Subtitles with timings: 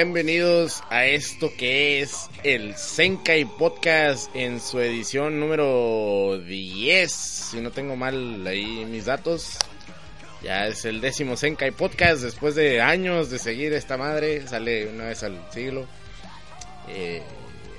[0.00, 7.10] Bienvenidos a esto que es el Senkai Podcast en su edición número 10.
[7.10, 9.58] Si no tengo mal ahí mis datos.
[10.40, 14.46] Ya es el décimo Senkai Podcast después de años de seguir esta madre.
[14.46, 15.84] Sale una vez al siglo.
[16.88, 17.20] Eh,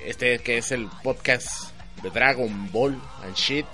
[0.06, 1.72] este que es el podcast
[2.04, 3.66] de Dragon Ball and shit.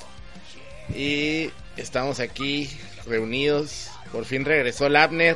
[0.96, 2.70] Y estamos aquí
[3.08, 3.90] reunidos.
[4.12, 5.36] Por fin regresó Labner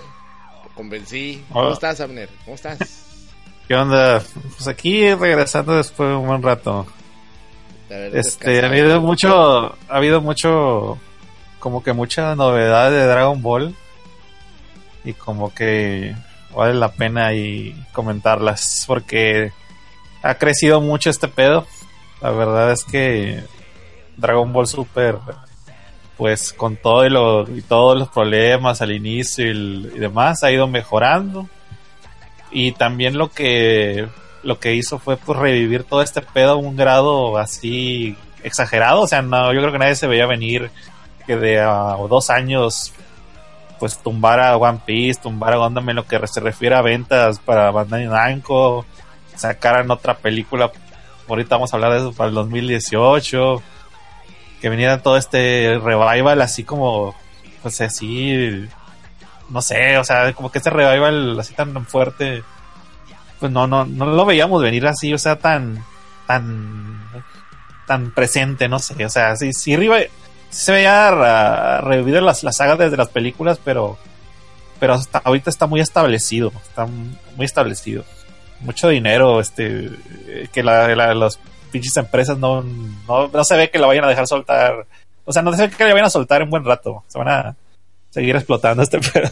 [0.80, 1.44] convencí.
[1.52, 2.30] ¿Cómo estás, Abner?
[2.46, 2.80] ¿Cómo estás?
[3.68, 4.24] ¿Qué onda?
[4.56, 6.88] Pues aquí regresando después de un buen rato.
[7.90, 10.98] Este, ha habido mucho, ha habido mucho,
[11.60, 13.76] como que mucha novedad de Dragon Ball.
[15.04, 16.16] Y como que
[16.56, 19.52] vale la pena y comentarlas porque
[20.24, 21.68] ha crecido mucho este pedo.
[22.22, 23.44] La verdad es que
[24.16, 25.18] Dragon Ball Super,
[26.20, 30.52] pues con todo y, lo- y todos los problemas al inicio y, y demás, ha
[30.52, 31.48] ido mejorando.
[32.52, 34.08] Y también lo que
[34.44, 39.02] lo que hizo fue pues revivir todo este pedo a un grado así exagerado.
[39.02, 40.70] O sea, no, yo creo que nadie se veía venir
[41.26, 42.94] que de a dos años
[43.80, 48.08] pues tumbara One Piece, tumbara Gundam en lo que se refiere a ventas para Bandai
[48.08, 48.86] Namco,
[49.36, 50.70] sacaran otra película,
[51.30, 53.62] ahorita vamos a hablar de eso para el 2018,
[54.62, 57.16] que viniera todo este revival así como,
[57.62, 58.68] pues así,
[59.50, 62.44] no sé, o sea, como que este revival así tan fuerte,
[63.40, 65.84] pues no, no, no lo veíamos venir así, o sea, tan,
[66.28, 67.00] tan,
[67.88, 69.78] tan presente, no sé, o sea, sí, sí,
[70.50, 73.98] se veía revivir las, las sagas desde las películas, pero,
[74.80, 78.04] pero hasta ahorita está muy establecido, está muy establecido.
[78.62, 79.90] Mucho dinero, este,
[80.52, 81.40] que la, la- las
[81.72, 84.86] pinches empresas no, no, no se ve que la vayan a dejar soltar,
[85.26, 87.28] o sea, no se ve que la vayan a soltar en buen rato, se van
[87.30, 87.56] a
[88.10, 89.32] seguir explotando este pedo.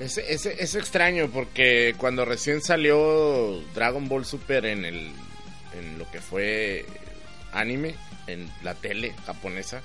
[0.00, 5.12] Es, es, es extraño porque cuando recién salió Dragon Ball Super en el
[5.78, 6.84] en lo que fue
[7.52, 7.94] anime
[8.26, 9.80] en la tele japonesa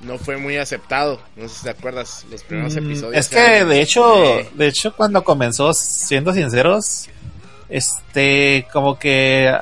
[0.00, 1.20] no fue muy aceptado.
[1.36, 3.16] No sé si te acuerdas los primeros Mm, episodios.
[3.16, 7.08] Es que de hecho, Eh, de hecho cuando comenzó, siendo sinceros,
[7.68, 9.52] este, como que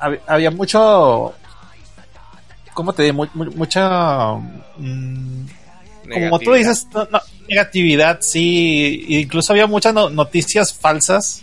[0.00, 1.34] hab- había mucho,
[2.74, 3.14] ¿cómo te digo?
[3.14, 4.34] Mu- mu- mucha,
[4.76, 5.46] mm,
[6.12, 11.42] como tú dices, no- no, negatividad, sí, incluso había muchas no- noticias falsas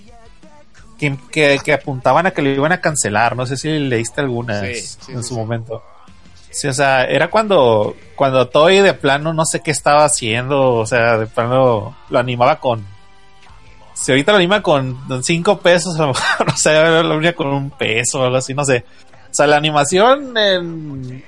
[0.99, 4.61] que, que, que apuntaban a que lo iban a cancelar, no sé si leíste algunas
[4.65, 4.75] Sí,
[5.05, 5.83] sí, en sí, su momento.
[6.49, 10.85] Sí, o sea, era cuando, cuando Toy de plano no sé qué estaba haciendo, o
[10.85, 12.85] sea, de plano lo animaba con...
[13.95, 17.47] Si ahorita lo anima con 5 pesos, a lo mejor, o sea, lo anima con
[17.47, 18.85] un peso o algo así, no sé.
[19.31, 21.23] O sea, la animación en...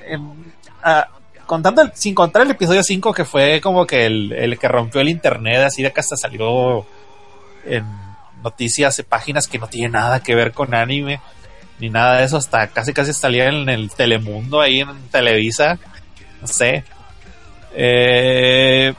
[0.83, 1.07] ah,
[1.45, 5.09] contando sin contar el episodio 5 que fue como que el, el que rompió el
[5.09, 6.85] internet, así de que hasta salió
[7.65, 7.85] en
[8.43, 11.21] noticias, en páginas que no tienen nada que ver con anime
[11.79, 15.77] ni nada de eso, hasta casi casi salía en el Telemundo ahí en Televisa,
[16.41, 16.83] no sé.
[17.73, 18.93] Eh,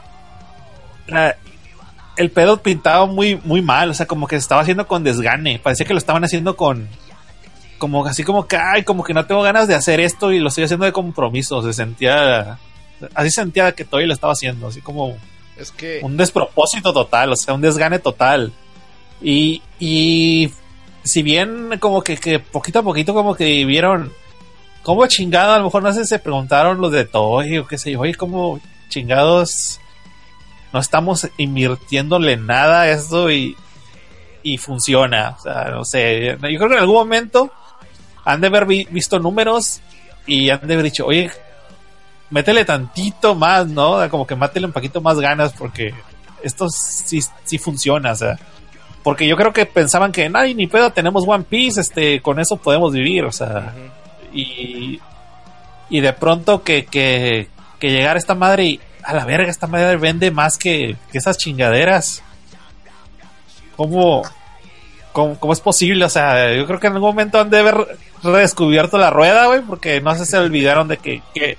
[2.19, 5.57] el pedo pintaba muy, muy mal, o sea, como que se estaba haciendo con desgane,
[5.57, 6.89] parecía que lo estaban haciendo con,
[7.77, 10.49] como así como que, ay, como que no tengo ganas de hacer esto y lo
[10.49, 12.59] estoy haciendo de compromiso, se sentía,
[13.15, 15.15] así sentía que todavía lo estaba haciendo, así como
[15.55, 18.51] Es que un despropósito total, o sea, un desgane total.
[19.21, 20.51] Y, y
[21.03, 24.11] si bien como que, que poquito a poquito como que vieron
[24.83, 27.93] cómo chingado, a lo mejor no sé, se preguntaron los de Toy o qué sé
[27.93, 29.79] yo, oye, cómo chingados
[30.73, 33.55] no estamos invirtiéndole nada a esto y,
[34.43, 35.35] y funciona.
[35.39, 37.51] O sea, no sé, yo creo que en algún momento
[38.25, 39.81] han de haber vi- visto números
[40.27, 41.31] y han de haber dicho, oye,
[42.29, 44.07] métele tantito más, ¿no?
[44.09, 45.93] Como que mátele un poquito más ganas porque
[46.43, 48.37] esto sí, sí funciona, o sea.
[49.01, 52.57] Porque yo creo que pensaban que, nadie ni pedo, tenemos One Piece, este, con eso
[52.57, 53.73] podemos vivir, o sea.
[54.33, 54.99] Y,
[55.89, 57.47] y de pronto que, que,
[57.79, 61.37] que llegara esta madre y, a la verga, esta madre vende más que, que esas
[61.37, 62.21] chingaderas.
[63.75, 64.21] ¿Cómo,
[65.11, 66.05] cómo, es posible?
[66.05, 69.61] O sea, yo creo que en algún momento han de haber redescubierto la rueda, güey,
[69.61, 71.57] porque no sé se olvidaron de que, que,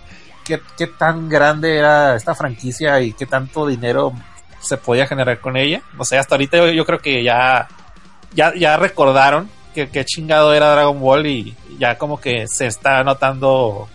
[0.98, 4.12] tan grande era esta franquicia y qué tanto dinero
[4.60, 5.82] se podía generar con ella.
[5.98, 7.66] O sea, hasta ahorita yo, yo creo que ya,
[8.32, 13.02] ya, ya recordaron que, que chingado era Dragon Ball y ya como que se está
[13.02, 13.88] notando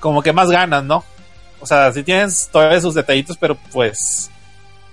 [0.00, 1.04] como que más ganas, ¿no?
[1.60, 4.30] O sea, sí tienen todavía sus detallitos, pero pues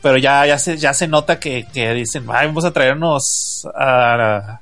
[0.01, 4.59] pero ya, ya se, ya se nota que, que dicen, vamos a traernos a,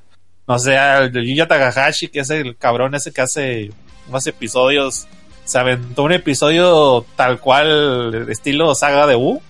[0.48, 3.72] no sé, al Yuya Takahashi, que es el cabrón ese que hace
[4.10, 5.08] unos episodios,
[5.46, 9.42] se aventó un episodio tal cual, estilo saga de U,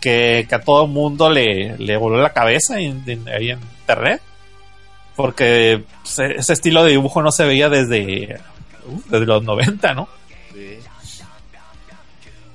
[0.00, 4.20] que, que a todo mundo le, le voló la cabeza ahí en internet,
[5.16, 8.40] porque pues, ese estilo de dibujo no se veía desde,
[8.86, 10.08] uh, desde los 90, ¿no?
[10.52, 10.78] Sí.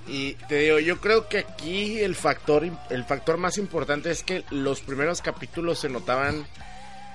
[0.10, 4.44] Y te digo, yo creo que aquí el factor, el factor más importante es que
[4.50, 6.48] los primeros capítulos se notaban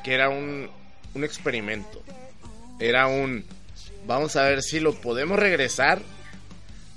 [0.04, 0.70] que era un,
[1.14, 2.02] un experimento.
[2.78, 3.44] Era un,
[4.06, 6.00] vamos a ver si lo podemos regresar,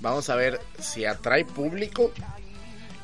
[0.00, 2.12] vamos a ver si atrae público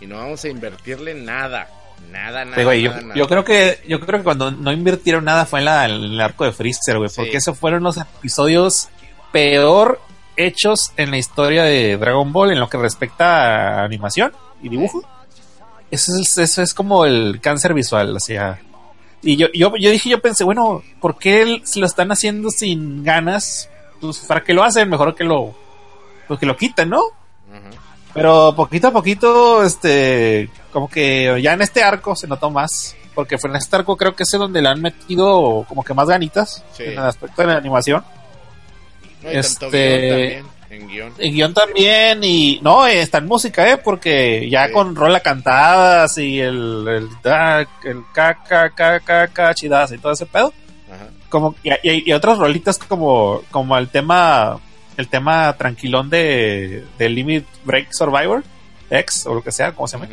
[0.01, 1.69] y no vamos a invertirle nada,
[2.13, 2.57] nada, nada.
[2.59, 3.15] Sí, güey, yo, nada, nada.
[3.17, 6.21] yo creo que yo creo que cuando no invirtieron nada fue en, la- en el
[6.21, 7.17] arco de Freezer, güey, Sí.
[7.17, 8.89] porque esos fueron los episodios
[9.33, 10.01] peor
[10.37, 14.33] hechos en la historia de Dragon Ball en lo que respecta a animación
[14.63, 15.03] y dibujo.
[15.91, 18.61] Eso es, eso es como el cáncer visual, o sea.
[19.23, 23.03] Y yo, yo, yo dije, yo pensé, bueno, ¿por qué si lo están haciendo sin
[23.05, 23.69] ganas?
[24.01, 25.55] Pues para qué lo hacen, mejor que lo,
[26.29, 27.03] pues que lo quiten, ¿no?
[28.13, 32.95] Pero poquito a poquito, este, como que ya en este arco se notó más.
[33.15, 36.09] Porque fue en este arco creo que es donde le han metido como que más
[36.09, 36.83] ganitas Sí.
[36.85, 38.05] en el aspecto de la animación.
[39.25, 41.13] No, y tanto Este- guion también, en guion.
[41.19, 42.61] En guion también y...
[42.63, 43.77] No, está en música, ¿eh?
[43.79, 44.73] Porque ya Sí.
[44.73, 46.87] con rola cantadas y el...
[46.89, 47.09] El,
[47.85, 50.53] el ca, ca, ca, ca, ca, chidas y todo ese pedo.
[50.93, 51.09] Ajá.
[51.29, 54.59] Como, y, y- y otras rolitas como, como el tema...
[54.97, 58.45] El tema tranquilón de, de Limit Break Survivor.
[58.91, 60.09] X o lo que sea, como se llama.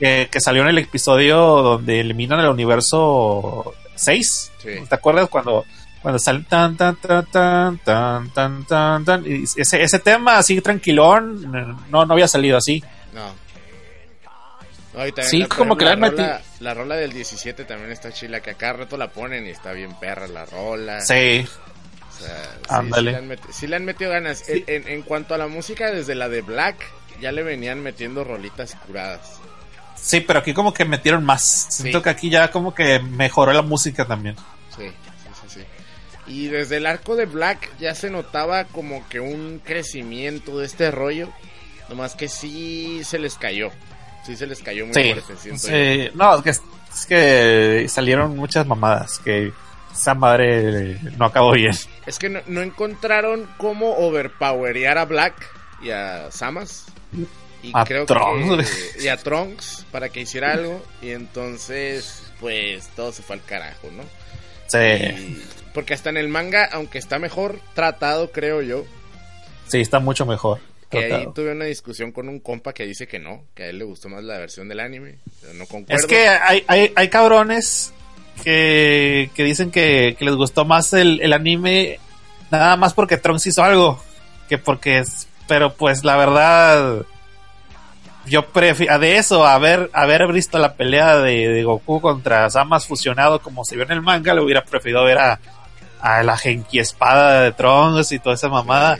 [0.00, 4.52] Que, que salió en el episodio donde eliminan el universo 6.
[4.62, 4.68] Sí.
[4.88, 5.64] ¿Te acuerdas cuando,
[6.06, 9.26] cuando sale tan, tan, tan, tan, tan, tan, tan, tan.
[9.26, 11.50] Y ese, ese tema así tranquilón,
[11.90, 12.80] no, no había salido así.
[13.12, 13.34] No.
[14.94, 18.38] No, y sí, como que la, la, rola, la, rola, del 17 también está chila,
[18.38, 21.00] que a cada rato la ponen y está bien perra la rola.
[21.00, 21.44] Sí.
[22.68, 24.44] O sí, le han metido, sí, le han metido ganas.
[24.48, 26.76] En, en, cuanto a la música, desde la de Black,
[27.20, 29.40] ya le venían metiendo rolitas curadas.
[29.96, 31.66] Sí, pero aquí como que metieron más.
[31.70, 34.36] Siento que aquí ya como que mejoró la música también.
[34.76, 34.92] Sí.
[36.26, 40.90] Y desde el arco de Black ya se notaba como que un crecimiento de este
[40.90, 41.28] rollo.
[41.88, 43.70] Nomás que sí se les cayó.
[44.24, 46.10] Sí se les cayó muy Sí, fuerte, sí.
[46.14, 49.52] no, es que, es que salieron muchas mamadas que
[49.94, 51.72] esa madre no acabó bien.
[52.06, 55.34] Es que no, no encontraron cómo overpowerear a Black
[55.80, 56.86] y a Samas.
[57.62, 58.94] Y A creo Trunks.
[58.96, 59.04] que.
[59.04, 60.84] Y a Trunks para que hiciera algo.
[61.00, 64.02] Y entonces, pues todo se fue al carajo, ¿no?
[64.66, 65.42] Sí, Y-
[65.76, 68.86] porque hasta en el manga, aunque está mejor tratado, creo yo.
[69.68, 70.58] sí, está mucho mejor.
[70.88, 73.80] Que ahí tuve una discusión con un compa que dice que no, que a él
[73.80, 75.16] le gustó más la versión del anime.
[75.52, 76.00] No concuerdo.
[76.00, 77.92] Es que hay, hay, hay cabrones
[78.42, 82.00] que, que dicen que, que les gustó más el, el anime
[82.50, 84.02] nada más porque Trunks hizo algo
[84.48, 87.04] que porque es, pero pues la verdad
[88.24, 93.40] yo prefiero de eso haber haber visto la pelea de, de Goku contra Samas fusionado
[93.40, 95.40] como se vio en el manga le hubiera preferido ver a,
[96.06, 98.98] a la Genki espada de Trunks y toda esa mamada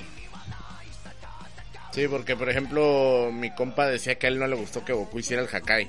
[1.92, 5.18] Sí, porque por ejemplo, mi compa decía que a él no le gustó que Goku
[5.18, 5.88] hiciera el Hakai.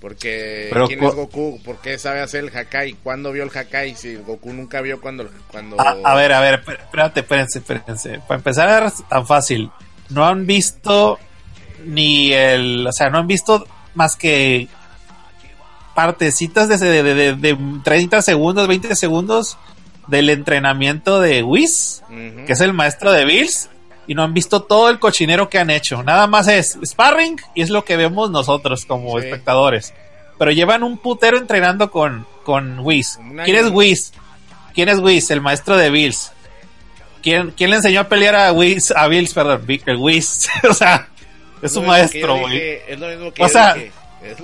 [0.00, 1.60] Porque Pero ¿quién es Goku?
[1.64, 2.92] ¿Por qué sabe hacer el Hakai?
[3.02, 3.96] ¿Cuándo vio el Hakai?
[3.96, 8.20] Si Goku nunca vio cuando cuando A, a ver, a ver, espé- espérate, espérense, espérense.
[8.28, 9.72] Para empezar, tan fácil.
[10.10, 11.18] No han visto
[11.84, 12.86] ni el.
[12.86, 14.68] O sea, no han visto más que
[15.96, 19.58] partecitas de, de, de- de 30 segundos, 20 segundos
[20.08, 23.68] del entrenamiento de Whis, que es el maestro de Bills,
[24.06, 26.02] y no han visto todo el cochinero que han hecho.
[26.02, 29.26] Nada más es sparring y es lo que vemos nosotros como Sí.
[29.26, 29.92] espectadores.
[30.38, 33.18] Pero llevan un putero entrenando con, con Whis.
[33.44, 34.12] ¿Quién es Whis?
[34.74, 35.30] ¿Quién es Whis?
[35.30, 36.32] El maestro de Bills.
[37.22, 38.92] ¿Quién, quién le enseñó a pelear a Whis?
[38.92, 39.62] A Bills, perdón,
[39.98, 40.48] Whis.
[40.70, 41.08] o sea,
[41.60, 42.52] es yo maestro, güey.
[42.54, 43.92] dije, Es lo mismo que O sea, dije,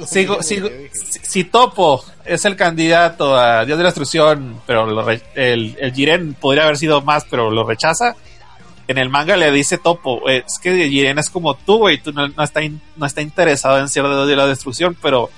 [0.07, 5.03] Sigo, sigo, si, si Topo es el candidato a Dios de la Destrucción, pero lo
[5.05, 8.15] re- el, el Jiren podría haber sido más, pero lo rechaza.
[8.87, 12.13] En el manga le dice Topo, "Eh, es que Jiren es como tú, güey, tú
[12.13, 15.31] no, no está, in- no está interesado en ser Dios de la Destrucción, pero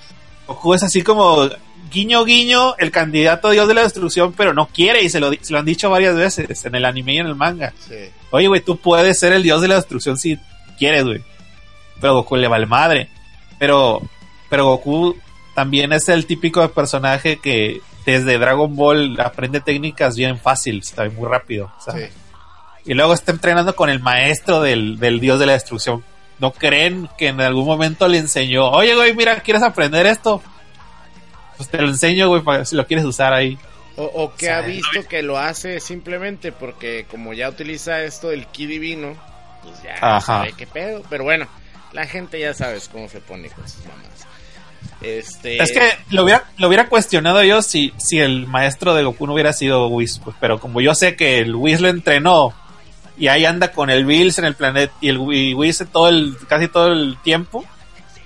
[0.46, 1.48] Goku es así como
[1.90, 5.30] guiño guiño el candidato a Dios de la Destrucción, pero no quiere y se lo,
[5.32, 7.72] se lo han dicho varias veces en el anime y en el manga.
[7.88, 7.94] Sí.
[8.32, 10.36] Oye, güey, tú puedes ser el dios de la destrucción si
[10.78, 11.22] quieres, güey.
[12.00, 13.08] Pero Goku le vale madre.
[13.58, 14.02] Pero,
[14.48, 15.16] pero Goku
[15.54, 21.08] también es el típico de personaje que desde Dragon Ball aprende técnicas bien fácil, está
[21.10, 21.72] muy rápido.
[21.84, 22.02] Sí.
[22.84, 26.04] Y luego está entrenando con el maestro del, del dios de la destrucción.
[26.38, 30.42] ¿No creen que en algún momento le enseñó, oye, güey, mira, ¿quieres aprender esto?
[31.56, 33.58] Pues te lo enseño, güey, para si lo quieres usar ahí.
[33.96, 38.46] O, o que ha visto que lo hace simplemente porque como ya utiliza esto del
[38.46, 39.16] ki divino,
[39.62, 40.20] pues ya Ajá.
[40.20, 41.02] sabe qué pedo.
[41.08, 41.46] Pero bueno,
[41.92, 44.26] la gente ya sabes cómo se pone con sus mamás.
[45.00, 49.26] Este, Es que lo hubiera, lo hubiera cuestionado yo si, si el maestro de Goku
[49.26, 52.54] no hubiera sido Whis, pues, pero como yo sé que el Whis lo entrenó
[53.18, 56.36] y ahí anda con el Bills en el planeta y el y Whis todo el,
[56.48, 57.64] casi todo el tiempo,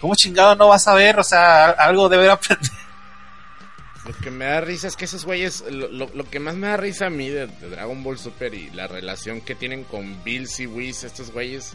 [0.01, 1.19] ¿cómo chingado no vas a ver?
[1.19, 2.75] O sea, algo debe aprendido.
[4.07, 6.69] Lo que me da risa es que esos güeyes, lo, lo- lo que más me
[6.69, 10.25] da risa a mí de, de Dragon Ball Super y la relación que tienen con
[10.25, 11.75] Bills y Whis, estos güeyes,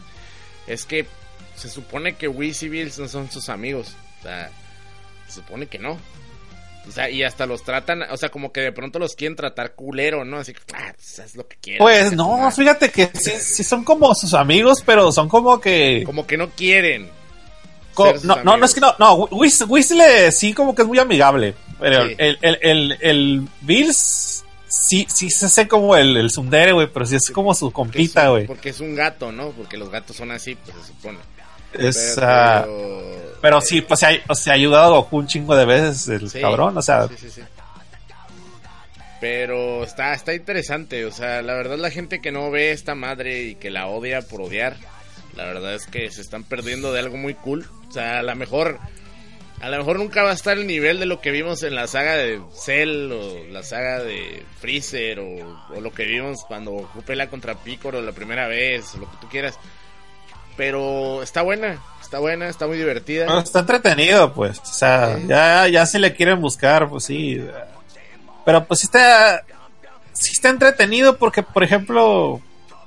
[0.66, 1.06] es que
[1.54, 3.94] se supone que Whis y Bills no son sus amigos.
[4.20, 4.50] O sea,
[5.28, 5.98] se supone que no.
[6.88, 9.72] O sea, y hasta los tratan, o sea, como que de pronto los quieren tratar
[9.74, 10.38] culero, ¿no?
[10.38, 11.80] Así que, ah, pues haz lo que quieras.
[11.82, 16.04] Pues no, fíjate que sí, sí son como sus amigos, pero son como que...
[16.06, 17.10] Como que no quieren.
[17.92, 20.88] Co- no, no, no es que no, no, Whis, Whis le- sí como que es
[20.88, 22.14] muy amigable, pero Sí.
[22.18, 27.04] el, el, el, el Bills sí, sí se hace como el, el sundere, güey, pero
[27.06, 28.46] sí es como su compita, güey.
[28.46, 29.50] Porque es un gato, ¿no?
[29.50, 31.18] Porque los gatos son así, pues se supone.
[31.78, 32.66] Es, Pero- ah,
[33.40, 36.76] pero sí, pues se ha, ayudado a Goku un chingo de veces el Sí, cabrón,
[36.76, 37.42] o sea, sí, sí, sí.
[39.20, 43.42] Pero está, está interesante, o sea, la verdad la gente que no ve esta madre
[43.44, 44.76] y que la odia por odiar,
[45.34, 47.66] la verdad es que se están perdiendo de algo muy cool.
[47.88, 48.78] O sea, a lo mejor,
[49.60, 51.86] a lo mejor nunca va a estar el nivel de lo que vimos en la
[51.86, 57.02] saga de Cell o la saga de Freezer o, o lo que vimos cuando Goku
[57.02, 59.58] pelea contra Piccolo la primera vez o lo que tú quieras.
[60.56, 63.26] Pero está buena, está buena, está muy divertida.
[63.26, 65.26] no, está entretenido, pues, o sea, Sí.
[65.28, 67.44] ya, ya si le quieren buscar, pues sí,
[68.44, 69.44] pero pues sí está,
[70.12, 72.40] sí está entretenido porque, por ejemplo,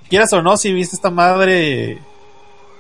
[0.10, 2.00] quieras o no, si viste esta madre,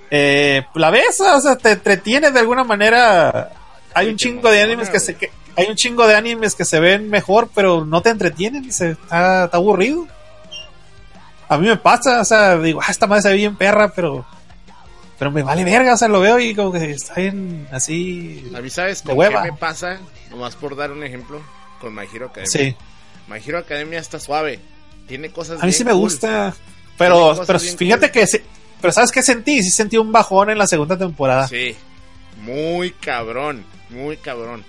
[0.10, 3.52] eh, la ves, o sea, te entretiene de alguna manera.
[3.94, 6.80] Hay un chingo de animes que se que, hay un chingo de animes que se
[6.80, 10.08] ven mejor, pero no te entretienen, se, está, está aburrido.
[11.48, 14.26] A mí me pasa, o sea, digo, ah, esta madre se ve bien perra, pero
[15.20, 18.50] pero me vale verga, o sea, lo veo y como que está bien así.
[18.56, 19.44] A mí, ¿sabes De con hueva.
[19.44, 20.00] qué me pasa?
[20.32, 21.42] Nomás por dar un ejemplo,
[21.82, 22.50] con My Hero Academia.
[22.52, 22.76] Sí,
[23.28, 24.60] My Hero Academia está suave.
[25.08, 26.00] Tiene cosas a mí bien sí me cool.
[26.02, 26.56] gusta,
[26.98, 28.12] pero pero fíjate cool.
[28.12, 28.42] que sí-
[28.82, 29.62] pero ¿sabes qué sentí?
[29.62, 31.48] Sí sentí un bajón en la segunda temporada.
[31.48, 31.76] Sí.
[32.42, 33.66] Muy cabrón.
[33.90, 34.64] Muy cabrón.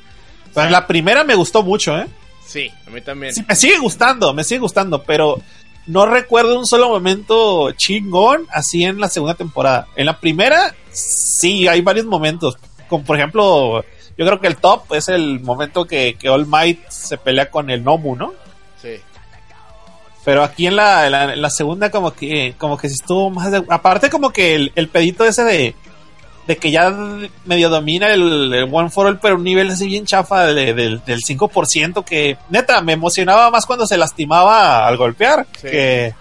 [0.54, 2.07] Pero la primera me gustó mucho, ¿eh?
[2.45, 3.33] Sí, a mí también.
[3.33, 5.40] Sí, me sigue gustando, me sigue gustando, pero
[5.87, 9.88] no recuerdo un solo momento chingón así en la segunda temporada.
[9.96, 12.56] En la primera, sí, hay varios momentos.
[12.88, 13.84] Como por ejemplo,
[14.16, 17.70] yo creo que el top es el momento que, que All Might se pelea con
[17.70, 18.34] el Nomu, ¿no?
[18.80, 19.00] Sí.
[20.25, 23.30] Pero aquí en la, en la, en la segunda como que como que sí estuvo
[23.30, 23.64] más de...
[23.68, 25.75] Aparte como que el, el pedito ese de,
[26.47, 26.90] de que ya
[27.44, 31.04] medio domina el, el One for All, pero un nivel así bien chafa de- del-
[31.04, 35.68] del 5%, que neta me emocionaba más cuando se lastimaba al golpear, Sí.
[35.68, 36.14] que,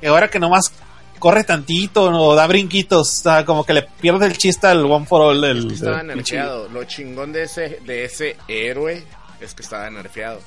[0.00, 0.72] que ahora que nomás
[1.18, 5.06] corre tantito o da brinquitos, o sea, como que le pierde el chiste al One
[5.06, 5.58] for All del...
[5.58, 6.68] Es que estaba nerfeado.
[6.70, 9.04] Lo chingón de ese, de ese héroe
[9.40, 10.40] es que estaba nerfeado.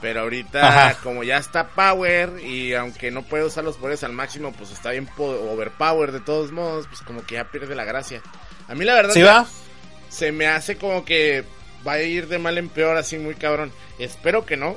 [0.00, 0.96] Pero ahorita, Ajá.
[1.02, 4.90] como ya está Power y aunque no puede usar los poderes al máximo, pues está
[4.92, 8.22] bien po- overpower de todos modos, pues como que ya pierde la gracia.
[8.70, 9.46] A mí la verdad ¿Sí que va?
[10.08, 11.44] se me hace como que
[11.86, 13.72] va a ir de mal en peor así muy cabrón.
[13.98, 14.76] Espero que no.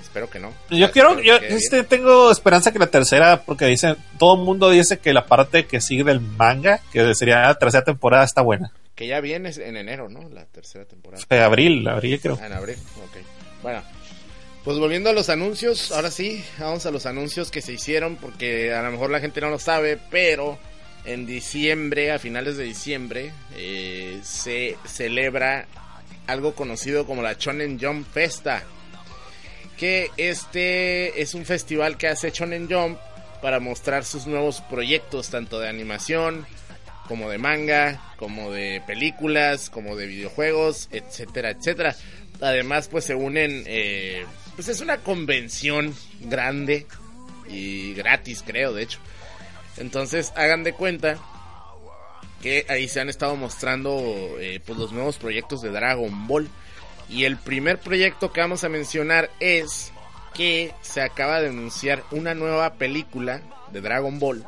[0.00, 0.54] Espero que no.
[0.70, 4.98] Yo quiero, yo este, tengo esperanza que la tercera, porque dicen, todo el mundo dice
[4.98, 8.72] que la parte que sigue del manga, que sería la tercera temporada, está buena.
[8.94, 10.30] Que ya viene en enero, ¿no?
[10.30, 11.22] La tercera temporada.
[11.28, 12.38] Fue abril, abril creo.
[12.40, 13.18] Ah, en abril, ok.
[13.62, 13.82] Bueno,
[14.64, 18.72] pues volviendo a los anuncios, ahora sí, vamos a los anuncios que se hicieron, porque
[18.72, 20.58] a lo mejor la gente no lo sabe, pero
[21.04, 25.66] en diciembre, a finales de diciembre, eh, se celebra
[26.26, 28.62] algo conocido como la Shonen Jump Festa.
[29.76, 32.98] Que este es un festival que hace Shonen Jump
[33.40, 36.46] para mostrar sus nuevos proyectos, tanto de animación,
[37.08, 41.96] como de manga, como de películas, como de videojuegos, etcétera, etcétera.
[42.40, 46.86] Además, pues se unen, eh, pues es una convención grande
[47.48, 48.98] y gratis, creo, de hecho.
[49.76, 51.18] Entonces, hagan de cuenta
[52.42, 53.98] que ahí se han estado mostrando
[54.38, 56.48] eh, pues los nuevos proyectos de Dragon Ball.
[57.08, 59.92] Y el primer proyecto que vamos a mencionar es
[60.34, 64.44] que se acaba de anunciar una nueva película de Dragon Ball,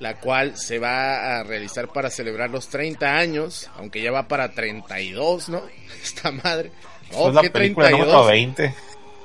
[0.00, 4.52] la cual se va a realizar para celebrar los 30 años, aunque ya va para
[4.52, 5.62] 32, ¿no?
[6.02, 6.72] Esta madre.
[7.12, 8.12] Oh, ¿qué película 32?
[8.12, 8.74] número 20.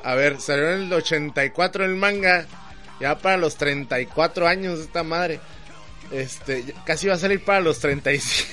[0.04, 2.46] A ver, salió en el 84 el manga.
[3.00, 5.40] Ya para los 34 años esta madre.
[6.12, 8.48] Este, casi va a salir para los 35.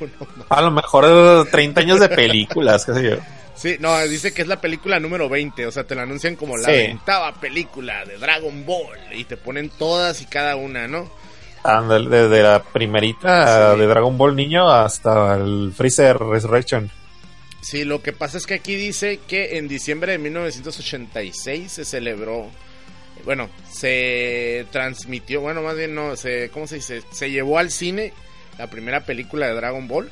[0.00, 0.26] no.
[0.48, 3.16] A lo mejor 30 años de películas, qué sé yo.
[3.54, 5.66] Sí, no, dice que es la película número 20.
[5.66, 6.72] O sea, te la anuncian como la Sí.
[6.72, 8.98] veintava película de Dragon Ball.
[9.12, 11.10] Y te ponen todas y cada una, ¿no?
[11.62, 13.80] Ándale, Desde la primerita Sí.
[13.80, 16.90] de Dragon Ball niño hasta el Freezer Resurrection.
[17.60, 22.46] Sí, lo que pasa es que aquí dice que en diciembre de 1986 se celebró,
[23.24, 27.02] bueno, se transmitió, bueno, más bien no, se, ¿cómo se dice?
[27.12, 28.12] Se llevó al cine
[28.58, 30.10] la primera película de Dragon Ball,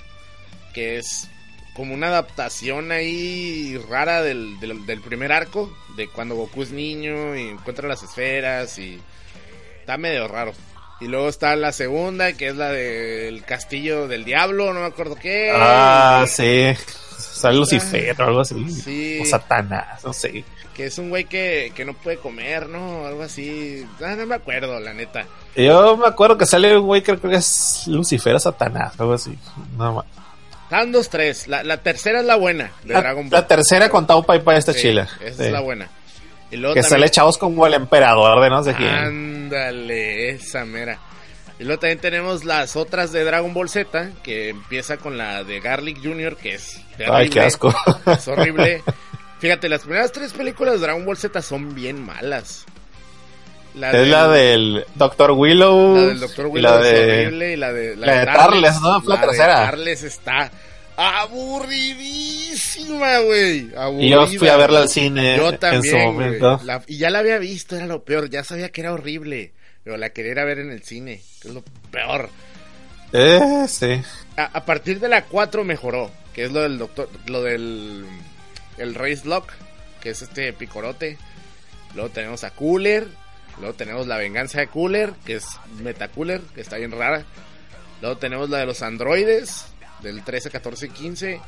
[0.73, 1.29] que es
[1.75, 7.37] como una adaptación ahí rara del, del, del primer arco, de cuando Goku es niño
[7.37, 9.01] y encuentra las esferas y
[9.81, 10.53] está medio raro.
[11.01, 15.15] Y luego está la segunda, que es la del castillo del diablo, no me acuerdo
[15.15, 15.53] qué.
[15.55, 16.73] Ah, sí.
[17.17, 18.69] Sale Lucifer o algo así.
[18.71, 19.21] Sí.
[19.23, 20.45] O Satanás, no sé.
[20.79, 23.05] Que es un güey que, que no puede comer, ¿no?
[23.05, 23.85] Algo así.
[24.01, 25.27] Ah, no me acuerdo, la neta.
[25.57, 29.37] Yo me acuerdo que sale un güey, creo que es Lucifer o Satanás, algo así.
[29.77, 30.05] No, ma-
[30.63, 31.49] Estaban dos, tres.
[31.49, 33.41] La, la tercera es la buena de la, Dragon Ball.
[33.41, 35.09] la tercera con Tao Pai Pai está Sí, chila.
[35.21, 35.45] Esa Sí.
[35.47, 35.89] es la buena.
[36.51, 38.89] Y luego Que también- sale chavos como el emperador de no sé quién.
[38.89, 40.99] Ándale, esa mera.
[41.59, 45.59] Y luego también tenemos las otras de Dragon Ball Z, que empieza con la de
[45.59, 47.17] Garlic Jr., que es terrible.
[47.19, 47.75] Ay, qué asco.
[48.07, 48.83] Es horrible.
[49.41, 52.65] Fíjate, las primeras tres películas de Dragon Ball Z son bien malas.
[53.75, 55.95] La es la del Doctor Willow.
[55.97, 57.27] La del y Willow la es de...
[57.27, 59.01] horrible y la de la de Tarles, ¿no?
[59.01, 59.55] Fue la de tercera.
[59.55, 60.51] Tarles está
[60.97, 63.71] aburridísima, güey.
[64.01, 66.27] Y yo fui a verla al cine Yo en su también, güey.
[66.41, 66.61] momento.
[66.65, 68.29] La- y ya la había visto, era lo peor.
[68.31, 69.53] Ya sabía que era horrible.
[69.85, 72.29] Pero la quería ir a ver en el cine, que es lo peor.
[73.13, 74.03] Eh, sí.
[74.37, 78.05] A, a partir de la 4 mejoró, que es lo del doctor, lo del
[78.79, 79.51] el Race Lock,
[80.01, 81.19] que es este picorote.
[81.95, 83.09] Luego tenemos a Cooler,
[83.59, 85.47] luego tenemos la venganza de Cooler, que es
[85.83, 87.25] Metacooler, que está bien rara.
[88.01, 89.67] Luego tenemos la de los androides,
[90.03, 91.41] del 13, 14 y 15.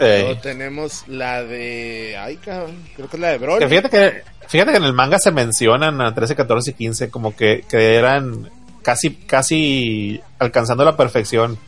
[0.00, 0.22] Ey.
[0.22, 2.16] Luego tenemos la de.
[2.18, 3.60] Ay, cabrón, creo que es la de Broly.
[3.60, 7.10] Que fíjate que fíjate que en el manga se mencionan a 13, 14 y 15
[7.10, 8.50] como que, que eran
[8.82, 11.58] casi casi alcanzando la perfección.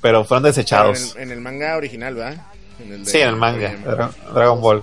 [0.00, 1.14] Pero fueron Pero desechados.
[1.14, 2.42] En el, en el manga original, ¿verdad?
[2.84, 4.82] En el de- Sí, en el manga, Dra- Dragon Ball.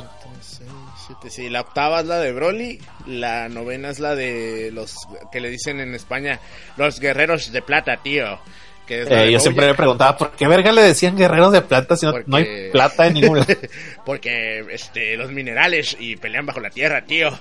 [1.29, 4.95] sí, la octava es la de Broly, la novena es la de los
[5.31, 6.39] que le dicen en España
[6.77, 8.39] los guerreros de plata, tío.
[8.85, 11.61] Que es la Eh, yo siempre me preguntaba por qué verga le decían guerreros de
[11.61, 13.53] plata si no, no hay plata en ningún lado.
[14.05, 17.37] porque este los minerales y pelean bajo la tierra, tío.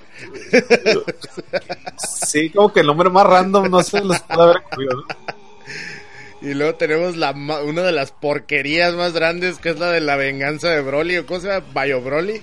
[2.27, 5.36] Sí, como que el nombre más random no se los puede haber ocurrido, ¿no?
[6.42, 10.16] Y luego tenemos la una de las porquerías más grandes que es la de la
[10.16, 12.42] venganza de Broly, o cómo se llama, Bayo Broly.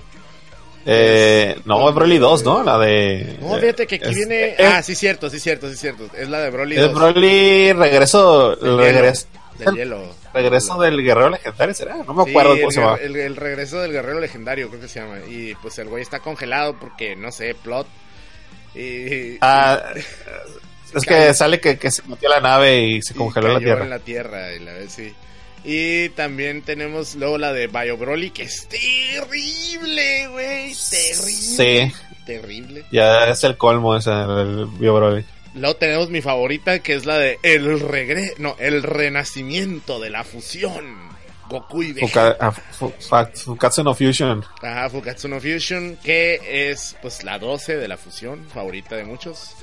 [0.86, 2.62] Eh, no, es Broly 2, ¿no?
[2.62, 3.38] La de.
[3.40, 4.48] No, fíjate que aquí es- viene.
[4.58, 6.08] es- ah, sí, cierto, sí, cierto, sí, cierto.
[6.16, 6.76] Es la de Broly.
[6.76, 8.56] Es 2, Broly regreso.
[8.56, 9.28] del regreso
[9.58, 10.14] hielo, del hielo.
[10.34, 11.96] regreso del guerrero legendario, ¿será?
[12.06, 12.98] No me Sí, acuerdo el, cómo se llama.
[13.00, 15.18] el- el regreso del guerrero legendario, creo que se llama.
[15.26, 17.86] Y pues el güey está congelado porque, no sé, plot.
[18.74, 19.80] Y, Ah,
[20.94, 23.84] Es que sale que, que se metió la nave y se y congeló la tierra.
[23.84, 24.52] en la tierra.
[24.54, 25.12] Y, la, sí.
[25.64, 30.74] y también tenemos luego la de Bio Broly, que es terrible, güey.
[30.74, 31.32] Terrible.
[31.32, 31.92] Sí,
[32.26, 32.84] Terrible.
[32.90, 35.24] ya es el colmo ese, el Bio Broly.
[35.54, 38.32] Luego tenemos mi favorita, que es la de El regre...
[38.38, 41.14] No, el renacimiento de la fusión.
[41.48, 42.34] Goku y Vegeta.
[42.76, 44.42] Fuka- ah, Fukatsu no Fusion.
[44.62, 49.54] Ajá, Fukatsu no Fusion, que es pues la 12 de la fusión, favorita de muchos.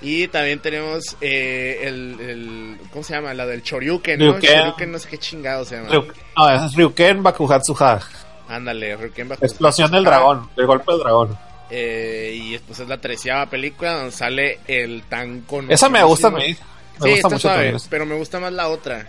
[0.00, 3.34] Y también tenemos eh, el, el- ¿Cómo se llama?
[3.34, 4.38] La del Choryuken, ¿no?
[4.38, 4.92] Ryuken.
[4.92, 5.88] No sé qué chingado se llama.
[5.88, 8.00] Ryu- no, es Ryuken Bakuhatsu Ha.
[8.48, 9.44] Ándale, Ryuken bajo.
[9.44, 11.36] Explosión del dragón, el golpe del dragón.
[11.70, 15.74] Eh, y pues es la treceava película donde sale el tan conocido.
[15.74, 16.56] Esa me gusta a mí.
[17.00, 19.06] Me sí, gusta mucho suave, pero me gusta más la otra.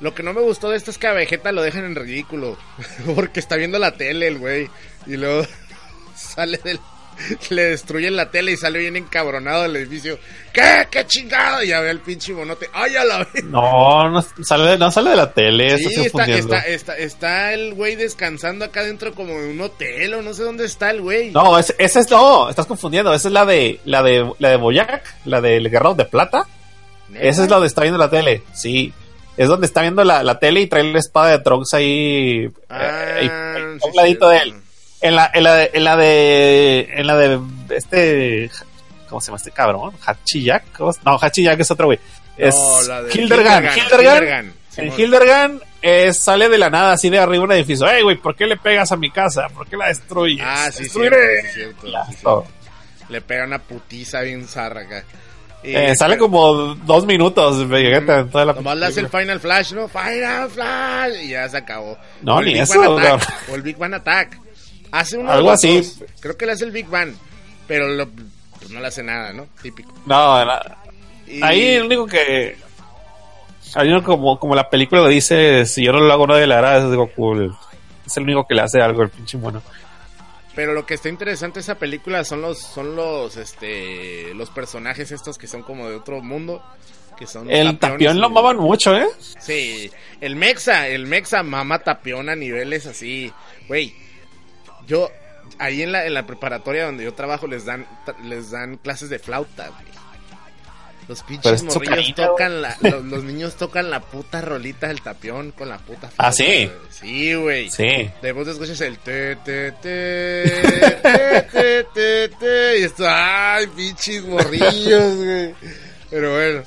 [0.00, 2.58] Lo que no me gustó de esta es que a Vegeta lo dejan en ridículo.
[3.14, 4.68] Porque está viendo la tele el güey.
[5.06, 5.46] Y luego
[6.14, 6.78] sale del...
[7.50, 10.18] Le destruyen la tele y sale bien encabronado del edificio.
[10.52, 10.86] ¿Qué?
[10.90, 11.62] ¿Qué chingado?
[11.62, 12.68] Y ya ve al pinche monote.
[12.72, 13.44] ¡Ay, a la vez!
[13.44, 16.24] No, no sale, no sale de la tele, Sí, está
[16.66, 20.64] está, está, el güey descansando acá dentro como en un hotel o no sé dónde
[20.66, 21.30] está el güey.
[21.30, 23.12] No, ese es no, estás confundiendo.
[23.12, 26.46] Esa es la de la de la de Boyac, la del Guerrero de Plata.
[27.08, 27.24] ¿Neta?
[27.26, 28.42] Esa es la donde está viendo la tele.
[28.52, 28.92] Sí.
[29.36, 32.80] Es donde está viendo la, la tele y trae la espada de Trunks ahí, Ah,
[32.80, 34.54] eh, ahí- ahí, a sí, un ladito de él.
[35.00, 38.50] En la, en la de, en la de, en la de este,
[39.08, 39.92] ¿cómo se llama este cabrón?
[40.04, 41.98] Hachiyak, ¿Cómo se- no, Hachiyak es otro güey.
[42.36, 44.52] Es No, Hildergan, Hildergan.
[44.76, 44.92] En.
[44.98, 47.88] Hildergan eh, sale de la nada, así de arriba un edificio.
[47.88, 48.16] ¡Ey, güey!
[48.16, 49.48] ¿Por qué le pegas a mi casa?
[49.54, 50.44] ¿Por qué la destruyes?
[50.46, 51.42] Ah, sí, ¡Destruiré!
[51.42, 52.28] cierto, sí, cierto, Ya, sí, cierto.
[52.30, 52.46] todo.
[53.08, 54.82] Le pega una putiza bien zarra
[55.62, 59.08] Eh, sale como dos minutos en toda la Nomás le hace el.
[59.08, 59.88] Final Flash, ¿no?
[59.88, 61.14] Final Flash.
[61.22, 61.96] Y ya se acabó.
[62.22, 63.52] No, O ni eso, Attack, no.
[63.52, 64.38] O el Big Bang Attack.
[64.92, 65.76] Hace uno Algo así.
[65.76, 66.02] dos.
[66.20, 67.14] Creo que le hace el Big Bang.
[67.66, 69.46] Pero lo- pues no le hace nada, ¿no?
[69.62, 69.92] Típico.
[70.06, 70.36] No,
[71.26, 72.56] Y- ahí el único que...
[73.74, 76.54] Hay uno como, como la película lo dice, si yo no lo hago nadie le
[76.54, 77.52] hará, es Goku.
[78.06, 79.60] Es el único que le hace algo, el pinche mono.
[80.54, 85.10] Pero lo que está interesante de esa película son los, son los, este, los personajes
[85.10, 86.62] estos que son como de otro mundo.
[87.18, 89.06] Que son El tapión lo maman mucho, ¿eh?
[89.40, 93.32] Sí, el Mexa, el Mexa mama tapión a niveles así.
[93.68, 93.94] Güey,
[94.86, 95.10] yo
[95.58, 97.86] ahí en la, en la preparatoria donde yo trabajo les dan
[98.24, 99.96] les dan clases de flauta, güey.
[101.08, 105.52] Los pinches es morrillos tocan la, los, los niños tocan la puta rolita del tapión
[105.52, 106.14] con la puta flauta.
[106.18, 106.66] ¿Ah, sí?
[106.66, 106.70] güey.
[106.90, 107.70] Sí, güey.
[107.70, 108.10] Sí.
[108.22, 114.24] De vos escuchas el te, te, te, te, te, te, te, y esto, ay, pinches
[114.24, 115.54] morrillos, güey.
[116.10, 116.62] Pero bueno.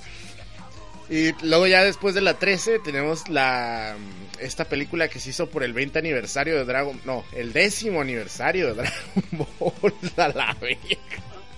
[1.10, 3.96] Y luego ya después de la 13 tenemos la
[4.41, 8.67] esta película que se hizo por el 20 aniversario de Dragon, no, el décimo aniversario
[8.67, 10.58] de Dragon Ball, a la.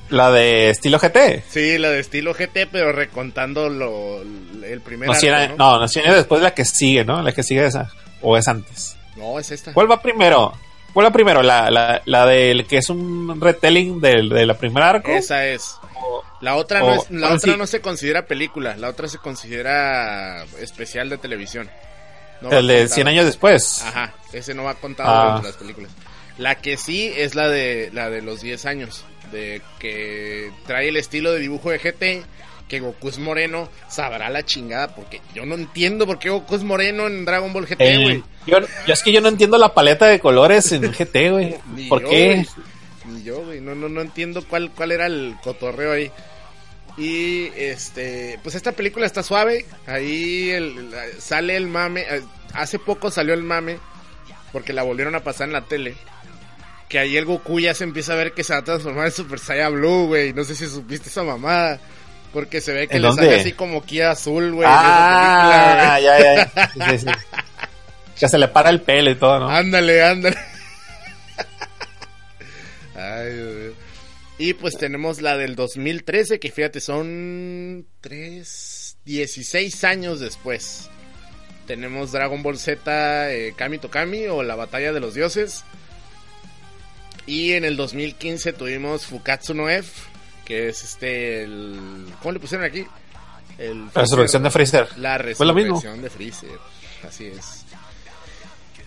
[0.10, 1.44] La de estilo GT.
[1.50, 6.04] Sí, la de estilo GT, pero recontando lo, el primer No, arco, no, no, cien
[6.06, 7.22] años después de la que sigue, ¿no?
[7.22, 7.90] La que sigue esa.
[8.22, 8.98] O es antes.
[9.16, 9.74] No, es esta.
[9.74, 10.52] ¿Cuál va primero?
[10.94, 11.42] ¿Cuál va primero?
[11.42, 15.12] ¿La, la, la del que es un retelling del, de la primera arco?
[15.12, 15.76] Esa es.
[15.96, 17.58] O- La otra, O- no, es, la otra sí.
[17.58, 21.70] no se considera película, la otra se considera especial de televisión.
[22.42, 22.96] No el de contado.
[22.96, 23.82] 100 años después.
[23.84, 25.24] Ajá, ese no va contado Ah.
[25.34, 25.92] dentro de las películas.
[26.38, 30.98] La que sí es la de la de los 10 años, de que trae el
[30.98, 32.24] estilo de dibujo de GT,
[32.68, 36.64] que Goku es moreno, sabrá la chingada, porque yo no entiendo por qué Goku es
[36.64, 38.24] moreno en Dragon Ball GT, El- güey.
[38.48, 41.56] yo, yo es que yo no entiendo la paleta de colores en GT, güey.
[41.76, 42.26] Ni ¿Por yo, qué?
[42.28, 42.48] güey.
[43.14, 43.60] Ni yo, güey.
[43.60, 46.12] No, no, no entiendo cuál, cuál era el cotorreo ahí.
[46.98, 49.66] Y este, pues esta película está suave.
[49.88, 52.02] Ahí el- sale el mame.
[52.10, 52.22] eh,
[52.54, 53.80] Hace poco salió el mame.
[54.52, 55.96] Porque la volvieron a pasar en la tele.
[56.90, 59.12] Que ahí el Goku ya se empieza a ver que se va a transformar en
[59.14, 60.34] Super Saiyan Blue, güey.
[60.34, 61.80] No sé si supiste esa mamada.
[62.34, 63.24] Porque se ve que ¿En le dónde?
[63.26, 64.68] sale así como Kia azul, güey.
[64.68, 66.56] en ah, esa película, güey.
[66.56, 66.92] ya, ya.
[66.98, 67.06] Sí, sí.
[68.20, 69.50] Que se le para el pelo y todo, ¿no?
[69.50, 70.38] Ándale, ándale.
[74.42, 80.90] Y pues tenemos la del 2013, que fíjate, son 3, 16 años después.
[81.68, 85.64] Tenemos Dragon Ball Z eh, Kami Tokami o la Batalla de los Dioses.
[87.28, 89.92] Y en el 2015 tuvimos Fukatsu no F,
[90.44, 92.08] que es este, el...
[92.24, 92.84] ¿Cómo le pusieron aquí?
[93.60, 94.88] El La resurrección de Freezer.
[94.98, 96.58] la resurrección de Freezer.
[97.08, 97.64] Así es.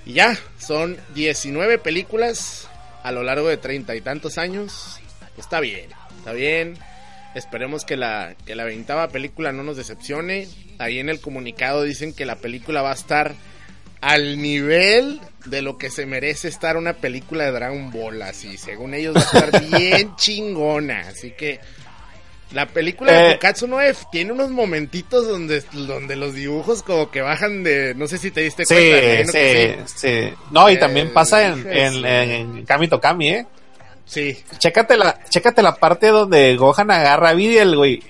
[0.05, 2.69] Y ya, son 19 películas
[3.05, 4.99] a lo largo de treinta y tantos años.
[5.38, 5.87] Está bien,
[6.18, 6.79] está bien.
[7.35, 10.47] Esperemos que la, que la veintava película no nos decepcione.
[10.79, 13.35] Ahí en el comunicado dicen que la película va a estar
[14.01, 18.23] al nivel de lo que se merece estar una película de Dragon Ball.
[18.23, 21.01] Así, según ellos va a estar bien chingona.
[21.09, 21.59] Así que
[22.53, 23.33] La película de Eh.
[23.35, 23.79] Fukatsu no
[24.12, 27.94] tiene unos momentitos donde, donde los dibujos como que bajan de...
[27.97, 28.99] No sé si te diste Sí, cuenta.
[29.23, 30.35] imagino sí, que sí.
[30.53, 33.47] No, y Eh, también pasa en, en, en Kami to Kami, ¿eh?
[34.07, 34.37] Sí.
[34.59, 38.03] Chécate la, chécate la parte donde Gohan agarra a Videl, güey.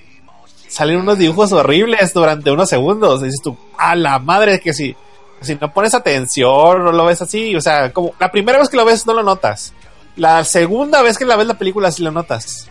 [0.67, 3.21] Salen unos dibujos horribles durante unos segundos.
[3.21, 4.95] Dices tú, a la madre que si,
[5.41, 7.55] si no pones atención, no lo ves así.
[7.55, 9.73] O sea, como la primera vez que lo ves no lo notas.
[10.15, 12.69] La segunda vez que la ves la película sí lo notas.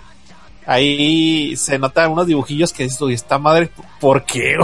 [0.67, 4.57] Ahí se notan unos dibujillos que dices tú, "¿Y esta madre, ¿por qué?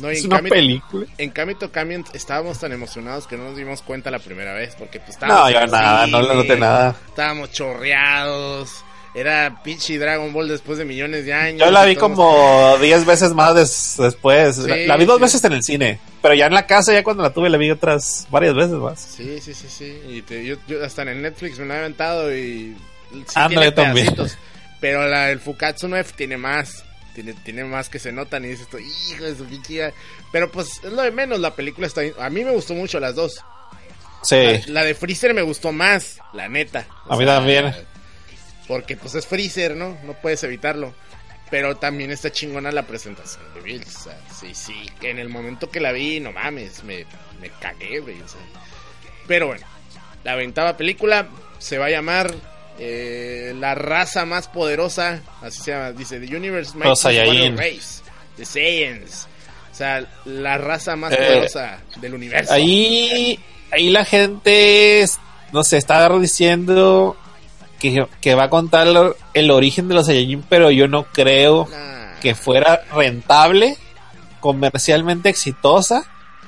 [0.00, 1.06] No, es una película.
[1.18, 4.74] En Kami to Kami estábamos tan emocionados que no nos dimos cuenta la primera vez.
[4.78, 6.96] Porque pues No, estábamos yo en el nada, no le noté nada.
[7.08, 8.70] Estábamos chorreados.
[9.16, 11.60] Era pinche Dragon Ball después de millones de años.
[11.60, 14.58] Yo la vi como 10 veces más des- después.
[14.58, 15.22] la, Sí, la vi dos sí.
[15.22, 16.00] veces en el cine.
[16.20, 19.00] Pero ya en la casa, ya cuando la tuve, la vi otras varias veces más.
[19.00, 20.00] Sí, sí, sí, sí.
[20.08, 22.76] Y te- yo, yo hasta en el Netflix me lo he aventado y...
[23.12, 24.16] Sí Ándale, tiene también.
[24.84, 26.84] Pero la del Fukatsu no F tiene más.
[27.14, 29.94] Tiene, tiene más que se notan y dices tú, hijo de su pinche...
[30.30, 32.02] Pero pues es lo de menos, la película está...
[32.18, 33.42] A mí me gustó mucho las dos.
[34.22, 34.36] Sí.
[34.36, 36.86] La, la de Freezer me gustó más, la neta.
[37.06, 37.74] O A mí también.
[38.68, 39.96] Porque pues es Freezer, ¿no?
[40.04, 40.94] No puedes evitarlo.
[41.50, 43.96] Pero también está chingona la presentación de Bills.
[43.96, 44.90] O sea, sí, sí.
[45.00, 47.06] Que en el momento que la vi, no mames, me,
[47.40, 48.20] me cagué, güey.
[48.20, 48.42] o sea.
[49.26, 49.66] Pero bueno,
[50.24, 51.26] la ventava película
[51.58, 52.34] se va a llamar
[52.78, 55.20] eh, La raza más poderosa.
[55.42, 55.92] Así se llama.
[55.92, 56.76] Dice The Universe.
[56.76, 58.02] Warrior Race.
[58.36, 59.28] The Saiyans.
[59.72, 62.52] O sea, la raza más Eh, poderosa del universo.
[62.52, 63.38] Ahí,
[63.72, 65.04] ahí la gente,
[65.52, 67.16] no sé, está diciendo
[67.80, 71.66] que, que va a contar el, el origen de los Saiyajin, pero yo no creo
[71.70, 72.20] Nah.
[72.20, 73.76] que fuera rentable,
[74.40, 76.04] comercialmente exitosa,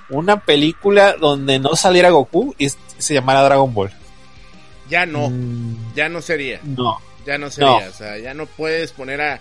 [0.08, 3.90] una película donde no saliera Goku y se llamara Dragon Ball.
[4.88, 6.60] Ya no, Mm, ya no sería.
[6.64, 6.98] no.
[7.26, 7.88] Ya no sería, No.
[7.88, 9.40] o sea, ya no puedes poner a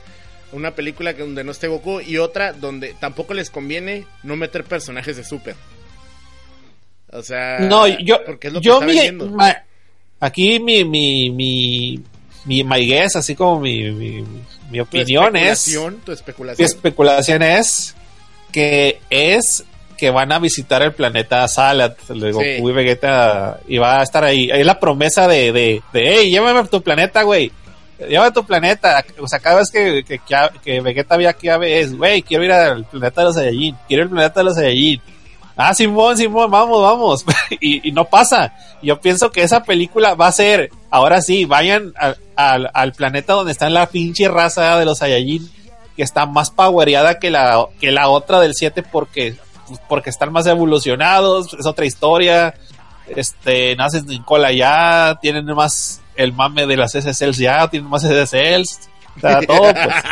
[0.52, 4.64] una película que donde no esté Goku y otra donde tampoco les conviene no meter
[4.64, 5.56] personajes de Super.
[7.12, 9.64] O sea, No, yo, porque es lo que yo mi, ma-
[10.20, 12.00] aquí mi, mi, mi,
[12.46, 14.22] mi my guess, así como mi, mi,
[14.72, 16.66] mi tu opinión es, especulación, tu mi especulación.
[16.66, 17.96] especulación es
[18.52, 19.64] que es
[19.98, 22.58] que van a visitar el planeta Salad, de Goku Sí.
[22.60, 24.50] y Vegeta, y va a estar ahí.
[24.52, 27.52] Es la promesa de, de, de hey, llévame a tu planeta, güey.
[28.00, 29.04] Llévame a tu planeta.
[29.20, 32.52] O sea, cada vez que, que, que, que Vegeta vea que es, güey, quiero ir
[32.52, 33.76] al planeta de los Saiyajin.
[33.88, 35.02] Quiero ir al planeta de los Saiyajin.
[35.58, 37.26] Ah, Simón, Simón, vamos, vamos.
[37.62, 38.54] y, y no pasa.
[38.82, 43.34] Yo pienso que esa película va a ser, ahora sí, vayan al, al, al planeta
[43.34, 45.50] donde está la pinche raza de los Saiyajin,
[45.96, 49.36] que está más powereada que la, que la otra del 7 porque,
[49.88, 52.54] porque están más evolucionados, es otra historia.
[53.08, 58.02] Este, nacen en cola ya, tienen más el mame de las SSLs ya, tienen más
[58.04, 58.90] SSLs.
[59.18, 59.96] O sea, todo, pues.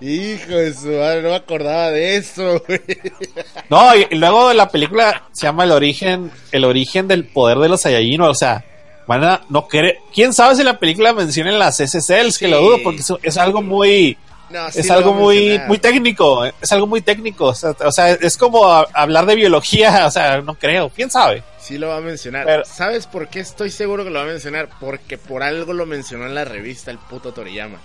[0.00, 2.80] Hijo de su madre, no me acordaba de eso, güey.
[3.70, 7.82] No, y, luego la película se llama El origen, el origen del poder de los
[7.82, 8.64] Saiyajin, o sea,
[9.06, 12.50] van a no querer, quién sabe si la película menciona las SSLs, que Sí.
[12.50, 14.18] lo dudo, porque es algo muy,
[14.52, 18.10] No, sí es algo muy, muy técnico, es algo muy técnico, o sea, o sea,
[18.12, 21.42] es como a- hablar de biología, o sea, no creo, quién sabe.
[21.58, 22.44] Sí lo va a mencionar.
[22.44, 24.68] Pero- ¿Sabes por qué estoy seguro que lo va a mencionar?
[24.80, 27.78] Porque por algo lo mencionó en la revista el puto Toriyama.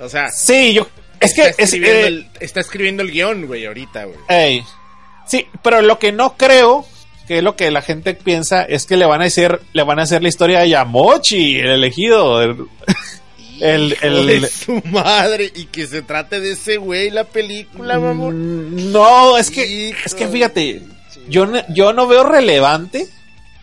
[0.00, 0.86] O sea, Sí, yo,
[1.20, 4.18] es que, está, es, escribiendo eh, el, está escribiendo el guion, güey, ahorita, güey.
[4.28, 4.64] Ey.
[5.26, 6.86] Sí, pero lo que no creo,
[7.26, 9.98] que es lo que la gente piensa, es que le van a hacer, le van
[9.98, 12.40] a hacer la historia de Yamochi, el elegido.
[12.42, 12.56] el-
[13.60, 13.96] El-
[14.40, 15.52] de su madre.
[15.54, 18.74] Y que se trate de ese güey la película, mamón.
[18.74, 20.82] Mm, No, es que, Hijo es que fíjate,
[21.28, 23.06] yo no, yo no veo relevante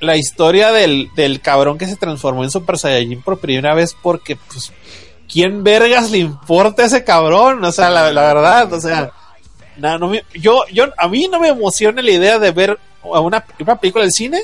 [0.02, 4.36] la historia del, del cabrón que se transformó en Super Saiyajin por primera vez porque,
[4.36, 4.72] pues,
[5.32, 7.64] ¿quién vergas le importa a ese cabrón?
[7.64, 9.12] O sea, la, la verdad, o sea,
[9.78, 13.44] no me- yo, yo, a mí no me emociona la idea de ver a una,
[13.60, 14.42] una película del cine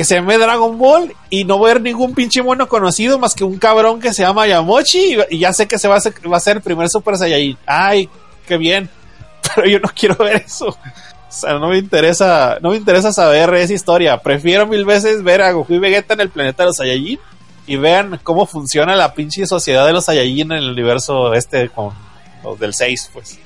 [0.00, 3.58] que se llame Dragon Ball y no ver ningún pinche mono conocido más que un
[3.58, 6.40] cabrón que se llama Yamochi y, ya sé que se va a hacer, va a
[6.40, 7.58] ser el primer Super Saiyajin.
[7.66, 8.08] Ay,
[8.48, 8.88] qué bien.
[9.54, 10.68] Pero yo no quiero ver eso.
[10.68, 10.76] O
[11.28, 14.16] sea, no me interesa, no me interesa saber esa historia.
[14.16, 17.20] Prefiero mil veces ver a Goku y Vegeta en el planeta de los Saiyajin
[17.66, 21.92] y vean cómo funciona la pinche sociedad de los Saiyajin en el universo este con
[22.42, 23.38] los del 6, pues.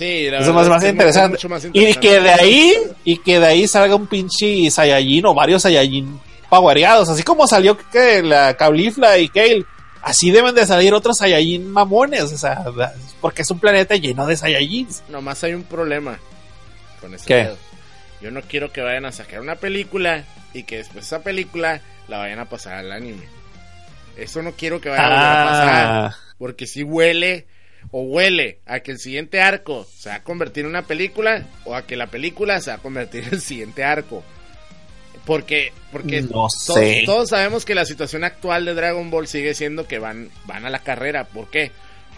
[0.00, 1.36] Sí, la Eso es verdad más, más es interesante.
[1.36, 2.08] mucho más Y interesante.
[2.08, 7.10] que de ahí, y que de ahí salga un pinche Saiyajin o varios Saiyajin powereados,
[7.10, 9.64] así como salió que la Caulifla y Kale.
[10.02, 12.64] Así deben de salir otros Saiyajin mamones, o sea,
[13.20, 15.02] porque es un planeta lleno de Saiyajins.
[15.10, 16.18] Nomás hay un problema
[17.02, 17.34] con ese ¿Qué?
[17.44, 17.58] pedo.
[18.22, 22.16] Yo no quiero que vayan a sacar una película y que después esa película la
[22.16, 23.28] vayan a pasar al anime.
[24.16, 25.86] Eso no quiero que vaya a volver a pasar.
[25.86, 27.46] Ah, Porque si huele
[27.92, 31.74] o huele a que el siguiente arco se va a convertir en una película o
[31.74, 34.22] a que la película se va a convertir en el siguiente arco.
[35.26, 39.86] Porque, porque No todos, todos sabemos que la situación actual de Dragon Ball sigue siendo
[39.86, 41.24] que van, van a la carrera.
[41.24, 41.72] ¿Por qué?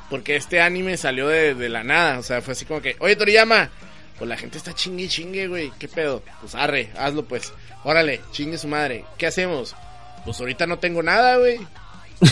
[0.09, 2.19] Porque este anime salió de, de la nada.
[2.19, 3.71] O sea, fue así como que, oye Toriyama,
[4.19, 5.73] pues la gente está chingue chingue, güey.
[5.79, 6.23] ¿Qué pedo?
[6.41, 7.53] Pues arre, hazlo pues.
[7.83, 9.05] Órale, chingue su madre.
[9.19, 9.75] ¿Qué hacemos?
[10.25, 11.59] Pues ahorita no tengo nada, güey.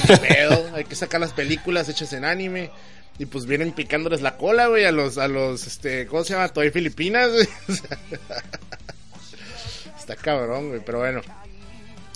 [0.06, 0.70] ¿Qué pedo?
[0.76, 2.70] Hay que sacar las películas hechas en anime.
[3.20, 6.48] Y pues vienen picándoles la cola, güey, a los, a los, este, ¿cómo se llama?
[6.48, 7.46] Toy Filipinas, güey.
[9.98, 11.20] Está cabrón, güey, pero bueno.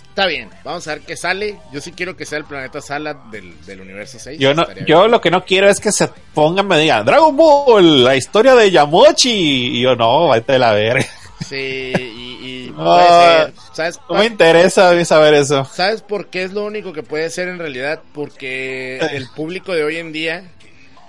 [0.09, 1.59] Está bien, vamos a ver qué sale.
[1.75, 4.41] Yo sí quiero que sea el planeta Sala del, del universo 6.
[4.41, 8.03] yo no, yo lo que no quiero es que se pongan me digan Dragon Ball,
[8.03, 9.77] la historia de Yamochi.
[9.77, 11.05] Y yo no, vete de la verga.
[11.47, 13.53] Sí, y, y No, puede ser.
[13.75, 15.67] ¿Sabes, No me interesa a mí saber eso.
[15.67, 18.01] ¿Sabes por qué es lo único que puede ser en realidad?
[18.15, 20.54] Porque el público de hoy en día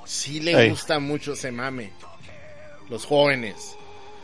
[0.05, 0.69] sí le Ey.
[0.69, 1.91] gusta mucho ese mame.
[2.89, 3.75] Los jóvenes.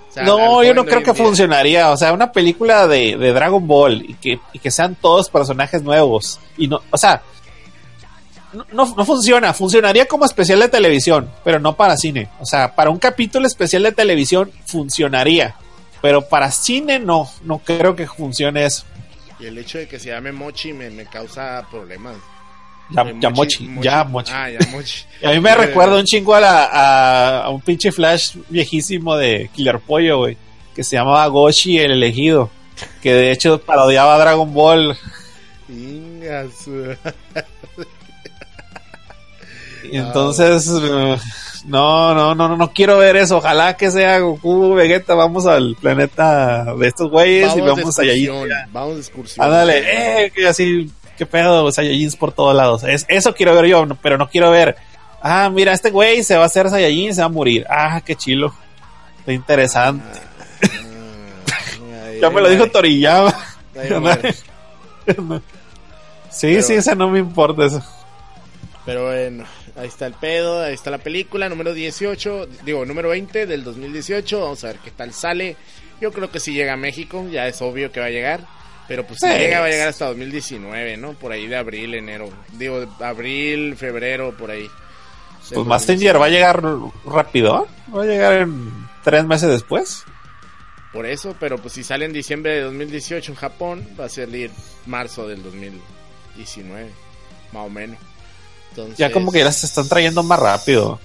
[0.09, 1.23] O sea, al No, yo no creo que día.
[1.25, 1.89] funcionaría.
[1.91, 5.81] O sea, una película de, de Dragon Ball y que, y que sean todos personajes
[5.83, 6.39] nuevos.
[6.57, 7.21] Y no, o sea,
[8.53, 9.53] no, no, no funciona.
[9.53, 12.29] Funcionaría como especial de televisión, pero no para cine.
[12.39, 15.55] O sea, para un capítulo especial de televisión funcionaría.
[16.01, 18.83] Pero para cine no, no creo que funcione eso.
[19.39, 22.15] Y el hecho de que se llame Mochi me, me causa problemas.
[22.91, 24.31] Ya, Eh, ya mochi, ya mochi.
[24.35, 25.05] Ah, ya Mochi.
[25.21, 28.35] Y a mí me Eh, recuerda un chingo a, la, a, a un pinche flash
[28.49, 30.37] viejísimo de Killer Pollo, güey.
[30.75, 32.49] Que se llamaba Goshi el elegido.
[33.01, 34.97] Que de hecho parodiaba a Dragon Ball.
[39.91, 41.17] Y entonces, eh,
[41.65, 43.37] no, no, no, no, no quiero ver eso.
[43.37, 45.15] Ojalá que sea Goku, Vegeta.
[45.15, 48.25] Vamos al planeta de estos güeyes y Vamos de vamos a Saiyajin.
[48.25, 48.69] excursión.
[48.71, 49.45] Vamos de excursión.
[49.45, 52.83] Ándale, eh, que así, qué pedo, Saiyajins por todos lados.
[52.83, 54.75] Es, eso quiero ver yo, pero no quiero ver.
[55.21, 57.65] Ah, mira, este güey se va a hacer Saiyajin y se va a morir.
[57.69, 58.53] Ah, qué chilo.
[59.19, 60.19] Está interesante.
[60.63, 63.33] Ah, ya me lo dijo Toriyama.
[66.29, 67.83] Sí, Pero- sí, esa no me importa eso.
[68.85, 69.43] Pero bueno,
[69.75, 74.39] ahí está el pedo, ahí está la película, número 18, digo, número 20 del 2018,
[74.39, 75.55] vamos a ver qué tal sale.
[75.99, 78.39] Yo creo que si llega a México, ya es obvio que va a llegar,
[78.91, 79.27] pero pues Sí.
[79.29, 81.13] llega va a llegar hasta 2019, ¿no?
[81.13, 84.69] Por ahí de abril, enero, digo, abril, febrero, por ahí.
[85.53, 86.61] Pues Mastinger va a llegar
[87.05, 87.69] rápido.
[87.95, 88.69] Va a llegar en
[89.01, 90.03] tres meses después.
[90.91, 94.51] Por eso, pero pues si sale en diciembre de 2018 en Japón, va a salir
[94.85, 96.91] marzo del 2019,
[97.53, 97.97] más o menos.
[98.71, 100.99] Entonces, Ya como que ya las están trayendo más rápido.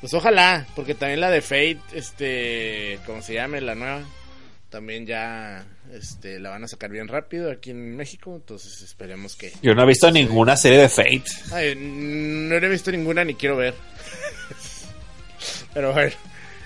[0.00, 4.02] Pues ojalá, porque también la de Fate, este, como se llame, la nueva,
[4.74, 9.52] también ya, este, la van a sacar bien rápido aquí en México, entonces esperemos que...
[9.62, 11.22] Yo no he visto ninguna serie de Fate.
[11.52, 13.74] Ay, no he visto ninguna ni quiero ver.
[15.72, 16.12] Pero bueno,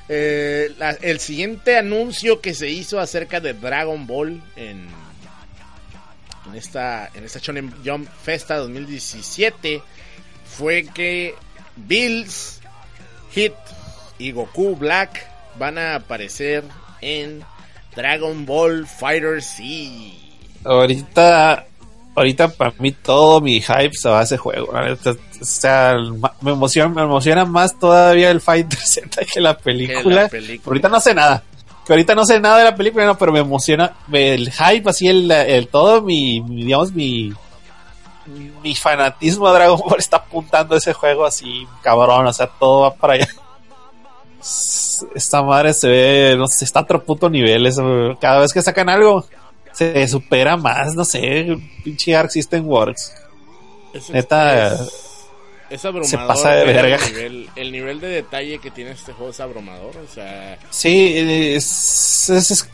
[0.09, 4.88] eh, la- el siguiente anuncio que se hizo acerca de Dragon Ball en,
[6.47, 9.83] en esta, en esta Shonen Jump Festa 2017
[10.47, 11.35] fue que
[11.77, 12.61] Bills,
[13.33, 13.53] Hit
[14.18, 15.27] y Goku Black
[15.59, 16.64] van a aparecer
[17.03, 17.42] en
[17.98, 19.64] Dragon Ball Fighter Z.
[20.64, 21.66] Ahorita,
[22.14, 24.72] ahorita para mí todo mi hype se va a ese juego.
[24.72, 24.92] la.
[25.40, 25.96] O sea,
[26.40, 30.28] me emociona, me emociona más todavía el Fighter Z que la película.
[30.28, 30.70] película.
[30.70, 31.42] Ahorita no sé nada.
[31.84, 35.08] Que ahorita no sé nada de la película, no, pero me emociona el hype, así
[35.08, 37.32] el, el todo mi, mi, digamos, mi,
[38.62, 42.82] mi fanatismo a Dragon Ball está apuntando a ese juego así, cabrón, o sea, todo
[42.82, 43.28] va para allá.
[44.40, 47.66] Esta madre se ve, no sé, está a otro puto nivel.
[47.66, 49.27] eso, cada vez que sacan algo,
[49.72, 53.12] se supera más, no sé, pinche Arc System Works.
[53.94, 55.05] Es- Neta, es-
[55.70, 56.09] es abrumador.
[56.11, 56.96] se pasa de ver verga.
[57.07, 59.96] El nivel, el nivel de detalle que tiene este juego es abrumador.
[59.96, 62.31] O sea, Sí, es,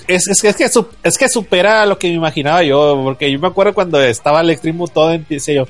[0.06, 3.48] que, es, que, su- es que supera lo que me imaginaba yo, porque yo me
[3.48, 5.64] acuerdo cuando estaba el Extreme todo empecé yo,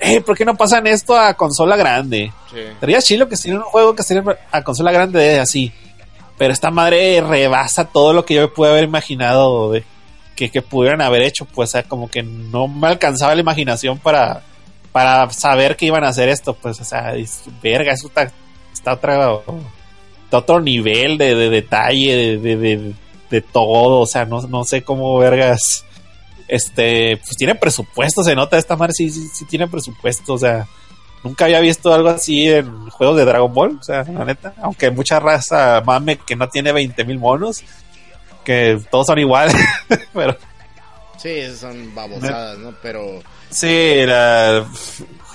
[0.00, 2.32] eh, ¿por qué no pasan esto a consola grande?
[2.50, 2.60] sí.
[2.80, 5.72] Sería chilo que sería un juego que sería a consola grande de así,
[6.38, 9.84] pero esta madre rebasa todo lo que yo pude haber imaginado de
[10.34, 13.98] que, que pudieran haber hecho, pues o sea, como que no me alcanzaba la imaginación
[13.98, 14.42] para,
[14.92, 18.30] para saber que iban a hacer esto, pues, o sea, es- verga, eso está,
[18.70, 19.30] está otra,
[20.30, 22.92] otro nivel de, de detalle, de, de, de-
[23.30, 25.85] de todo, o sea, no, no sé cómo vergas,
[26.48, 30.66] este, pues tiene presupuesto, se nota, esta madre sí, sí, sí tiene presupuesto, o sea,
[31.22, 34.90] nunca había visto algo así en juegos de Dragon Ball, o sea, la neta, aunque
[34.90, 37.62] mucha raza mame que no tiene 20 mil monos,
[38.44, 39.54] que todos son iguales,
[40.12, 40.36] pero
[41.18, 42.74] Sí, son babosadas, ¿no?
[42.82, 44.64] Pero Sí, era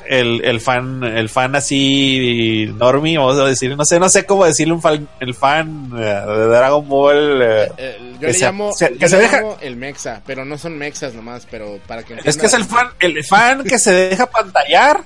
[0.08, 4.46] el, el fan, el fan así normie, vamos a decir, no sé, no sé cómo
[4.46, 7.42] decirle un fan, el fan eh, de Dragon Ball.
[7.42, 9.76] eh, eh, yo que le se- llamo, se- yo que se le deja- llamo el
[9.78, 13.24] mexa, pero no son mexas nomás, pero para que es que es el fan, el
[13.24, 15.02] fan que se deja pantallar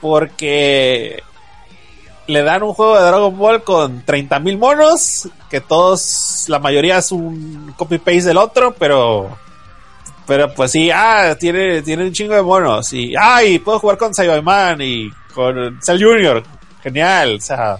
[0.00, 1.22] porque
[2.26, 7.10] le dan un juego de Dragon Ball con 30.000 monos, que todos, la mayoría es
[7.12, 9.36] un copy-paste del otro, pero
[10.30, 14.14] pero pues sí, ah, tiene, tiene un chingo de monos y ay, puedo jugar con
[14.14, 16.44] Cyberman y con Cell Junior,
[16.84, 17.78] genial, o sea,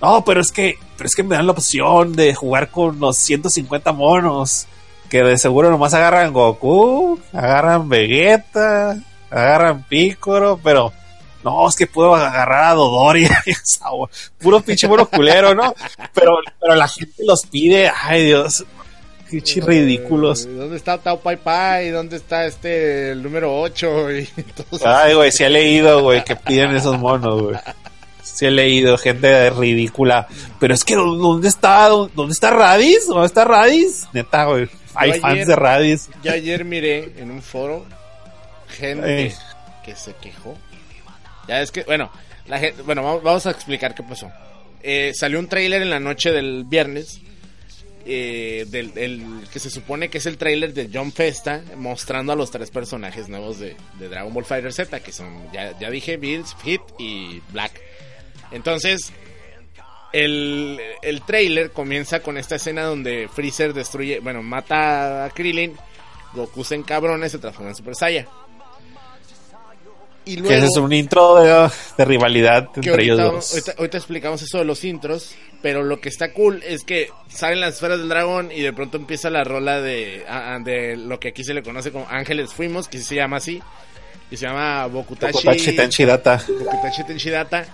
[0.00, 3.18] no, pero es que pero es que me dan la opción de jugar con los
[3.18, 4.66] 150 monos
[5.10, 8.96] que de seguro nomás agarran Goku, agarran Vegeta,
[9.30, 10.94] agarran Piccolo, pero
[11.44, 13.28] no, es que puedo agarrar a Dodori,
[14.38, 15.74] puro pinche mono culero, ¿no?
[16.14, 18.64] Pero, pero la gente los pide, ay Dios,
[19.30, 20.46] pinche ridículos.
[20.46, 21.90] ¿Dónde está Tao Pai Pai?
[21.90, 24.10] ¿Dónde está este el número 8?
[24.20, 24.28] Y
[24.84, 27.56] Ay, güey, sí he leído, güey, que piden esos monos, güey.
[28.22, 30.26] Sí he leído, gente ridícula.
[30.60, 33.06] Pero es que, ¿dó- ¿dónde está, dónde está Radis?
[33.06, 34.06] ¿Dónde está Radis?
[34.12, 34.68] Neta, güey.
[34.94, 36.08] Hay ayer- fans de Radis.
[36.22, 37.84] Yo ayer miré en un foro
[38.68, 39.34] gente
[39.84, 40.56] que se quejó.
[41.48, 42.10] Ya es que, bueno,
[42.46, 44.30] la gente, bueno, vamos, vamos a explicar qué pasó.
[44.82, 47.20] Eh, salió un tráiler en la noche del viernes.
[48.06, 52.36] Eh, del, el- que se supone que es el tráiler de John Festa mostrando a
[52.36, 56.80] los tres personajes nuevos de, Dragon Ball Fighter Z que son ya, dije Bills, Fit
[56.98, 57.80] y Black
[58.52, 59.12] entonces
[60.12, 65.74] el, el trailer comienza con esta escena donde Freezer destruye, bueno, mata a Krillin,
[66.32, 68.26] Goku se encabrona y se transforma en Super Saiyan.
[70.28, 73.52] Y Que ese es un intro de, de rivalidad entre ellos dos.
[73.52, 77.60] ahorita- ahorita explicamos eso de los intros, pero lo que está cool es que salen
[77.60, 81.20] las esferas del dragón y de pronto empieza la rola de, ah, ah, de lo
[81.20, 83.62] que aquí se le conoce como Ángeles Fuimos, que se llama así,
[84.30, 85.32] y se llama Bokutashi,
[86.04, 86.42] Data.
[86.48, 87.64] Bokutashi Tenshidata.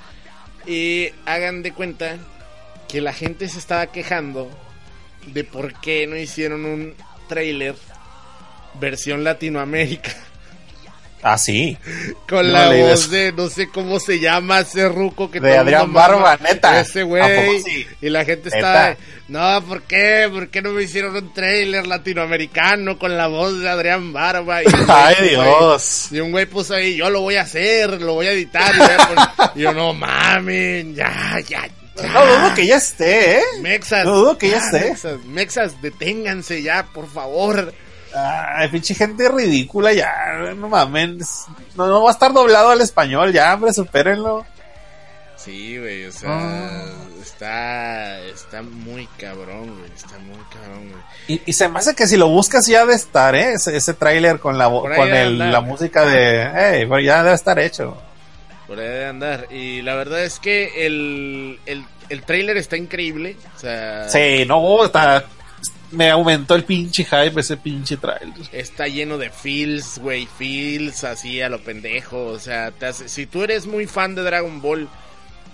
[0.66, 2.18] Y hagan de cuenta
[2.86, 4.50] que la gente se estaba quejando
[5.26, 6.94] de por qué no hicieron un
[7.28, 7.74] trailer
[8.78, 10.12] versión Latinoamérica
[11.24, 11.78] Ah, sí.
[12.28, 15.92] con No la voz de no sé cómo se llama ese ruco que De Adrián.
[15.92, 16.80] Barba, neta.
[16.80, 17.62] Ese ¿A güey.
[17.62, 17.86] sí?
[18.00, 18.96] Y la gente está,
[19.28, 20.28] no, ¿por qué?
[20.32, 24.62] ¿Por qué no me hicieron un trailer latinoamericano con la voz de Adrián Barba?
[24.62, 26.08] Y güey Ay, Dios.
[26.10, 28.74] y un güey puso ahí, yo lo voy a hacer, lo voy a editar.
[28.74, 31.66] Y, voy a poner- y yo, no mames, ya, ya,
[31.96, 32.08] ya.
[32.08, 33.42] No dudo que ya esté, ¿eh?
[33.60, 34.04] Mexas.
[34.06, 34.88] No dudo que ya ya, esté.
[34.90, 37.72] Mexas, mexas, deténganse ya, por favor.
[38.14, 41.44] Ay, pinche gente ridícula, ya, no mames.
[41.76, 44.44] No, no va a estar doblado al español, ya, hombre, supérenlo.
[45.36, 46.84] Sí, güey, o sea, Ah.
[47.20, 51.02] está, está muy cabrón, güey, está muy cabrón, güey.
[51.26, 53.54] Y, y se me hace que si lo buscas ya debe estar, ¿eh?
[53.54, 55.48] Ese, ese tráiler con la con debe el, andar.
[55.52, 56.48] la música de...
[56.54, 58.00] Hey, ya debe estar hecho.
[58.68, 59.48] Por ahí de andar.
[59.50, 63.36] Y la verdad es que el, el, el trailer está increíble.
[63.56, 65.24] O sea, Sí, no, está...
[65.92, 68.34] Me aumentó el pinche hype ese pinche trailer.
[68.52, 72.26] está lleno de feels, güey, feels así a lo pendejo.
[72.26, 74.88] O sea, te hace- si tú eres muy fan de Dragon Ball,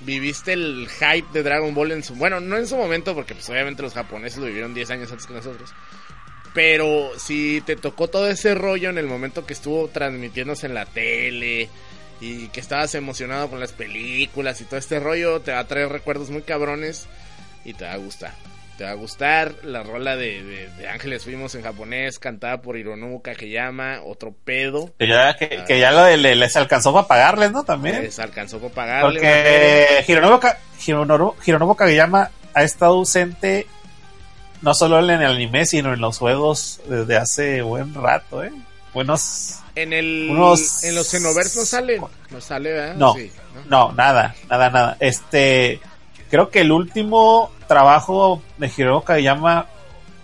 [0.03, 2.15] viviste el hype de Dragon Ball en su...
[2.15, 5.27] Bueno, no en su momento, porque pues obviamente los japoneses lo vivieron 10 años antes
[5.27, 5.71] que nosotros.
[6.55, 10.87] Pero si te tocó todo ese rollo en el momento que estuvo transmitiéndose en la
[10.87, 11.69] tele
[12.21, 15.89] y que estabas emocionado con las películas y todo este rollo, te va a traer
[15.89, 17.07] recuerdos muy cabrones
[17.65, 18.35] y te va a gustar.
[18.79, 22.77] Te va a gustar la rola de, de- de Ángeles Fuimos en japonés, cantada por
[22.79, 24.95] Hironobu Kageyama, otro pedo.
[24.99, 27.65] Que ya, que, que ya lo de- le- les alcanzó para pagarles, ¿no?
[27.65, 28.03] También.
[28.03, 29.19] Les alcanzó por pagarle.
[29.21, 33.67] Porque Hironobu, Ka- Hironobu, Hironobu Kageyama ha estado ausente
[34.63, 38.53] no solo en el anime, sino en los juegos desde hace buen rato, ¿eh?
[38.95, 39.57] Buenos...
[39.75, 42.01] En el Unos- en los Xenoverse no sale,
[42.31, 42.95] no sale, ¿verdad?
[42.97, 43.15] No.
[43.15, 43.89] Sí, ¿no?
[43.89, 44.97] No, nada, nada, nada.
[44.99, 45.81] Este,
[46.31, 49.67] creo que el último trabajo de Hironobu Kageyama,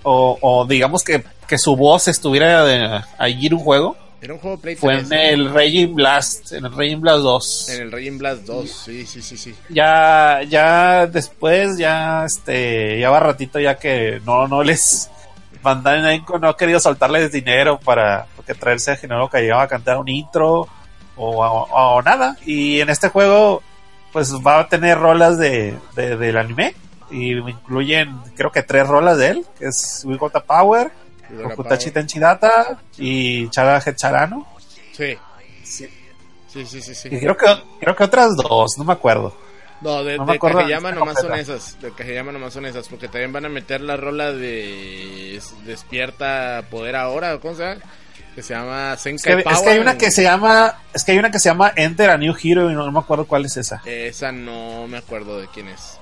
[0.02, 4.40] o, o digamos que, que su voz estuviera de, allí en un juego, Era un
[4.40, 7.68] juego Play fue 3, en el Raging Blast, en el Raging Blast 2.
[7.70, 9.55] en el Raging Blast 2, sí, sí, sí, sí.
[9.68, 15.11] ya ya después ya este ya va ratito ya que no no les
[16.02, 20.09] Namco no ha querido soltarles dinero para porque traerse a Genaro que a cantar un
[20.09, 20.68] intro
[21.16, 23.62] o, o- o nada y en este juego
[24.14, 26.74] pues va a tener rolas de, de- del anime
[27.10, 30.90] y incluyen creo que tres rolas de él que es We Got the Power
[31.42, 31.90] Kokutachi.
[31.90, 34.46] Tenchidata y Chaga Hecharano
[34.92, 35.16] Sí.
[35.64, 35.88] Sí,
[36.48, 37.08] sí, sí, sí.
[37.10, 37.46] y creo que
[37.80, 39.36] creo que otras dos no me acuerdo
[39.80, 41.78] No, de, No de Kageyama nomás son esas.
[41.80, 42.88] De Kageyama nomás son esas.
[42.88, 47.38] Porque también van a meter la rola de es- Despierta Poder Ahora.
[47.40, 47.80] ¿Cómo se llama?
[48.35, 49.57] Que se llama Es Senkai que, Power.
[49.57, 50.78] es que hay una que se llama.
[50.93, 52.99] Es que hay una que se llama Enter a New Hero y no, no me
[52.99, 53.80] acuerdo cuál es esa.
[53.85, 55.99] Esa no me acuerdo de quién es.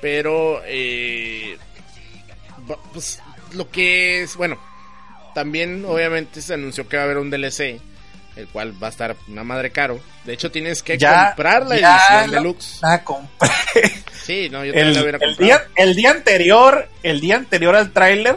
[0.00, 1.58] Pero, eh,
[2.92, 3.20] pues
[3.52, 4.58] lo que es, bueno,
[5.34, 7.80] también obviamente se anunció que va a haber un DLC,
[8.36, 10.00] el cual va a estar una madre caro.
[10.24, 12.78] De hecho, tienes que comprar la ya edición deluxe.
[12.82, 13.50] la compré.
[14.20, 15.44] Sí, no, yo también El, la hubiera el comprado.
[15.44, 18.36] día, el día anterior, el día anterior al tráiler,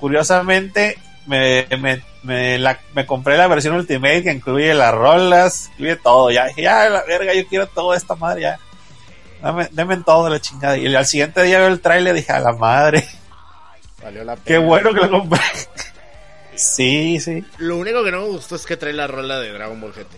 [0.00, 0.96] curiosamente,
[1.26, 6.30] me, me, me, la- me compré la versión Ultimate que incluye las rolas, incluye todo.
[6.30, 8.58] Ya dije, ya, la verga, yo quiero toda esta madre, ya.
[9.42, 10.76] Dame, denme todo la chingada.
[10.78, 13.06] Y al siguiente día veo el tráiler y dije, a la madre,
[14.02, 14.44] Valió la pena.
[14.46, 15.40] qué bueno que lo compré.
[16.54, 17.44] sí, sí.
[17.58, 20.16] Lo único que no me gustó es que trae la rola de Dragon Ball GT.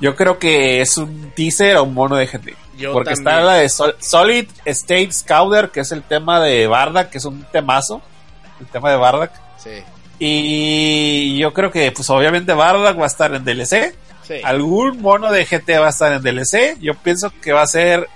[0.00, 2.54] Yo creo que es un teaser o un mono de GT.
[2.76, 3.28] Yo Porque también.
[3.36, 7.24] está la de Sol- Solid State Scouter, que es el tema de Bardak, que es
[7.24, 8.00] un temazo.
[8.60, 9.32] El tema de Bardak.
[9.62, 9.82] Sí,
[10.18, 13.94] Y yo creo que, pues obviamente Bardak va a estar en DLC.
[14.26, 14.40] sí.
[14.44, 16.76] Algún mono de GT va a estar en DLC.
[16.80, 18.08] Yo pienso que va a ser.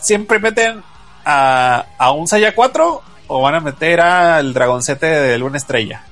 [0.00, 0.82] Siempre meten
[1.24, 6.04] a, a un Saya 4 o van a meter al Dragoncete de Luna Estrella.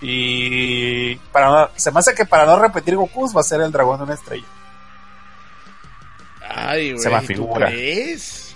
[0.00, 3.72] Y para no- se me hace que para no repetir Goku va a ser el
[3.72, 4.44] dragón de una estrella.
[6.48, 7.02] Ay, güey.
[7.02, 7.66] Se me ¿tú afigura.
[7.68, 8.54] crees?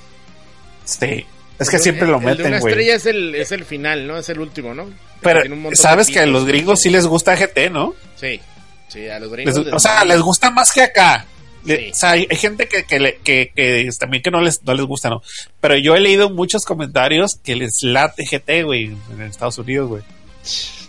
[0.85, 1.27] Sí.
[1.59, 2.73] Es que El- siempre lo meten, una güey.
[2.73, 4.17] estrella es el, es el final, ¿no?
[4.19, 4.89] Es el último, ¿no?
[5.21, 5.43] Pero
[5.75, 7.95] sabes que a los gringos sí les gusta GT, ¿no?
[8.17, 8.41] Sí,
[8.89, 9.65] sí, a los gringos.
[9.65, 11.27] les o sea, les gusta más que acá.
[11.65, 11.91] Le-.
[11.91, 14.87] O sea, hay, hay gente que, que, que, que también que no les, no les
[14.87, 15.21] gusta, ¿no?
[15.61, 20.03] Pero yo he leído muchos comentarios que les late GT, güey, en Estados Unidos, güey.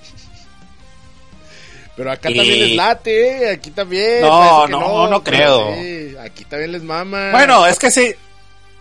[1.95, 3.49] Pero acá Y- también les late, ¿eh?
[3.51, 4.22] aquí también.
[4.22, 5.76] No, no, no pero creo.
[5.76, 7.32] sí, aquí también les mama.
[7.32, 8.13] Bueno, es que sí.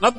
[0.01, 0.14] No,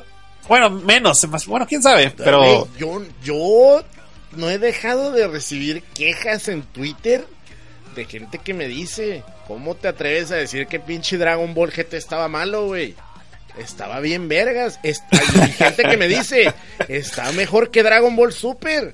[0.50, 3.84] bueno, menos, más, bueno, quién sabe, pero yo, yo
[4.32, 7.24] no he dejado de recibir quejas en Twitter
[7.94, 11.94] de gente que me dice, ¿cómo te atreves a decir que pinche Dragon Ball GT
[11.94, 12.96] estaba malo, güey?
[13.58, 14.80] Estaba bien vergas.
[14.82, 16.52] Es- Hay gente que me dice,
[16.88, 18.92] está mejor que Dragon Ball Super.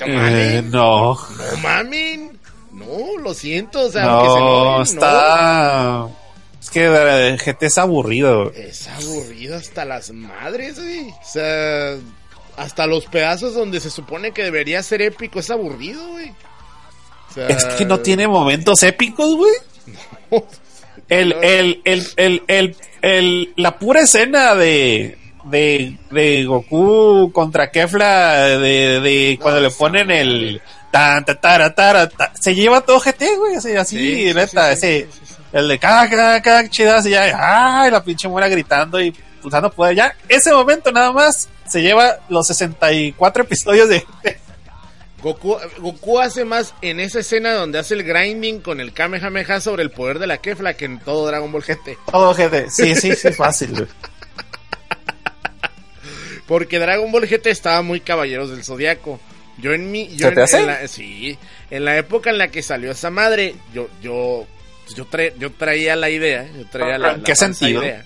[0.00, 2.36] No eh, no, no mamen.
[2.72, 6.08] No, lo siento, o sea, aunque se no, enojen, está...
[6.64, 8.50] Es que GT es aburrido.
[8.52, 11.08] Es aburrido hasta las madres, güey.
[11.10, 11.94] O sea,
[12.56, 16.30] hasta los pedazos donde se supone que debería ser épico es aburrido, güey.
[16.30, 19.52] O sea, Es que no tiene momentos épicos, güey.
[21.08, 28.36] El, el, el, el, el, el- la pura escena de, de, de Goku contra Kefla,
[28.58, 32.10] de, de cuando le ponen el tan, ta, tara, ta,
[32.40, 35.08] se lleva todo GT, güey, así, así, Sí, neta, sí, ese.
[35.54, 39.70] El de cada, cada, cada chidas, y ya, ay, la pinche muera gritando y usando
[39.70, 44.04] poder, ya, ese momento nada más se lleva los 64 episodios de.
[45.22, 49.82] Goku, Goku hace más en esa escena donde hace el grinding con el Kamehameha sobre
[49.84, 51.96] el poder de la Kefla que en todo Dragon Ball GT.
[52.10, 53.86] Todo GT, sí, sí, sí, fácil, güey.
[56.46, 59.20] Porque Dragon Ball GT estaba muy caballeros del zodiaco.
[59.58, 60.08] Yo en mi.
[60.16, 60.58] Yo ¿Se en, te hace?
[60.58, 61.38] en la, sí.
[61.70, 64.46] En la época en la que salió esa madre, yo, yo,
[64.96, 66.46] yo, tra- yo traía la idea.
[66.56, 67.82] Yo traía la, ¿En la qué sentido?
[67.82, 68.04] idea.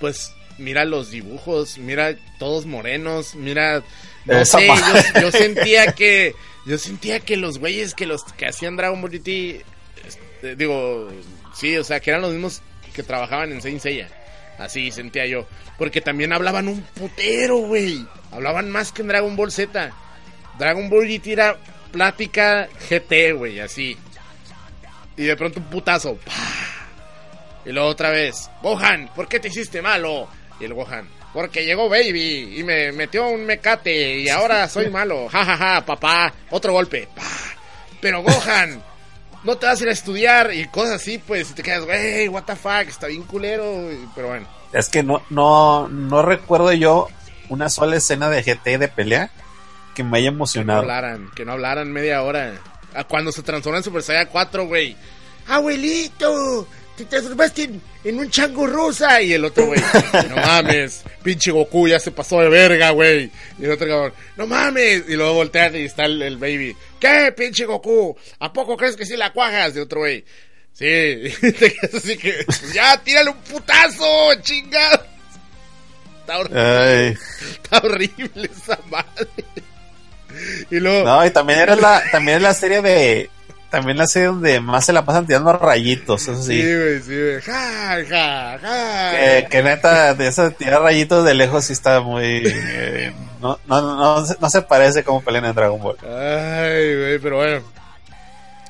[0.00, 3.82] Pues mira los dibujos, mira todos morenos, mira.
[4.24, 4.68] No sé,
[5.20, 6.34] yo sentía que.
[6.66, 9.64] Yo sentía que los güeyes que los que hacían Dragon Ball GT.
[10.06, 11.08] este, digo,
[11.54, 12.60] sí, o sea, que eran los mismos
[12.92, 14.08] que trabajaban en Saint Seiya.
[14.58, 15.46] Así sentía yo.
[15.78, 18.04] Porque también hablaban un putero, güey.
[18.32, 19.92] Hablaban más que en Dragon Ball Z.
[20.58, 21.56] Dragon Ball GT era
[21.92, 23.96] plática GT, güey, así.
[25.16, 26.16] Y de pronto un putazo.
[26.16, 26.32] ¡pah!
[27.64, 28.48] Y luego otra vez.
[28.62, 30.28] Gohan, ¿por qué te hiciste malo?
[30.60, 31.08] Y el Gohan.
[31.32, 35.28] Porque llegó Baby y me metió un mecate y ahora soy malo.
[35.28, 36.32] Ja, ja, ja, papá.
[36.50, 37.08] Otro golpe.
[37.14, 37.22] ¡pah!
[38.00, 38.82] Pero Gohan,
[39.42, 41.50] no te vas a ir a estudiar y cosas así, pues.
[41.50, 43.82] Y te quedas, güey, what the fuck, está bien culero.
[43.82, 43.98] güey".
[44.14, 44.46] Pero bueno.
[44.72, 47.08] Es que no, no, no recuerdo yo
[47.48, 49.30] una sola escena de GT de pelea
[49.94, 50.80] que me haya no emocionado.
[50.80, 52.52] hablaran, que no hablaran media hora.
[52.96, 54.96] A cuando se transforma en Super Saiyan 4, güey.
[55.48, 56.66] Abuelito,
[56.96, 59.20] te transformaste en, en un chango rosa.
[59.20, 59.80] Y el otro, güey,
[60.30, 63.30] no mames, pinche Goku ya se pasó de verga, güey.
[63.58, 65.04] Y el otro cabrón, no mames.
[65.08, 66.74] Y luego voltea y está el, el baby.
[66.98, 68.16] ¿Qué, pinche Goku?
[68.40, 69.76] ¿A poco crees que sí la cuajas?
[69.76, 70.24] Y otro, güey,
[70.72, 70.84] sí.
[71.42, 75.04] Y te quedas así que, pues ya, tírale un putazo, chingado.
[76.20, 77.16] Está horrible, Ay,
[77.52, 79.28] está horrible esa madre.
[80.70, 83.30] Y luego, no, y también era la, también es la serie de,
[83.70, 86.60] también la serie donde más se la pasan tirando rayitos, eso sí.
[86.60, 87.40] Sí, güey, sí, güey.
[87.42, 89.10] Ja, ja, ja.
[89.12, 92.42] Que, que neta, de eso de tirar rayitos de lejos sí está muy...
[92.46, 95.96] eh, no, no, no, no se- no se parece como pelean en Dragon Ball.
[96.02, 97.62] Ay, güey, pero bueno.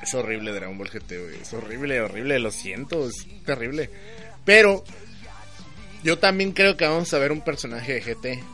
[0.03, 1.41] Es horrible Dragon Ball GT, güey.
[1.43, 2.39] Es horrible, horrible.
[2.39, 3.91] Lo siento, es terrible.
[4.45, 4.85] Pero
[6.05, 8.45] yo también creo que vamos a ver un personaje de GT.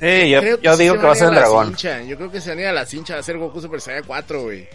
[0.00, 1.68] Eh, yo, yo digo que va a ser el dragón.
[1.68, 2.02] cincha.
[2.02, 4.04] Yo creo que se van a ir a la cincha a hacer Goku Super Saiyan
[4.04, 4.68] 4, güey.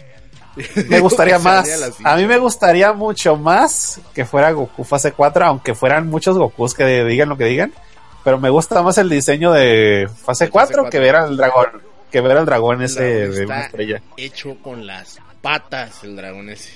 [0.88, 1.68] Me gustaría más.
[2.02, 6.74] a mí me gustaría mucho más que fuera Goku fase 4, aunque fueran muchos Gokus
[6.74, 7.72] que digan lo que digan.
[8.24, 11.00] Pero me gusta más el diseño de fase fase 4 que 4.
[11.00, 11.82] ver al dragón.
[12.10, 14.02] Que ver al dragón ese dragón de una estrella.
[14.16, 16.72] hecho con las patas el dragón ese.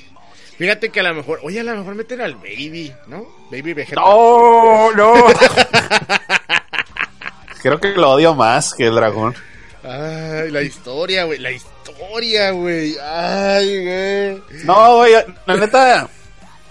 [0.57, 3.27] Fíjate que a lo mejor, oye, a lo mejor meten al Baby, ¿no?
[3.51, 4.01] Baby Vegeta.
[4.01, 4.93] ¡No!
[4.93, 5.15] ¡No!
[7.65, 9.35] Creo que lo odio más que el dragón.
[9.83, 12.95] Ay, la historia, güey, la historia, güey.
[13.03, 14.65] Ay, güey.
[14.65, 15.15] No, güey,
[15.47, 16.11] la neta,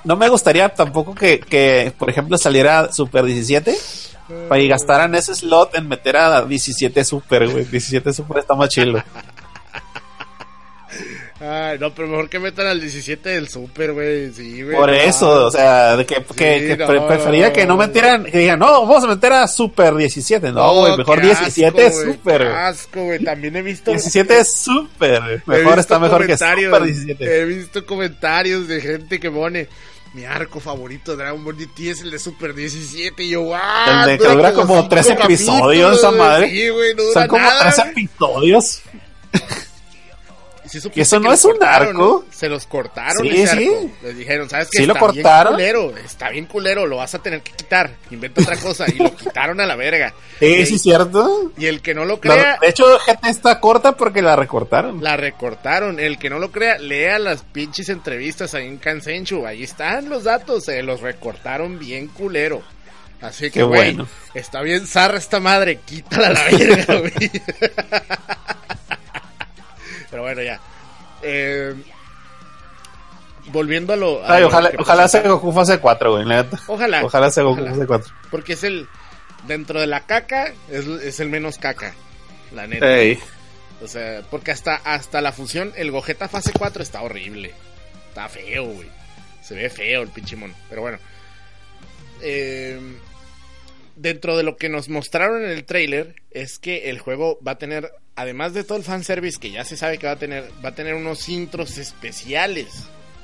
[0.03, 3.75] no me gustaría tampoco que, que, por ejemplo, saliera Super 17
[4.47, 7.65] para y gastaran ese slot en meter a 17 Super, güey.
[7.65, 9.03] 17 Super está más chido.
[11.45, 14.31] Ay, no, pero mejor que metan al 17 del Super, güey.
[14.31, 14.77] Sí, güey.
[14.77, 17.65] Por no eso, o sea, de que, que, Sí, que no, pre- prefería no, que
[17.65, 20.53] no metieran, que digan, no, vamos a meter a Super 17.
[20.53, 22.41] No, güey, mejor qué 17 asco, güey, Super.
[22.43, 23.19] Asco, güey.
[23.23, 23.91] También he visto.
[23.91, 25.43] 17 es Super.
[25.45, 27.41] Mejor está mejor que Super 17.
[27.41, 29.67] He visto comentarios de gente que pone.
[30.13, 33.23] Mi arco favorito de Dragon Ball GT es el de Super 17.
[33.23, 34.03] Y yo, ¡ah!
[34.03, 36.51] El de que dura como cinco 13 episodios, esa madre.
[36.51, 37.73] Sí, güey, no dura Son como nada.
[37.73, 38.81] 3 episodios.
[40.65, 41.93] Sí supiste ¿Y eso no es un arco?
[41.93, 42.23] ¿no?
[42.31, 43.67] Se los cortaron Sí, ese sí.
[43.69, 43.91] arco.
[44.03, 44.77] Les dijeron, ¿sabes qué?
[44.79, 45.57] Sí lo cortaron.
[45.57, 47.91] bien culero, está bien culero, lo vas a tener que quitar.
[48.11, 48.85] Inventa otra cosa.
[48.87, 50.13] Y lo quitaron a la verga.
[50.39, 51.51] Sí, Y- sí, cierto.
[51.57, 55.03] Y el que no lo crea, de hecho, GT está corta porque la recortaron.
[55.03, 55.99] la recortaron.
[55.99, 59.45] El que no lo crea, lea las pinches entrevistas ahí en Kansenchu.
[59.45, 62.61] Ahí están los datos, se los recortaron bien culero.
[63.21, 64.09] Así que, güey, bueno.
[64.33, 67.31] está bien zarra esta madre, quítala a la verga, güey.
[70.13, 70.59] Pero bueno, ya.
[71.23, 71.73] Eh,
[73.47, 74.23] volviendo a lo.
[74.23, 76.59] a Ay, lo ojalá, ojalá sea Goku fase 4, güey, la neta.
[76.67, 77.03] Ojalá.
[77.03, 78.13] Ojalá sea Goku fase 4.
[78.29, 78.87] Porque es el.
[79.47, 81.95] Dentro de la caca, es, es el menos caca.
[82.51, 82.95] La neta.
[82.95, 83.17] Ey.
[83.81, 87.51] O sea, porque hasta, hasta la fusión, el Gogeta fase 4 está horrible.
[88.09, 88.89] Está feo, güey.
[89.41, 90.53] Se ve feo el pinche mono.
[90.69, 90.99] Pero bueno.
[92.21, 92.79] Eh,
[93.95, 97.57] dentro de lo que nos mostraron en el trailer, es que el juego va a
[97.57, 100.69] tener, además de todo el fanservice que ya se sabe que va a tener, va
[100.69, 102.67] a tener unos intros especiales.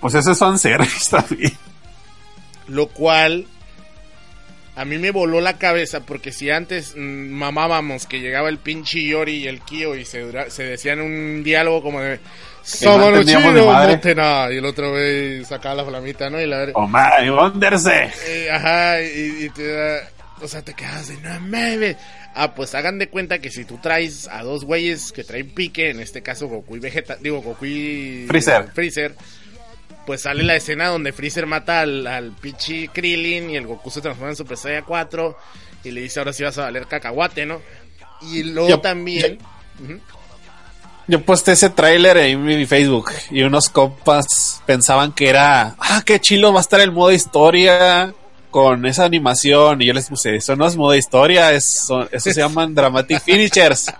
[0.01, 1.53] Pues ese son service también.
[2.67, 3.45] Lo cual
[4.75, 6.99] a mí me voló la cabeza porque si antes mm,
[7.31, 11.43] mamábamos que llegaba el pinche Yori y el Kyo y se, dura- se decían un
[11.43, 12.19] diálogo como de
[13.61, 13.95] ni madre.
[13.95, 16.39] Motena", y el otro güey sacaba la flamita, ¿no?
[16.39, 18.11] Y la Oh, my, Wonderse.
[18.27, 20.09] eh, ajá, y, y te da,
[20.41, 21.97] o sea, te quedas de no mames.
[22.35, 25.89] Ah, pues hagan de cuenta que si tú traes a dos güeyes que traen pique,
[25.89, 28.69] en este caso Goku y Vegeta, digo Goku y Freezer.
[28.73, 29.15] Freezer,
[30.05, 34.01] pues sale la escena donde Freezer mata al, al pichi Krillin y el Goku se
[34.01, 35.37] transforma en Super Saiyan 4
[35.83, 37.61] y le dice ahora sí vas a valer cacahuate, ¿no?
[38.21, 39.37] Y luego Yo- también...
[41.07, 46.19] Yo posté ese tráiler en mi Facebook y unos compas pensaban que era, ah, qué
[46.19, 48.13] chilo va a estar el modo historia
[48.51, 49.81] con esa animación.
[49.81, 53.93] Y yo les puse, eso no es modo historia, eso, se llaman Dramatic Finishers.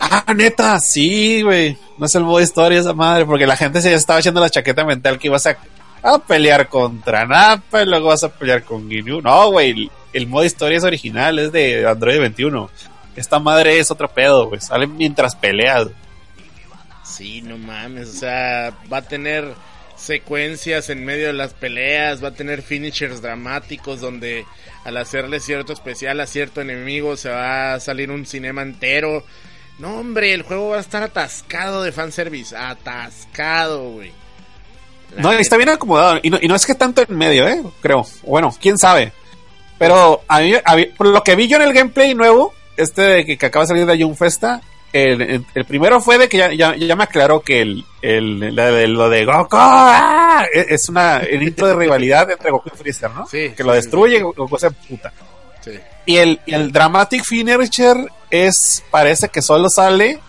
[0.00, 1.76] ah, neta, sí, güey.
[1.98, 4.84] No es el modo historia esa madre, porque la gente se estaba echando la chaqueta
[4.84, 5.56] mental que ibas a,
[6.02, 9.20] a pelear contra Nappa y luego vas a pelear con Ginyu.
[9.20, 12.70] No, güey, el, el modo historia es original, es de Android 21.
[13.16, 14.60] Esta madre es otro pedo, güey.
[14.60, 15.88] Sale mientras peleas.
[17.02, 19.52] Sí, no mames, o sea, va a tener
[19.98, 24.44] secuencias en medio de las peleas, va a tener finishers dramáticos donde
[24.84, 29.24] al hacerle cierto especial a cierto enemigo se va a salir un cinema entero.
[29.78, 34.12] No, hombre, el juego va a estar atascado de fanservice, atascado, güey.
[35.16, 36.20] No, está bien acomodado.
[36.22, 37.62] Y no, y no es que tanto en medio, ¿eh?
[37.80, 38.04] Creo.
[38.22, 39.12] Bueno, quién sabe.
[39.78, 43.24] Pero a mí, a mí- por lo que vi yo en el gameplay nuevo, este
[43.24, 44.60] que, que acaba de salir de Young Festa,
[44.92, 48.70] el, el- primero fue de que ya, ya, ya me aclaró que el, el, la
[48.70, 50.44] de- lo de Goku ¡ah!
[50.52, 53.26] es es una el intro de rivalidad entre Goku y Freezer, ¿no?
[53.26, 54.22] Sí, que lo destruye sí.
[54.22, 55.12] Goku se puta.
[55.60, 55.72] Sí.
[56.06, 57.96] Y el, y el Dramatic Finisher
[58.30, 60.20] es, parece que solo sale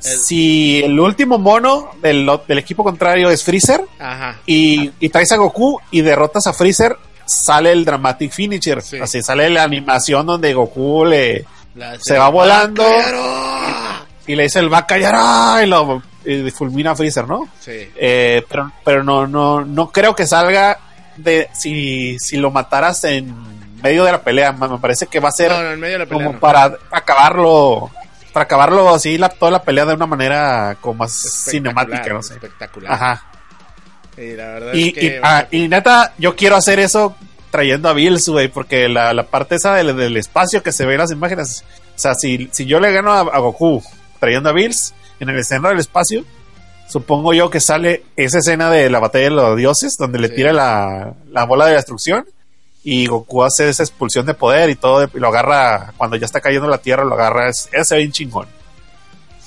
[0.00, 4.38] si el último mono del, del equipo contrario es Freezer Ajá.
[4.46, 6.96] y, y traes a Goku y derrotas a Freezer,
[7.26, 8.80] sale el Dramatic Finisher.
[8.82, 8.98] Sí.
[8.98, 11.44] Así sale la animación donde Goku le
[11.74, 12.82] La- Se va volando.
[12.84, 13.87] ¡Vaquero!
[14.28, 17.48] Y le dice el Bakayara y lo, eh, fulmina a Freezer, ¿no?
[17.58, 17.90] Sí.
[17.96, 20.78] Eh, pero pero no, no, no creo que salga
[21.16, 23.34] de si, si lo mataras en
[23.82, 24.52] medio de la pelea.
[24.52, 26.24] Me parece que va a ser No, no, en medio de la pelea.
[26.24, 26.40] como no.
[26.40, 27.90] para acabarlo,
[28.32, 31.12] para acabarlo así la, toda la pelea de una manera como más
[31.48, 32.34] cinemática, no sé.
[32.34, 32.92] Espectacular.
[32.92, 33.24] Ajá.
[34.16, 35.06] Y la verdad Y, es que.
[35.06, 37.16] y, ah, y neta, yo quiero hacer eso
[37.50, 40.94] trayendo a Bills, güey, porque la, la parte esa del, del espacio que se ve
[40.94, 41.64] en las imágenes,
[41.96, 43.82] o sea, si, si yo le gano a, a Goku
[44.18, 46.24] trayendo a Bills en el escenario del espacio,
[46.88, 50.34] supongo yo que sale esa escena de la batalla de los dioses, donde le Sí.
[50.36, 52.26] tira la, la bola de destrucción
[52.84, 56.40] y Goku hace esa expulsión de poder y todo, y lo agarra, cuando ya está
[56.40, 58.46] cayendo la tierra, lo agarra, es, ese bien chingón.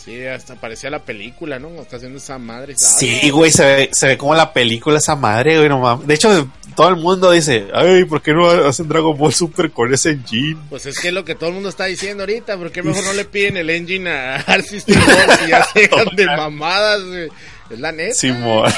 [0.03, 1.69] Sí, hasta parecía la película, ¿no?
[1.81, 2.73] Está haciendo esa madre.
[2.75, 6.07] Sí, güey, se ve, se ve como la película esa madre, güey, no mames.
[6.07, 9.93] De hecho, todo el mundo dice, ay, ¿por qué no hacen Dragon Ball Super con
[9.93, 10.57] ese engine?
[10.69, 12.57] Pues es que es lo que todo el mundo está diciendo ahorita.
[12.57, 16.25] ¿Por qué mejor no le piden el engine a Works y ya se dejan de
[16.25, 17.29] mamadas, güey?
[17.69, 18.15] Es la neta.
[18.15, 18.71] Simón.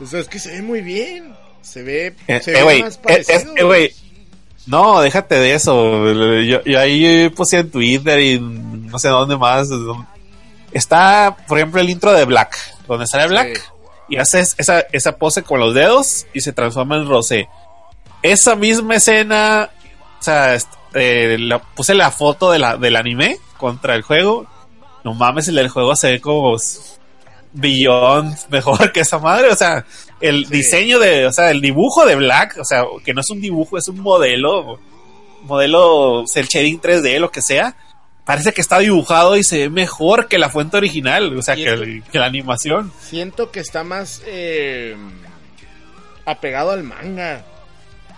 [0.00, 1.32] O sea, es que se ve muy bien.
[1.62, 3.54] Se ve, Eh, se eh, ve güey, más eh, parecido.
[3.56, 3.94] eh, güey.
[4.66, 6.12] No, déjate de eso.
[6.42, 9.68] Yo, yo ahí puse en Twitter y no sé dónde más.
[10.72, 12.56] Está, por ejemplo, el intro de Black,
[12.86, 13.62] donde sale Black Sí.
[14.10, 17.48] y hace esa, esa pose con los dedos y se transforma en Rosé.
[18.22, 19.70] Esa misma escena,
[20.20, 20.56] o sea,
[20.94, 24.46] eh, la- puse la foto de la, del anime contra el juego.
[25.04, 26.56] No mames, el del juego se ve como
[27.52, 29.50] billón mejor que esa madre.
[29.50, 29.84] O sea,
[30.20, 30.52] el Sí.
[30.52, 33.78] diseño de, o sea, el dibujo de Black, o sea, que no es un dibujo,
[33.78, 34.78] es un modelo,
[35.42, 37.74] modelo cel shading 3D, lo que sea.
[38.28, 41.64] Parece que está dibujado y se ve mejor que la fuente original, o sea, que,
[41.64, 42.92] es el- que la animación.
[43.00, 44.94] Siento que está más eh,
[46.26, 47.44] apegado al manga.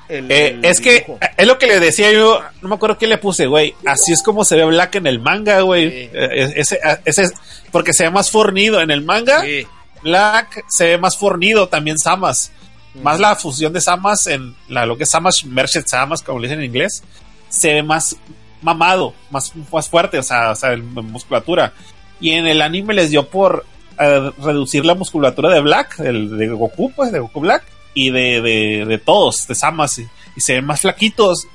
[0.08, 1.06] El- Eh, el es que
[1.36, 3.74] es lo que le decía yo, no me acuerdo qué le puse, güey.
[3.86, 5.88] Así es como se ve Black en el manga, güey.
[5.88, 6.10] Sí.
[6.12, 7.32] Eh, ese, ese es
[7.70, 9.42] porque se ve más fornido en el manga.
[9.42, 9.64] Sí.
[10.02, 12.50] Black se ve más fornido también Samas.
[12.94, 16.48] Más la fusión de Samas en la, lo que es Samas, Merced Samas, como le
[16.48, 17.04] dicen en inglés,
[17.48, 18.16] se ve más
[18.62, 21.72] mamado, más, más fuerte, o sea, o sea, en musculatura.
[22.20, 23.64] Y en el anime les dio por
[23.98, 28.40] eh, reducir la musculatura de Black, el, de Goku, pues, de Goku Black, y de,
[28.40, 30.06] de, de todos, de Samas, y,
[30.36, 31.46] y se ven más flaquitos.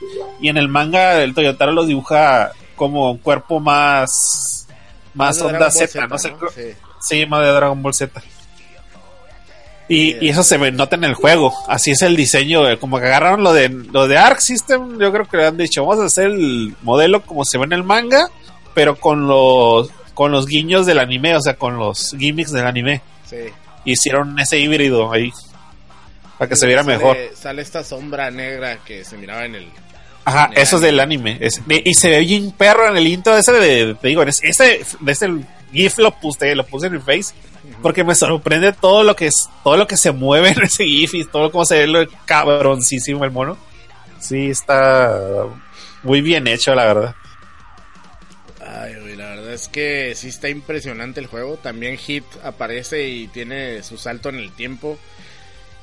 [0.42, 4.68] Y en el manga, el Toyotaro los dibuja como un cuerpo más,
[5.14, 6.34] más onda Z, no sé.
[7.02, 8.22] Sí, más de Dragon Ball Z.
[9.88, 11.54] Y, y eso se nota en el juego.
[11.68, 12.68] Así es el diseño.
[12.68, 15.00] eh, Como que agarraron lo de lo de Arc System.
[15.00, 17.74] Yo creo que le han dicho, vamos a hacer el modelo como se ve en
[17.74, 18.28] el manga,
[18.74, 23.02] pero con los con los guiños del anime, o sea, con los gimmicks del anime.
[23.30, 23.38] Sí.
[23.84, 25.32] Hicieron ese híbrido ahí.
[26.38, 27.18] Para que se viera Sale- mejor.
[27.36, 29.68] Sale esta sombra negra que se miraba en el.
[30.26, 31.38] Ajá, en el eso es del anime.
[31.40, 34.30] Es- de- y se ve bien perro en el intro ese de, te digo, en
[34.30, 34.82] ese, ese,
[35.72, 37.34] GIF lo puse, lo puse en mi face.
[37.86, 41.14] Porque me sorprende todo lo que es, todo lo que se mueve en ese GIF
[41.14, 43.60] y todo como se ve lo cabroncísimo el mono.
[44.20, 45.46] Sí, está
[46.02, 47.16] muy bien hecho, la verdad.
[48.60, 51.58] Ay, güey, la verdad es que sí está impresionante el juego.
[51.58, 54.98] También Hit aparece y tiene su salto en el tiempo.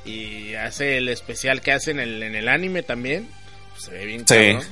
[0.04, 3.28] Y hace el especial que hace en el, en el anime también.
[3.70, 4.34] Pues, se ve bien Sí.
[4.34, 4.62] cabrón.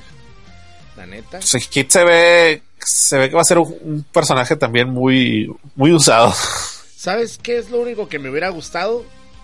[0.97, 1.39] La neta.
[1.49, 5.49] Pues Kid se ve, se ve que va a ser un, un personaje también muy,
[5.77, 6.35] muy usado.
[7.01, 9.03] ¿Sabes qué es lo único que me hubiera gustado?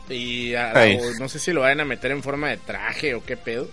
[0.09, 0.97] Y a- Ey.
[0.97, 3.67] o no sé si lo vayan a meter en forma de traje o qué pedo.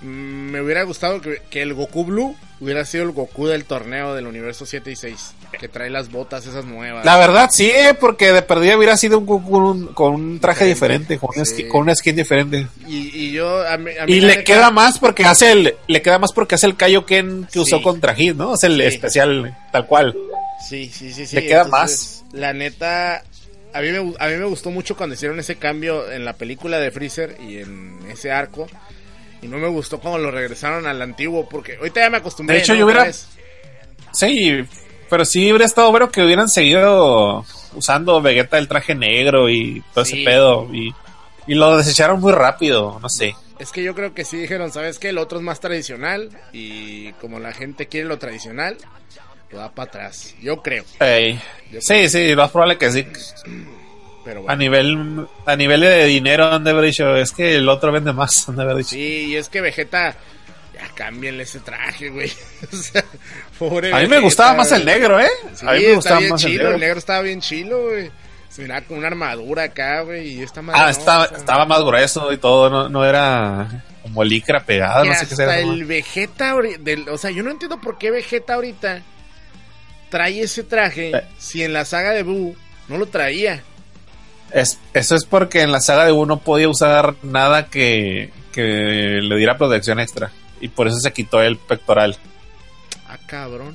[0.00, 4.14] Mm, Me hubiera gustado que, que el Goku Blue hubiera sido el Goku del torneo
[4.14, 5.32] del universo 7 y 6.
[5.60, 7.04] Que trae las botas esas nuevas.
[7.04, 10.64] La verdad, sí, porque de perdida hubiera sido un Goku con un, con un traje
[10.64, 11.52] diferente, Diferente, con, una sí.
[11.54, 12.66] skin, con una skin diferente.
[12.88, 16.00] Y, y yo, a mí, a mí Y le queda más porque hace el, le
[16.02, 17.58] queda más porque hace el Kaioken que Sí.
[17.60, 18.54] usó contra Hit, ¿no?
[18.54, 18.82] Es el Sí.
[18.82, 20.16] especial, tal cual.
[20.68, 21.36] Sí, sí, sí, sí.
[21.36, 23.22] Le queda Entonces, La neta,
[23.72, 26.78] a mí, me, a mí me gustó mucho cuando hicieron ese cambio en la película
[26.78, 28.66] de Freezer y en ese arco.
[29.42, 32.56] Y no me gustó cuando lo regresaron al antiguo, porque ahorita ya me acostumbré.
[32.56, 32.80] De hecho, ¿no?
[32.80, 33.10] yo hubiera-.
[34.12, 34.64] Sí,
[35.10, 40.04] pero sí hubiera estado bueno que hubieran seguido usando Vegeta el traje negro y todo
[40.04, 40.14] Sí.
[40.14, 40.68] ese pedo.
[40.72, 40.94] Y,
[41.46, 43.34] y lo desecharon muy rápido, no sé.
[43.58, 45.10] Es que yo creo que sí dijeron, ¿sabes qué?
[45.10, 48.76] El otro es más tradicional y como la gente quiere lo tradicional,
[49.50, 50.34] lo va para atrás.
[50.40, 50.84] Yo creo.
[51.00, 51.40] Ey.
[51.70, 53.06] Yo Sí, sí, lo más probable que sí.
[54.24, 54.56] Pero A bueno.
[54.56, 58.48] nivel, a nivel de dinero han de haber dicho, es que el otro vende más,
[58.48, 58.90] han de haber dicho.
[58.90, 60.16] Sí, y es que Vegeta,
[60.72, 62.32] ya cámbienle ese traje, güey.
[62.72, 63.04] o sea,
[63.58, 65.28] pobre A mí me Vegeta, gustaba más el negro, ¿eh?
[65.54, 66.74] Sí, a mí me gustaba más el chilo, negro.
[66.74, 68.10] el negro estaba bien chilo, güey.
[68.48, 71.38] Se miraba con una armadura acá, güey, y esta madre Ah, no, estaba, o sea,
[71.38, 75.36] estaba más grueso y todo, no, no era como licra pegada, que no sé qué
[75.36, 75.58] sea.
[75.58, 79.02] el Vegeta, del, o sea, yo no entiendo por qué Vegeta ahorita
[80.14, 81.22] trae ese traje Eh.
[81.38, 82.54] si en la saga de Buu
[82.86, 83.62] No lo traía.
[84.52, 89.36] Es, eso es porque en la saga de uno podía usar nada que, que le
[89.36, 90.30] diera protección extra.
[90.60, 92.16] Y por eso se quitó el pectoral.
[93.08, 93.74] Ah, cabrón.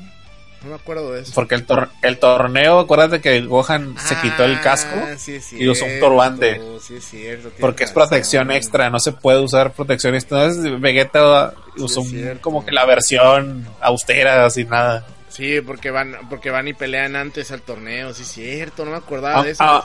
[0.64, 1.32] No me acuerdo de eso.
[1.36, 4.96] Porque el, tor- el torneo, acuérdate que Gohan se quitó el casco.
[4.96, 6.62] Ah, sí es y usó un turbante.
[6.86, 7.44] Sí, es cierto.
[7.44, 10.44] tienes Porque es protección extra, no se puede usar protección extra.
[10.46, 15.06] Entonces Vegeta usó un- como que la versión austera, así nada.
[15.40, 18.14] Sí, porque van, porque van y pelean antes al torneo.
[18.14, 18.84] Sí, es cierto.
[18.86, 19.64] No me acordaba Ah, de eso.
[19.64, 19.84] ah,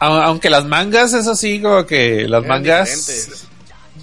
[0.00, 3.46] A- Aunque las mangas, eso sí, como que las Eran mangas diferentes.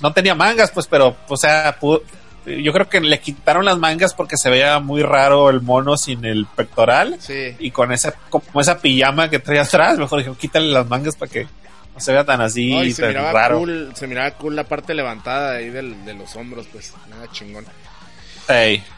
[0.01, 2.01] no tenía mangas, pues, pero, o sea, pudo-
[2.45, 6.23] yo creo que le quitaron las mangas porque se veía muy raro el mono sin
[6.23, 7.53] el pectoral Sí.
[7.59, 11.29] y con esa como esa pijama que traía atrás, mejor dijo, quítale las mangas para
[11.31, 13.57] que no se vea tan así, No, y se tan miraba raro.
[13.59, 17.65] cool, se miraba cool la parte levantada ahí del- de los hombros, pues nada chingón.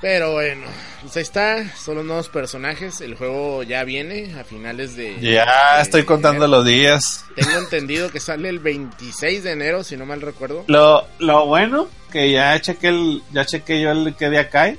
[0.02, 0.66] Pero bueno,
[1.02, 5.20] pues ahí está, son los nuevos personajes, el juego ya viene a finales de...
[5.20, 6.58] ya de estoy contando enero.
[6.60, 7.26] los días.
[7.36, 10.64] Tengo entendido que sale el 26 de enero, si no mal recuerdo.
[10.68, 14.78] Lo, lo bueno que ya chequé el, ya chequé yo el que día cae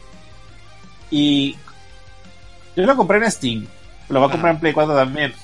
[1.11, 1.57] y
[2.77, 3.67] yo lo compré en Steam.
[4.09, 5.35] Lo voy a comprar en Play 4 también.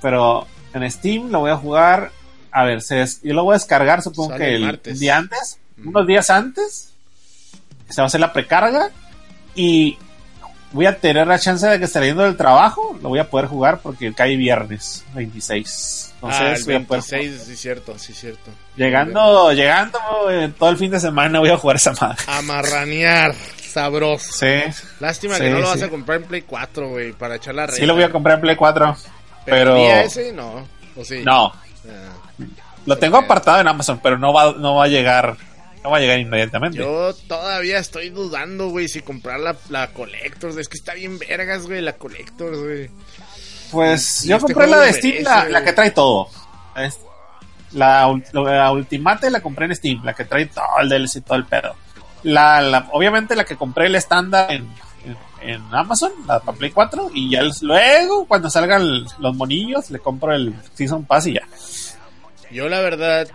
[0.00, 2.10] Pero en Steam lo voy a jugar.
[2.52, 5.58] A ver, se des- yo lo voy a descargar supongo Sale que el día antes,
[5.84, 6.89] unos días antes.
[7.90, 8.90] Se va a hacer la precarga
[9.54, 9.98] y
[10.72, 13.80] voy a tener la chance de que saliendo del trabajo lo voy a poder jugar
[13.82, 16.12] porque cae viernes 26.
[16.14, 18.50] Entonces ah, el voy a poder 26, sí cierto, sí cierto.
[18.76, 19.98] Llegando, llegando
[20.30, 22.18] eh, todo el fin de semana voy a jugar esa madre.
[22.28, 24.32] A marranear, sabroso.
[24.32, 24.62] Sí,
[25.00, 27.66] Lástima Sí, que no lo vas a comprar en Play 4, güey, para echar la
[27.66, 27.74] red.
[27.74, 28.96] sí lo voy a comprar en Play 4.
[29.44, 29.56] Pero...
[29.56, 30.32] pero- ¿el día ese?
[30.32, 30.66] No,
[30.96, 31.22] ¿o sí?
[31.24, 31.52] No,
[31.88, 32.12] Ah.
[32.86, 35.36] lo tengo apartado en Amazon, pero no va, no va a llegar,
[35.82, 36.78] no va a llegar inmediatamente.
[36.78, 40.56] Yo todavía estoy dudando, güey, si comprar la, la Collectors.
[40.56, 42.90] Es que está bien vergas, güey, la Collectors, güey.
[43.70, 46.28] Pues Y yo este compré la de Steam, merece, la, la que trae todo.
[46.76, 46.98] Es-
[47.72, 51.38] la, la Ultimate la compré en Steam, la que trae todo el DLC y todo
[51.38, 51.76] el pedo.
[52.24, 54.66] La, la- obviamente la que compré el estándar en,
[55.04, 55.16] en,
[55.48, 60.34] en Amazon, la para Play 4, y ya luego cuando salgan los monillos le compro
[60.34, 61.46] el Season Pass y ya.
[62.50, 63.28] Yo, la verdad,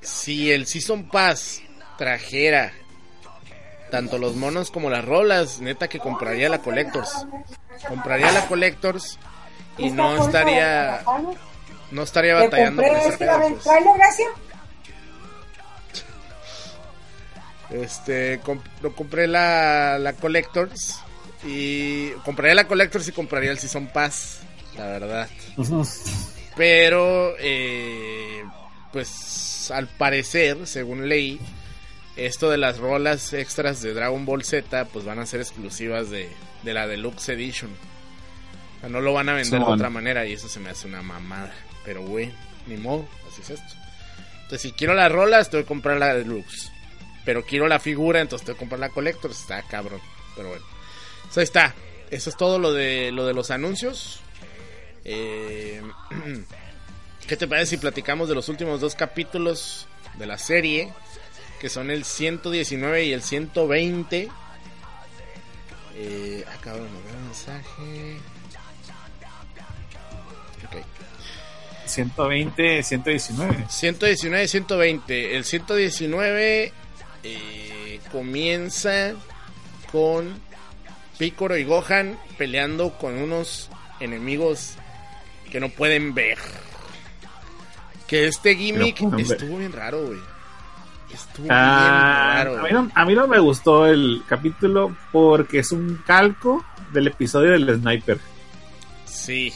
[0.00, 1.60] si el Season Pass
[1.98, 2.72] trajera
[3.90, 7.26] tanto los monos como las rolas, neta que compraría la Collectors.
[7.88, 9.18] Compraría la Collectors
[9.78, 11.02] y no estaría
[11.92, 13.64] no estaría batallando compré ese este gracias.
[17.70, 21.00] Este, comp- lo compré la, la Collectors
[21.44, 24.38] y compraría la Collectors y compraría el Season Pass,
[24.76, 25.28] la verdad.
[26.56, 28.44] Pero, eh,
[28.92, 31.40] pues al parecer, según leí,
[32.16, 36.28] esto de las rolas extras de Dragon Ball Z, pues van a ser exclusivas de,
[36.62, 37.70] de la Deluxe Edition.
[38.76, 40.86] O sea, no lo van a vender de otra manera y eso se me hace
[40.86, 41.54] una mamada.
[41.84, 42.32] Pero, güey,
[42.66, 43.74] ni modo, así es esto.
[44.34, 46.72] Entonces, si quiero las rolas, tengo que comprar la Deluxe.
[47.24, 49.30] Pero quiero la figura, entonces tengo que comprar la Collector.
[49.30, 50.00] Está cabrón.
[50.36, 50.64] Pero bueno.
[51.28, 51.74] Eso ahí está.
[52.10, 54.20] Eso es todo lo de, lo de los anuncios.
[55.04, 55.82] Eh,
[57.26, 60.92] ¿Qué te parece si platicamos de los últimos dos capítulos de la serie?
[61.60, 64.28] Que son el 119 y el 120.
[65.98, 68.16] Eh, acabo de mandar un mensaje.
[70.66, 70.84] Ok.
[71.86, 73.66] 120, 119.
[73.68, 75.36] 119 y 120.
[75.36, 76.72] El 119
[77.22, 79.14] eh, comienza
[79.90, 80.38] con
[81.18, 84.74] Picoro y Gohan peleando con unos enemigos
[85.50, 86.38] que no pueden ver.
[88.06, 90.35] Que este gimmick no estuvo bien raro, güey.
[91.12, 92.58] Estuvo Ah, bien raro.
[92.58, 97.06] a, mí no, a mí no me gustó el capítulo porque es un calco del
[97.08, 98.18] episodio del sniper.
[99.06, 99.52] Sí.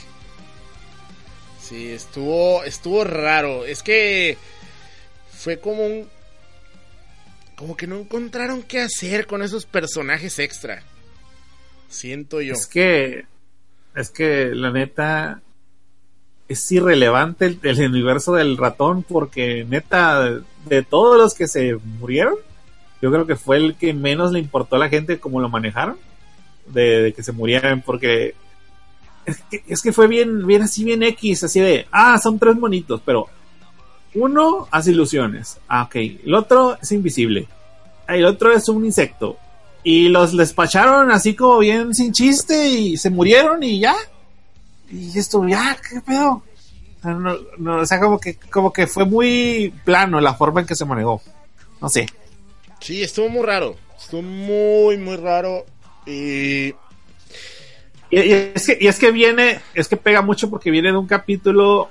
[1.61, 3.65] Sí, estuvo, estuvo raro.
[3.65, 4.37] Es que
[5.33, 6.09] fue como un...
[7.57, 10.83] Como que no encontraron qué hacer con esos personajes extra.
[11.89, 12.55] Siento yo.
[12.55, 13.27] Es que,
[13.95, 15.43] es que la neta
[16.51, 20.29] es irrelevante el, universo del ratón porque neta
[20.67, 22.35] de, todos los que se murieron,
[23.01, 25.97] yo creo que fue el que menos le importó a la gente cómo lo manejaron
[26.67, 28.35] de, de que se murieran porque
[29.25, 32.57] es que, es que fue bien, bien así, bien X, así de, ah, son tres
[32.57, 33.29] monitos, pero
[34.15, 35.95] uno hace ilusiones, ah, ok,
[36.25, 37.47] el otro es invisible,
[38.09, 39.39] ah, el otro es un insecto,
[39.85, 43.95] y los despacharon así como bien sin chiste y se murieron y ya.
[44.91, 46.43] Y esto, ya, ¿qué pedo?
[46.99, 50.61] O sea, no- no, o sea, como que, como que fue muy plano la forma
[50.61, 51.23] en que se manejó.
[51.81, 52.07] No sé.
[52.81, 53.77] Sí, estuvo muy raro.
[53.99, 55.65] Estuvo muy, muy raro.
[56.07, 56.75] Y.
[58.13, 60.97] Y, y es que, y es que viene, es que pega mucho porque viene de
[60.99, 61.89] un capítulo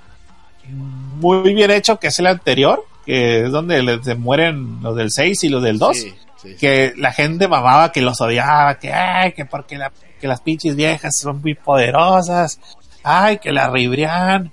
[0.67, 5.43] muy bien hecho, que es el anterior, que es donde se mueren los del 6
[5.45, 5.97] y los del 2.
[5.97, 6.09] Sí,
[6.41, 6.55] sí, sí.
[6.55, 10.75] que la gente mamaba, que los odiaba, que ay, que porque la- que las pinches
[10.75, 12.59] viejas son muy poderosas,
[13.03, 14.51] ay, que la Ribrian.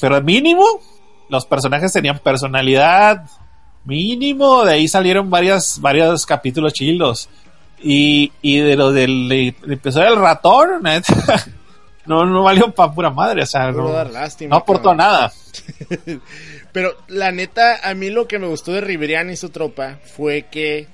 [0.00, 0.64] Pero mínimo,
[1.28, 3.24] los personajes tenían personalidad,
[3.84, 7.28] mínimo, de ahí salieron varias, varios capítulos chilos.
[7.82, 11.44] Y, y de lo del el episodio del ratón, neta,
[12.06, 14.98] no, no valió pa' pura madre, o sea, no, dar lástima, no aportó cabrón.
[14.98, 15.32] nada.
[16.72, 20.46] Pero la neta, a mí lo que me gustó de Riverian y su tropa fue
[20.50, 20.86] que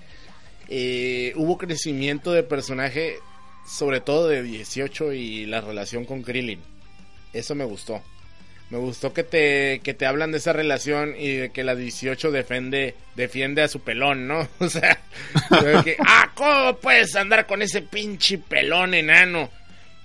[0.69, 3.17] eh, hubo crecimiento de personaje,
[3.67, 6.61] sobre todo de 18 y la relación con Krillin.
[7.33, 8.03] Eso me gustó.
[8.71, 12.31] Me gustó que te, que te hablan de esa relación y de que la 18
[12.31, 14.47] defiende, defiende a su pelón, ¿no?
[14.59, 15.01] O sea,
[16.07, 19.51] ah, ¿cómo puedes andar con ese pinche pelón enano?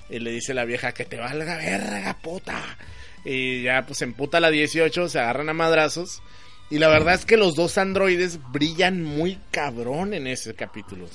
[0.09, 2.77] Y le dice la vieja, que te valga verga, puta.
[3.25, 6.21] Y ya pues emputa la 18, se agarran a madrazos.
[6.69, 11.07] Y la verdad es que los dos androides brillan muy cabrón en ese capítulo.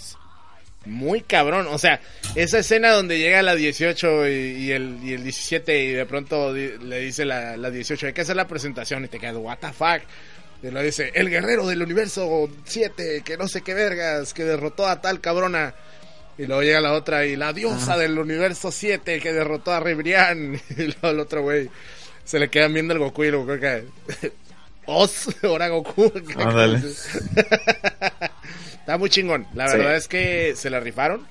[0.85, 1.67] Muy cabrón.
[1.71, 2.01] O sea,
[2.35, 6.55] esa escena donde llega la 18 y, y el, y el 17 y de pronto
[6.55, 9.59] di- le dice la, la 18, hay que hacer la presentación y te quedas, what
[9.59, 10.01] the fuck.
[10.63, 14.87] Y lo dice, el guerrero del universo 7, que no sé qué vergas, que derrotó
[14.89, 15.75] a tal cabrona.
[16.37, 20.55] Y luego llega la otra y la diosa del universo 7 que derrotó a Ribrian.
[20.71, 21.69] Y luego el otro güey
[22.25, 23.85] se le quedan viendo el Goku y el Goku que...
[24.87, 26.11] Oz, ahora Goku.
[26.39, 26.81] Ándale.
[28.89, 29.47] Está muy chingón.
[29.53, 29.77] La Sí.
[29.77, 31.27] verdad es que se la rifaron.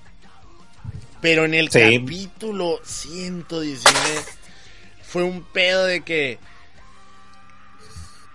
[1.22, 1.80] Pero en el Sí.
[2.00, 4.22] capítulo 119
[5.02, 6.38] fue un pedo de que...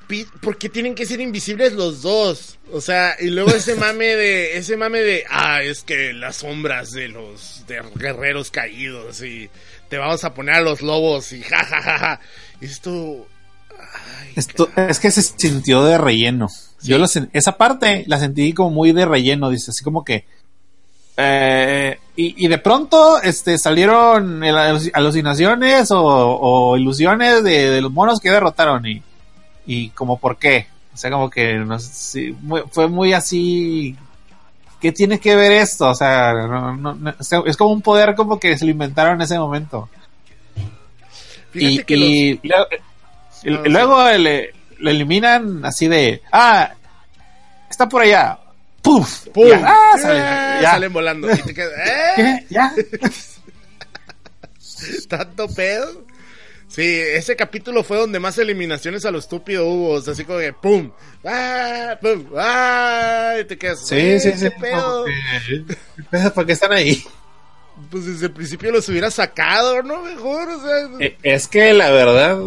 [0.08, 2.58] Pi- ¿Por qué tienen que ser invisibles los dos?
[2.72, 6.90] O sea, y luego ese mame de, ese mame de, ah, es que las sombras
[6.90, 9.48] de los de guerreros caídos y
[9.88, 12.20] te vamos a poner a los lobos y ja, ja, ja, ja.
[12.60, 13.28] Esto,
[13.78, 16.48] ay, Esto, es que se sintió de relleno.
[16.82, 16.98] Yo
[17.32, 20.24] esa parte la sentí como muy de relleno, dice, así como que.
[21.16, 27.80] eh, y, y de pronto este, salieron el- aluci- alucinaciones o, o ilusiones de, de
[27.80, 29.02] los monos que derrotaron y,
[29.66, 30.66] y como por qué.
[30.92, 33.96] O sea, como que no sé si- muy- fue muy así.
[34.80, 35.88] ¿Qué tiene que ver esto?
[35.90, 37.14] O sea, no- no-
[37.46, 39.88] es como un poder como que se lo inventaron en ese momento.
[41.52, 41.94] fíjate Y, que
[43.44, 44.52] y luego, le,
[44.82, 46.72] lo eliminan así de, ah,
[47.70, 48.38] está por allá,
[48.82, 49.28] ¡puf!
[49.28, 49.48] ¡Pum!
[49.48, 50.70] Ya, ah, Ah, sale- ya.
[50.72, 51.32] Salen volando.
[51.32, 52.12] Y te quedas, ¿eh?
[52.16, 52.46] ¿Qué?
[52.50, 52.72] ¿Ya?
[55.08, 56.04] ¿Tanto pedo?
[56.68, 59.90] Sí, ese capítulo fue donde más eliminaciones a lo estúpido hubo.
[59.90, 60.90] O sea, así como que ¡pum!
[61.24, 61.98] ¡Ah!
[62.00, 62.24] ¡pum!
[62.36, 63.34] ¡Ah!
[63.40, 64.44] Y te quedas, Sí, "Eh, sí, sí.
[64.48, 65.04] ¿Qué pedo?
[66.10, 67.04] Porque- ¿Para qué están ahí?
[67.90, 70.02] Pues desde el principio los hubiera sacado, ¿no?
[70.02, 70.88] Mejor, o sea.
[71.06, 72.38] Eh, Es que la verdad,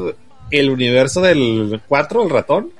[0.60, 2.72] el universo del 4, el ratón,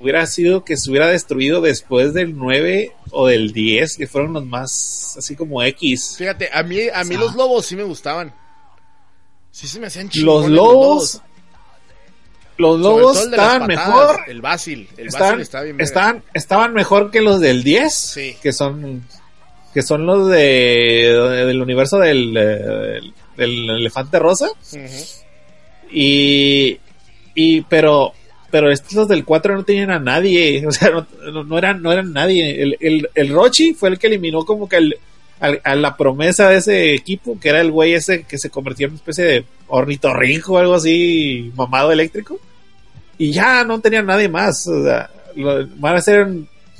[0.00, 4.44] hubiera sido que se hubiera destruido después del 9 o del 10, que fueron los
[4.44, 6.14] más así como X.
[6.18, 8.32] Fíjate, a mí, a mí los lobos sí me gustaban.
[9.50, 11.22] Sí se me hacían Los chingones lobos,
[12.56, 14.88] los lobos de las estaban mejor El Basil.
[14.96, 15.80] El estaban, Basil está bien.
[15.80, 18.36] estaban, estaban mejor que los del 10, Sí.
[18.42, 19.04] que son
[19.72, 20.36] que son los de
[21.46, 23.00] del universo del, eh,
[23.36, 24.48] del elefante rosa
[25.90, 26.78] y
[27.34, 28.12] y pero
[28.50, 30.90] pero estos del 4 no tenían a nadie, o sea,
[31.44, 32.62] no, eran no eran nadie.
[32.62, 34.96] El, el, el Rochi fue el que eliminó como que al-
[35.40, 38.86] al- a la promesa de ese equipo, que era el güey ese que se convirtió
[38.86, 42.38] en una especie de ornitorrinco o algo así, mamado eléctrico.
[43.18, 44.66] Y ya no tenían nadie más.
[44.68, 46.28] O sea, lo- van a ser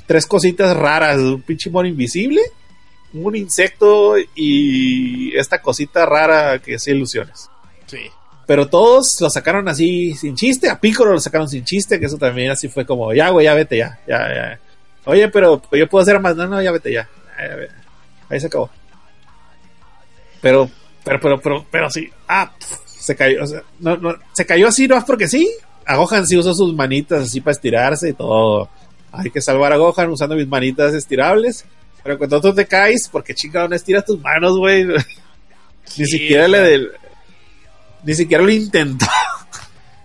[0.07, 2.39] tres cositas raras: un pinche mono invisible,
[3.13, 7.49] un insecto y esta cosita rara que es ilusiones.
[7.85, 7.99] Sí.
[8.47, 10.69] Pero todos lo sacaron así sin chiste.
[10.69, 13.53] A Piccolo lo sacaron sin chiste, que eso también así fue como, ya, güey, ya
[13.55, 14.59] vete, ya, ya, ya.
[15.05, 16.35] Oye, pero yo puedo hacer más.
[16.35, 17.07] No, no, ya vete, ya.
[18.29, 18.69] Ahí se acabó.
[20.41, 20.69] Pero,
[21.03, 22.09] pero, pero, pero, pero sí.
[22.27, 23.43] Ah, pf, se cayó.
[23.43, 25.49] O sea, no, no, se cayó así, no es porque sí.
[25.85, 28.69] A Gohan sí usó sus manitas así para estirarse y todo.
[29.11, 31.65] Hay que salvar a Gohan usando mis manitas estirables.
[32.03, 34.85] Pero cuando tú te caes, porque chingado no estiras tus manos, güey.
[34.85, 34.95] Ni
[35.85, 36.91] Sí, siquiera le del.
[38.05, 39.05] Ni siquiera lo intentó.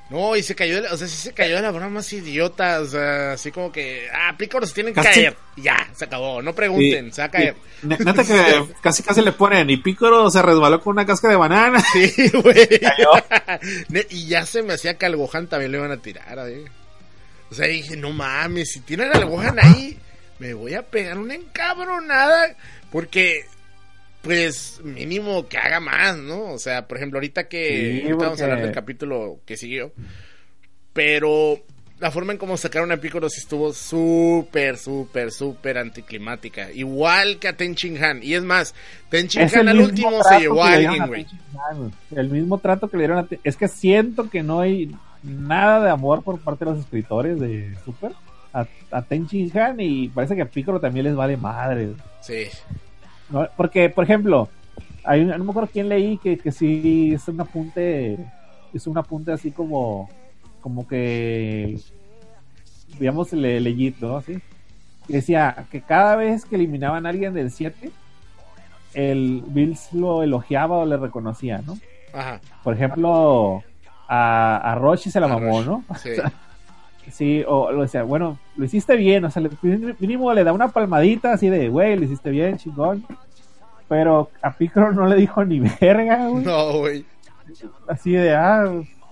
[0.08, 2.12] No, y se cayó, de la- o sea, sí se cayó de la broma más
[2.12, 4.34] idiota, o sea, así como que, ah,
[4.66, 5.36] se tienen que Casi- caer.
[5.56, 7.54] Ya, se acabó, no pregunten, se va a caer.
[7.84, 9.70] Y- Neta que casi casi le ponen.
[9.70, 11.80] Y Pícoro se resbaló con una casca de banana.
[11.92, 12.68] Sí, güey.
[14.10, 16.64] Y ya se me hacía que al Gohan también le iban a tirar, eh.
[17.50, 19.96] O sea, dije, no mames, si tienen al Gohan ahí,
[20.40, 22.56] me voy a pegar una encabronada.
[22.90, 23.44] Porque
[24.22, 26.52] pues mínimo que haga más, ¿no?
[26.52, 29.92] O sea, por ejemplo, ahorita que Sí, ahorita vamos a hablar del capítulo que siguió,
[30.92, 31.58] pero
[31.98, 36.70] la forma en cómo sacaron a Piccolo sí estuvo súper, súper, súper anticlimática.
[36.72, 38.22] Igual que a Ten Shin Han.
[38.22, 38.74] Y es más,
[39.10, 41.26] Ten Shin Han al último se llevó a alguien, güey.
[42.16, 45.84] El mismo trato que le dieron a Ten- Es que siento que no hay nada
[45.84, 48.12] de amor por parte de los escritores de Super
[48.54, 51.90] a, a Ten Shin Han y parece que a Piccolo también les vale madre.
[52.22, 52.44] Sí.
[53.30, 53.48] ¿No?
[53.56, 54.48] Porque, por ejemplo,
[55.04, 58.18] hay no me acuerdo quién leí que, que sí es un apunte,
[58.72, 60.08] es un apunte así como,
[60.60, 61.78] como que,
[62.98, 64.16] digamos, le, legit, ¿no?
[64.16, 64.38] Así.
[65.08, 67.90] Decía que cada vez que eliminaban a alguien del 7,
[68.94, 71.78] el Bills lo elogiaba o le reconocía, ¿no?
[72.12, 72.40] Ajá.
[72.62, 73.62] Por ejemplo,
[74.08, 75.84] a, a Roshi se la A mamó, ¿no?
[76.02, 76.10] Sí.
[77.10, 79.50] Sí, o lo decía, bueno, lo hiciste bien, o sea, le-
[79.98, 83.04] mínimo le da una palmadita así de, güey, lo hiciste bien, chingón.
[83.88, 86.44] Pero a Piccolo no le dijo ni verga, güey.
[86.44, 87.04] No, güey.
[87.88, 88.64] Así de, ah,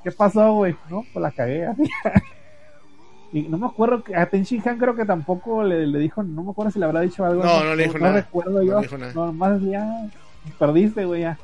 [0.04, 0.76] ¿qué pasó, güey?
[0.88, 1.66] No, pues la cagué.
[1.66, 1.82] así.
[3.32, 6.42] y no me acuerdo, que a Ten Han creo que tampoco le, le dijo, no
[6.44, 7.42] me acuerdo si le habrá dicho algo.
[7.42, 8.16] No, no le dijo no nada.
[8.20, 8.96] recuerdo No yo.
[8.98, 9.12] nada.
[9.14, 10.06] No, nomás ya
[10.58, 11.38] perdiste, güey, ya.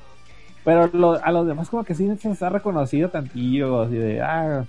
[0.64, 4.64] Pero lo- a los demás como que sí se ha reconocido tantillo, así de, ah,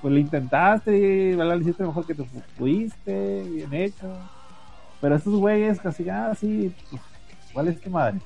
[0.00, 1.56] pues lo intentaste, ¿verdad?
[1.56, 2.26] lo hiciste mejor que tú
[2.56, 4.12] pudiste, bien hecho.
[5.00, 7.02] Pero estos güeyes casi, ah, sí, pues,
[7.52, 8.18] ¿cuál es tu madre?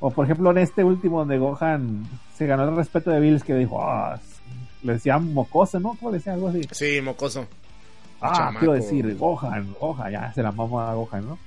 [0.00, 2.04] O por ejemplo en este último donde Gohan
[2.34, 4.18] se ganó el respeto de Bills que dijo, ah,
[4.82, 5.90] le decían mocoso, ¿no?
[5.94, 6.62] ¿Cómo le decían algo así?
[6.72, 7.46] Sí, mocoso.
[8.20, 8.58] Ah, Chamaco.
[8.58, 11.38] quiero decir, Gohan, Gohan, ya se la mama a Gohan, ¿no?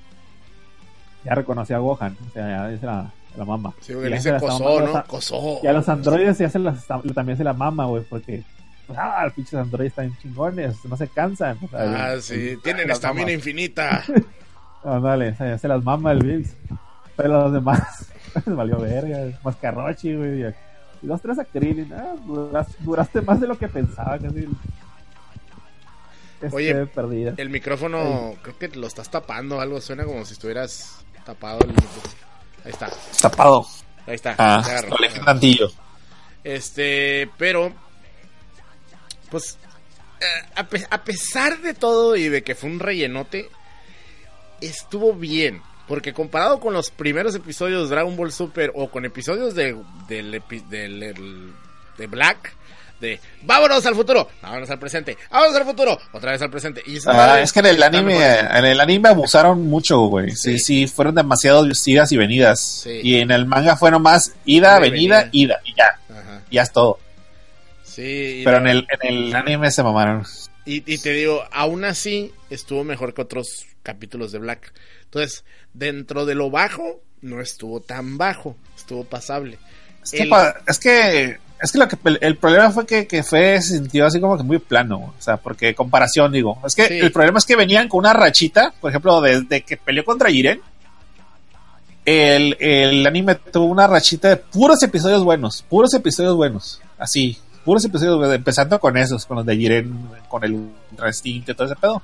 [1.24, 3.74] Ya reconoció a Gohan, o sea, ya se la, la mama.
[3.80, 5.04] Sí, porque le dice cosó, ¿no?
[5.06, 5.60] Cosó.
[5.62, 8.65] Y a los androides ya se las, también se la mama, güey, porque, pues,
[8.96, 11.58] ah, los pinches androides están chingones, no se cansan.
[11.62, 12.48] o sea, Ah, el- sí.
[12.50, 14.04] el- Tienen estamina infinita.
[14.84, 16.54] Ándale, o sea, ya se las mama el Bills.
[17.16, 18.06] Pero los demás,
[18.46, 20.44] les valió verga, Mascarrochi, güey.
[21.02, 24.46] Y dos, tres a Krillin, ah, duras- duraste más de lo que pensaba, casi.
[26.40, 27.32] Este, Oye, perdida.
[27.38, 29.60] El micrófono, creo que lo estás tapando.
[29.60, 32.14] Algo suena como si estuvieras tapado el micrófono.
[32.64, 32.90] Ahí está.
[33.22, 33.66] Tapado.
[34.06, 34.34] Ahí está.
[34.38, 34.62] Ah,
[35.24, 35.68] tantillo.
[36.44, 37.72] Este, pero,
[39.30, 39.58] pues,
[40.20, 43.48] eh, a, pe- a pesar de todo y de que fue un rellenote,
[44.60, 45.62] estuvo bien.
[45.88, 49.76] Porque comparado con los primeros episodios de Dragon Ball Super o con episodios de,
[50.08, 51.52] del, epi- del- el-
[51.96, 52.54] de Black,
[53.00, 56.82] de vámonos al futuro, vámonos al presente, vámonos al futuro, otra vez al presente.
[56.86, 60.30] Y Ah, es que en el anime, en el anime abusaron mucho, güey.
[60.32, 60.86] Sí, Sí.
[60.86, 62.60] sí, fueron demasiadas idas y venidas.
[62.82, 63.00] Sí.
[63.04, 65.28] Y en el manga fue nomás ida, venida, venida.
[65.32, 66.42] ida, y ya, Ajá.
[66.50, 66.98] ya es todo.
[67.96, 70.22] Sí, Pero en el, en el anime se mamaron.
[70.66, 74.72] Y, y te digo, aún así estuvo mejor que otros capítulos de Black.
[75.04, 79.58] Entonces, dentro de lo bajo, no estuvo tan bajo, estuvo pasable.
[80.04, 83.06] Es que, El- pa- es que, es que lo que el, el problema fue que,
[83.06, 86.74] que fue, se sintió así como que muy plano, o sea, porque comparación, digo, es
[86.74, 86.98] que Sí.
[86.98, 90.60] el problema es que venían con una rachita, por ejemplo, desde que peleó contra Jiren,
[92.04, 97.36] el, el anime tuvo una rachita de puros episodios buenos, puros episodios buenos, así,
[97.66, 100.54] puros episodios buenos, empezando con esos, con los de Jiren, con el
[100.92, 102.00] Ultra Instinct y todo ese pedo.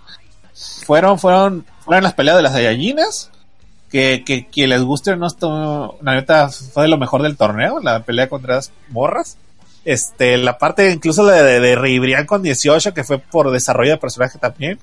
[0.85, 3.31] Fueron, fueron, fueron las peleas de las Saiyajines,
[3.89, 7.37] que, que, que les guste o no, esto, la neta fue de lo mejor del
[7.37, 9.39] torneo, la pelea contra las morras.
[9.85, 13.99] Este, la parte incluso de, de, de Ribrián con 18, que fue por desarrollo de
[13.99, 14.81] personaje también,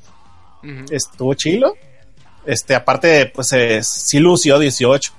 [0.90, 1.74] estuvo chilo.
[2.46, 5.12] Este, aparte, pues eh, sí lució 18.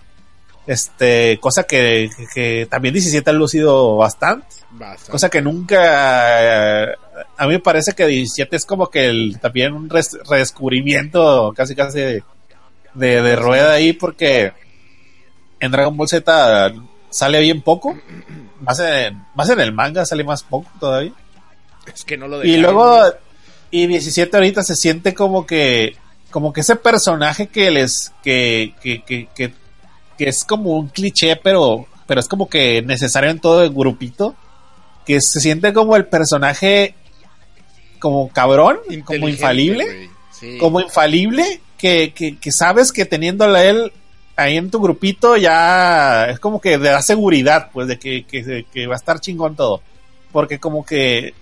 [0.70, 4.46] Este, cosa que, que, que también 17 ha lucido bastante.
[4.70, 5.10] Basta.
[5.10, 6.90] Cosa que nunca.
[6.92, 6.94] eh,
[7.38, 11.74] A mí me parece que 17 es como que el, también un res- redescubrimiento casi
[11.74, 12.22] casi de,
[12.94, 14.52] de, de rueda ahí, porque
[15.58, 16.72] en Dragon Ball Z
[17.10, 17.98] sale bien poco.
[18.60, 21.12] Más en, más en el manga sale más poco todavía.
[21.92, 23.02] es que no lo Y luego,
[23.72, 25.96] y 17 ahorita se siente como que,
[26.30, 29.52] como que ese personaje que les, que, que, que, que,
[30.20, 34.34] que es como un cliché, pero, pero es como que necesario en todo el grupito,
[35.06, 36.94] que se siente como el personaje
[37.98, 40.10] como cabrón, como infalible.
[40.30, 40.58] Sí.
[40.58, 43.92] como infalible, que, que, que sabes que teniéndole a él
[44.36, 48.86] ahí en tu grupito ya es como que da seguridad, pues, de que, que, que
[48.86, 49.80] va a estar chingón todo.
[50.32, 51.32] Porque como que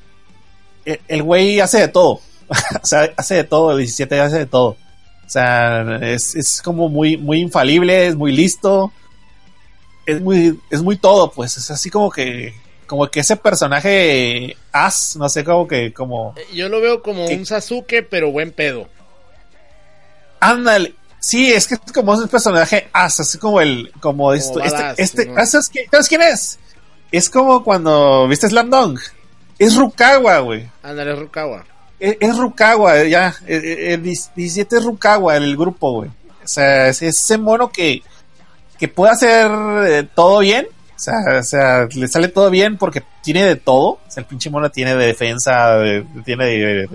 [0.87, 2.21] e- el güey hace de todo.
[2.81, 4.77] o sea, hace de todo, el 17 hace de todo.
[5.29, 8.91] O sea, es, es como muy, muy infalible, es muy listo.
[10.07, 11.59] Es muy, es muy todo, pues.
[11.59, 12.55] Es así como que,
[12.87, 17.45] como que ese personaje as, no sé, como que, como, Yo lo veo como un
[17.45, 18.89] Sasuke, pero buen pedo.
[20.41, 24.83] ándale, Sí, es que es como un personaje as, así como el, como esto, este,
[24.83, 25.45] badass, este, ¿no?
[25.45, 26.59] ¿sabes, quién, sabes quién es?
[27.13, 28.99] Es como cuando, ¿viste Slam Dunk?
[29.59, 30.71] Es Rukawa, güey.
[30.83, 31.67] Ándale, Rukawa.
[32.01, 33.35] Es, es Rukawa, ya.
[33.47, 36.11] El, el 17 es Rukawa, el grupo, güey.
[36.45, 38.03] O sea, es ese mono que,
[38.79, 39.51] que puede hacer
[39.87, 40.67] eh, todo bien.
[40.97, 43.87] O sea, o sea, le sale todo bien porque tiene de todo.
[43.87, 46.89] O sea, el pinche mono tiene de defensa, de- tiene de,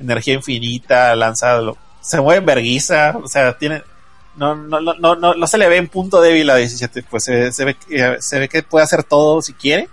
[0.00, 1.60] energía infinita, lanza,
[2.00, 3.16] se mueve en verguiza.
[3.22, 3.82] O sea, tiene.
[4.36, 7.04] No, no, no, no, no, se le ve en punto débil a 17.
[7.08, 7.76] Pues se, se ve,
[8.18, 9.88] se ve que puede hacer todo si quiere.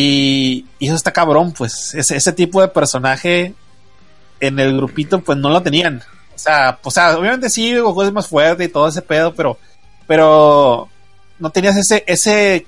[0.00, 1.92] Y, y eso está cabrón, pues.
[1.94, 3.52] Ese, ese tipo de personaje
[4.40, 6.02] en el grupito, pues no lo tenían.
[6.34, 9.34] O sea, pues, o sea, obviamente sí, Goku es más fuerte y todo ese pedo,
[9.34, 9.58] pero,
[10.06, 10.88] pero
[11.40, 12.64] no tenías ese, ese,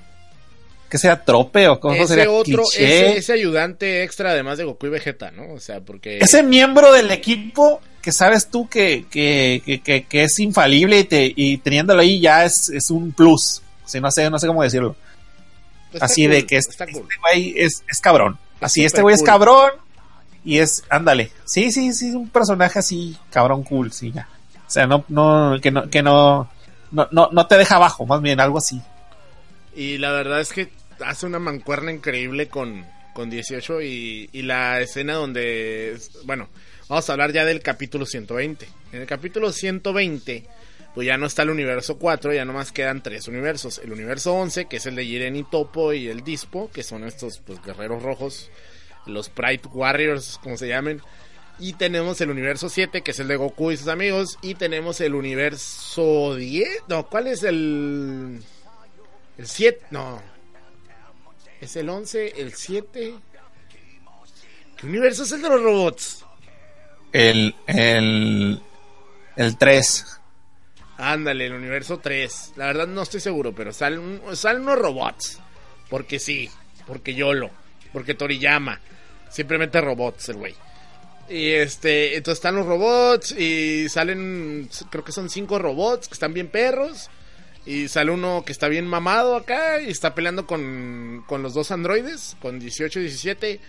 [0.89, 4.87] que sea trope o cómo Ese sería otro, ese, ese ayudante extra además de Goku
[4.87, 5.53] y Vegeta, ¿no?
[5.53, 6.19] O sea, porque...
[6.19, 11.03] Ese miembro del equipo que sabes tú que, que, que, que- que es infalible y,
[11.05, 13.61] te, y teniéndolo ahí ya es, es un plus.
[13.85, 14.97] O sea, no sé, no sé cómo decirlo.
[15.93, 17.07] Está Así cool, de que es- este cool.
[17.21, 18.37] güey es, es cabrón.
[18.59, 19.71] Así, este güey es cabrón
[20.45, 21.31] y es, ándale.
[21.45, 24.27] Sí, sí, sí, un personaje así, cabrón cool, sí, ya.
[24.67, 26.49] O sea, no, no, que no, que no,
[26.91, 28.81] no, no, no te deja abajo, más bien, algo así.
[29.75, 30.69] Y la verdad es que
[31.05, 36.47] hace una mancuerna increíble con, con 18 y, y la escena donde, bueno,
[36.87, 38.67] vamos a hablar ya del capítulo 120.
[38.93, 40.45] En el capítulo 120,
[40.93, 43.79] pues ya no está el universo 4, ya nomás quedan tres universos.
[43.79, 47.05] El universo 11, que es el de Jiren y Topo y el Dispo, que son
[47.05, 48.49] estos pues guerreros rojos,
[49.05, 51.01] los Pride Warriors, como se llamen.
[51.59, 54.37] Y tenemos el universo 7, que es el de Goku y sus amigos.
[54.41, 56.67] Y tenemos el universo 10.
[56.87, 58.41] No, ¿cuál es el...
[59.37, 60.21] El 7, no.
[61.61, 63.13] Es el 11, el 7.
[64.75, 66.25] ¿Qué universo es el de los robots?
[67.13, 68.61] El, el,
[69.35, 70.20] el 3.
[71.01, 72.53] Ándale, el universo 3.
[72.57, 75.39] La verdad no estoy seguro, pero salen, salen unos robots.
[75.89, 76.47] Porque sí,
[76.85, 77.49] porque YOLO,
[77.91, 78.79] porque Toriyama.
[79.31, 80.53] Simplemente robots el güey.
[81.27, 86.35] Y este, entonces están los robots y salen, creo que son cinco robots que están
[86.35, 87.09] bien perros.
[87.65, 91.71] Y sale uno que está bien mamado acá y está peleando con, con los dos
[91.71, 93.59] androides, con 18 y 17.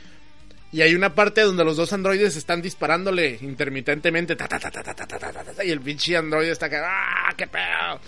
[0.72, 4.34] Y hay una parte donde los dos androides están disparándole intermitentemente.
[4.36, 6.82] Ta, ta, ta, y el pinche androide está acá.
[6.84, 8.00] ¡Ah, qué pedo!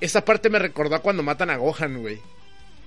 [0.00, 2.18] Esa parte me recordó a cuando matan a Gohan, güey.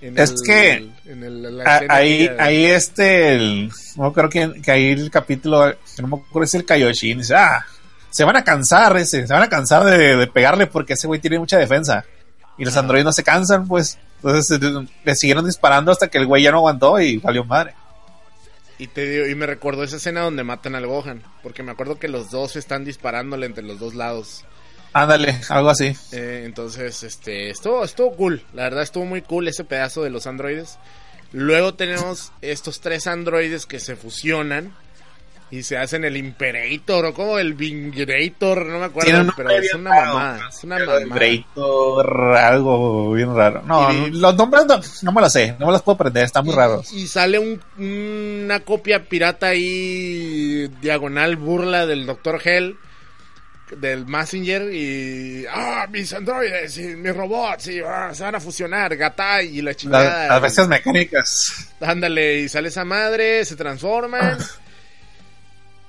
[0.02, 5.74] Es que en el, la ahí, ahí este, no creo que, que, ahí el capítulo,
[6.00, 7.66] no me acuerdo es el Kaioshin, dice, ah,
[8.10, 11.40] se van a cansar, ese, se van a cansar de, pegarle porque ese güey tiene
[11.40, 12.06] mucha defensa.
[12.58, 13.98] Y los androides no se cansan, pues.
[14.18, 14.60] Entonces
[15.04, 17.74] le siguieron disparando hasta que el güey ya no aguantó y valió madre.
[18.78, 21.24] Y te digo, y me recordó esa escena donde matan al Gohan.
[21.44, 24.44] Porque me acuerdo que los dos están disparándole entre los dos lados.
[24.94, 25.96] Ándale, algo así.
[26.12, 28.44] Eh, entonces, este, estuvo, estuvo cool.
[28.54, 30.78] La verdad estuvo muy cool ese pedazo de los androides.
[31.32, 34.74] Luego tenemos estos tres androides que se fusionan
[35.52, 39.90] y se hacen el Imperator o como el Vingerator, no me acuerdo, pero es una
[39.92, 41.16] raro, mamá, es una mamá.
[41.16, 43.62] Breator, algo bien raro.
[43.64, 46.46] No, Y- los nombres no, no me los sé, no me los puedo aprender, están
[46.46, 46.92] muy Y- raros.
[46.94, 52.42] Y sale un- una copia pirata ahí, diagonal burla del Dr.
[52.44, 52.78] Hell,
[53.78, 55.46] del Messenger, y.
[55.52, 56.78] ¡Ah, mis androides!
[56.78, 57.68] Y mis robots!
[57.68, 60.28] Y ah, se van a fusionar, Gatai y la chingada.
[60.28, 61.74] Las bestias mecánicas.
[61.82, 64.38] Ándale, y sale esa madre, se transforman.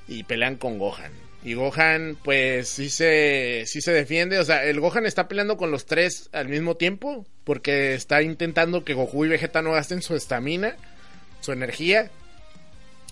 [0.09, 1.13] y pelean con Gohan.
[1.45, 4.39] Y Gohan, pues sí se, sí se defiende.
[4.39, 7.25] O sea, el Gohan está peleando con los tres al mismo tiempo.
[7.45, 10.75] Porque está intentando que Goku y Vegeta no gasten su estamina,
[11.41, 12.11] su energía.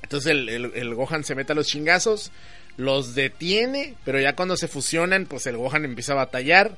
[0.03, 2.33] Entonces el, el- Gohan se mete a los chingazos,
[2.77, 6.77] los detiene, pero ya cuando se fusionan, pues el Gohan empieza a batallar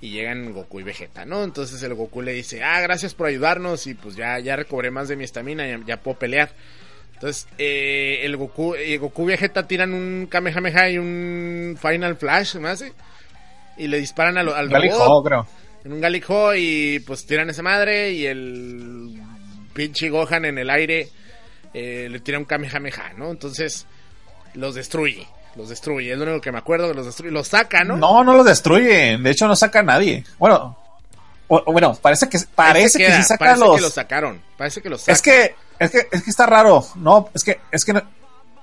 [0.00, 1.44] y llegan Goku y Vegeta, ¿no?
[1.44, 5.08] Entonces el Goku le dice, ah, gracias por ayudarnos y pues ya, ya recobré más
[5.08, 6.50] de mi estamina, ya, ya puedo pelear.
[7.20, 12.54] Entonces eh, el Goku, eh, Goku y Vegeta tiran un Kamehameha y un Final Flash,
[12.56, 12.94] ¿me hace?
[13.76, 15.46] Y le disparan al, al Galijo, robot creo.
[15.84, 19.20] en un Galijo y pues tiran esa madre y el
[19.74, 21.08] pinche Gohan en el aire
[21.74, 23.30] eh, le tira un Kamehameha, ¿no?
[23.30, 23.86] Entonces
[24.54, 27.84] los destruye, los destruye, es lo único que me acuerdo que los destruye, los saca,
[27.84, 27.96] ¿no?
[27.98, 29.18] No, no los destruye.
[29.18, 30.24] De hecho, no saca a nadie.
[30.38, 30.76] Bueno,
[31.50, 33.76] o- o bueno, parece que parece que sí saca parece los.
[33.76, 35.12] que los sacaron, parece que los saca.
[35.12, 36.86] es que es que es que está raro.
[36.94, 38.02] No, es que es que no-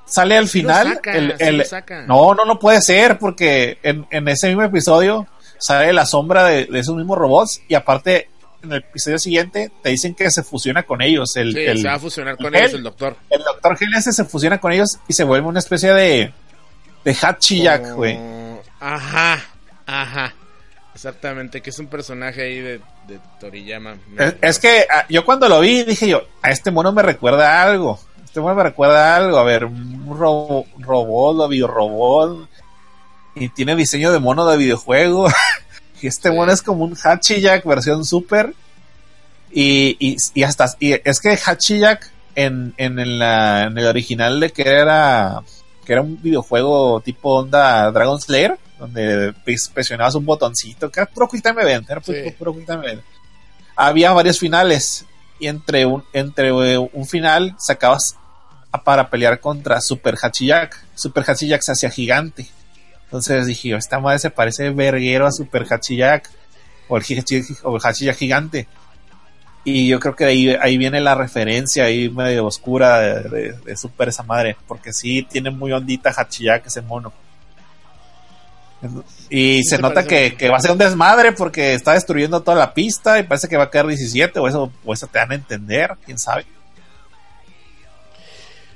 [0.06, 4.08] sale al lo final saca, el, el- lo no, no, no puede ser porque en,
[4.10, 5.28] en ese mismo episodio
[5.60, 8.30] sale la sombra de, de esos mismos robots y aparte
[8.64, 11.88] en el episodio siguiente te dicen que se fusiona con ellos el, Sí, el, se
[11.88, 13.16] va a fusionar con el- ellos el doctor.
[13.30, 16.34] el doctor Gil ese se fusiona con ellos y se vuelve una especie de
[17.04, 18.18] de Hachiyak, Como- güey.
[18.80, 19.40] Ajá,
[19.86, 20.34] ajá.
[20.98, 23.98] Exactamente, que es un personaje ahí de, de Toriyama.
[24.18, 27.62] Es, es que ah, yo cuando lo vi dije yo, a este mono me recuerda
[27.62, 28.00] a algo.
[28.26, 29.38] Este mono me recuerda a algo.
[29.38, 32.50] A ver, un ro- robot o biorobot.
[33.36, 35.30] Y tiene diseño de mono de videojuego.
[36.02, 38.56] y este mono es como un Hachiyak versión super.
[39.52, 40.66] Y, y, y hasta.
[40.80, 45.44] Y es que Hachiyak en, en, la- en el original de que era.
[45.88, 48.60] Que era un videojuego tipo onda Dragon Slayer.
[48.78, 50.92] Donde pres- presionabas un botoncito.
[50.92, 51.90] Que era puro Quick Time Event.
[51.90, 52.32] Era puro, Sí.
[52.32, 53.02] puro Quick Time Event
[53.80, 55.06] había varios finales
[55.40, 58.16] y entre un entre un final sacabas
[58.84, 60.76] para pelear contra Super Hachiyak.
[60.96, 62.48] Super Hachiyak se hacía gigante.
[63.04, 66.28] Entonces dije, esta madre se parece verguero a Super Hachiyak
[66.88, 67.04] o el,
[67.64, 68.68] o el Hachiyak gigante.
[69.70, 73.76] Y yo creo que ahí, ahí viene la referencia ahí medio oscura de, de- de
[73.76, 77.12] Super esa madre, porque sí tiene muy ondita Hachiyak ese mono.
[79.30, 82.56] Y Sí se nota que, que va a ser un desmadre porque está destruyendo toda
[82.56, 85.32] la pista y parece que va a caer 17 o eso, o eso te dan
[85.34, 86.46] a entender, quién sabe.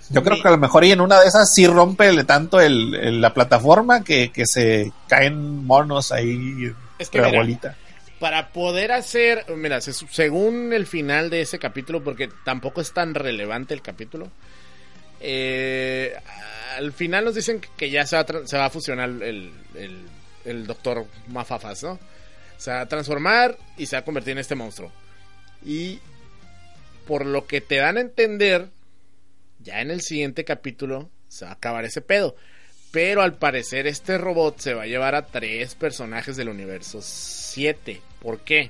[0.10, 2.96] Yo creo que a lo mejor y en una de esas sí rompe tanto el,
[2.96, 6.70] el- la plataforma que, que se caen monos ahí
[7.00, 7.78] Es que la bolita.
[8.22, 13.14] Para poder hacer, mira, se- según el final de ese capítulo, porque tampoco es tan
[13.14, 14.32] relevante el capítulo,
[15.20, 16.16] eh,
[16.78, 22.00] al final nos dicen que ya se va a, fusionar el doctor Mafafas, ¿no?
[22.58, 24.92] Se va a transformar y se va a convertir en este monstruo.
[25.66, 26.00] Y
[27.08, 28.70] por lo que te dan a entender,
[29.60, 32.36] ya en el siguiente capítulo se va a acabar ese pedo.
[32.92, 37.02] Pero al parecer este robot se va a llevar a tres personajes del universo
[37.52, 38.02] 7.
[38.20, 38.70] ¿Por qué?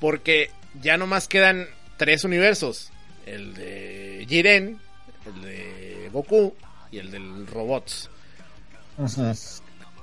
[0.00, 2.90] Porque ya nomás quedan tres universos.
[3.26, 4.80] El de Jiren,
[5.26, 6.54] el de Goku
[6.90, 8.10] y el del robots.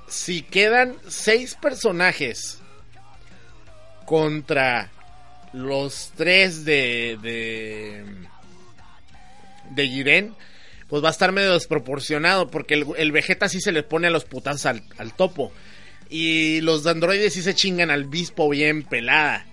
[0.08, 2.58] Si quedan seis personajes
[4.06, 4.90] contra
[5.52, 7.18] los tres de...
[7.22, 8.32] de
[9.70, 10.34] de Jiren,
[10.88, 14.10] pues va a estar medio desproporcionado, porque el, el Vegeta sí se le pone a
[14.10, 15.50] los putazos al, al topo.
[16.14, 19.46] Y los androides sí se chingan al Bispo bien pelada.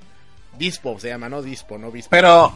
[0.57, 1.41] Bispo se llama, ¿no?
[1.41, 2.09] Dispo, no Bispo.
[2.11, 2.51] Pero,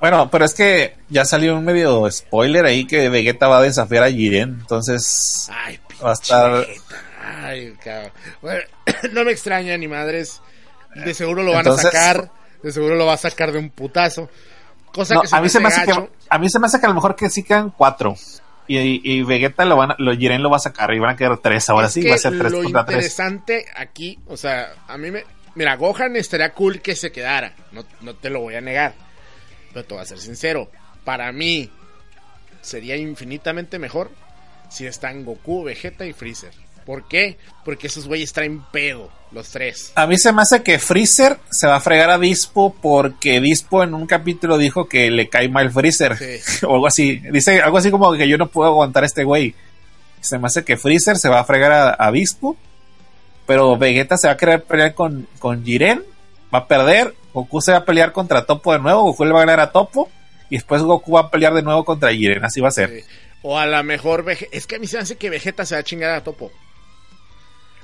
[0.00, 4.04] bueno, pero es que ya salió un medio spoiler ahí que Vegeta va a desafiar
[4.04, 6.52] a Jiren, entonces Ay, va a estar...
[6.52, 7.02] Vegeta.
[7.42, 8.12] Ay, cabrón.
[8.42, 8.60] Bueno,
[9.12, 10.40] no me extraña ni madres.
[10.94, 12.30] De seguro lo van Entonces- a sacar.
[12.62, 14.28] De seguro lo va a sacar de un putazo.
[14.92, 16.78] Cosa No, que se a mí se me hace que a mí se me hace
[16.78, 18.14] que a lo mejor que sí quedan cuatro.
[18.72, 21.10] Y, y, y Vegeta lo van a, lo Jiren lo va a sacar y van
[21.10, 21.68] a quedar tres.
[21.70, 22.96] Ahora Es sí va a ser tres lo contra tres.
[22.98, 25.24] interesante aquí, o sea, a mí me...
[25.56, 28.94] Mira, Gohan estaría cool que se quedara, no, no te lo voy a negar,
[29.72, 30.70] pero te voy a ser sincero,
[31.04, 31.68] para mí
[32.60, 34.12] sería infinitamente mejor
[34.68, 36.52] si están Goku, Vegeta y Freezer.
[36.84, 37.38] ¿Por qué?
[37.64, 39.92] Porque esos güeyes traen pedo, los tres.
[39.94, 43.82] A mí se me hace que Freezer se va a fregar a Dispo porque Dispo
[43.82, 46.16] en un capítulo dijo que le cae mal Freezer.
[46.16, 46.40] Sí.
[46.66, 47.18] o algo así.
[47.30, 49.54] Dice algo así como que yo no puedo aguantar a este güey.
[50.20, 52.56] Se me hace que Freezer se va a fregar a, a Dispo.
[53.46, 56.04] Pero Vegeta se va a querer pelear con, con Jiren.
[56.54, 57.14] Va a perder.
[57.32, 59.02] Goku se va a pelear contra Topo de nuevo.
[59.02, 60.08] Goku le va a ganar a Topo.
[60.48, 62.44] Y después Goku va a pelear de nuevo contra Jiren.
[62.44, 62.90] Así va a ser.
[62.90, 63.04] Sí.
[63.42, 64.56] O a lo mejor Vegeta...
[64.56, 66.52] Es que a mí se me hace que Vegeta se va a chingar a Topo.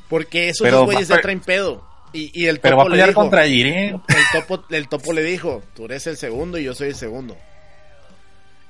[0.08, 1.84] Porque esos Pero dos güeyes ya traen pedo.
[2.12, 4.02] Y, y el Pero va a Topo le pelear dijo- contra Jiren.
[4.08, 7.36] el topo, el topo le dijo, tú eres el segundo y yo soy el segundo.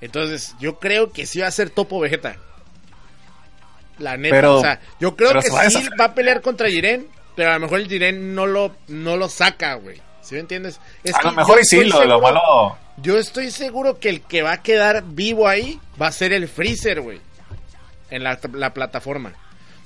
[0.00, 2.36] Entonces, yo creo que sí va a ser topo Vegeta.
[3.98, 7.50] La neta, Pero- o sea, yo creo que sí va a pelear contra Jiren, pero
[7.50, 10.00] a lo mejor el Jiren no lo, no lo saca, güey.
[10.22, 10.80] ¿Sí me entiendes?
[11.04, 12.78] Es A lo mejor sí, lo, lo seguro- malo.
[12.98, 16.48] Yo estoy seguro que el que va a quedar vivo ahí va a ser el
[16.48, 17.20] Freezer, güey.
[18.10, 19.34] En la, la plataforma.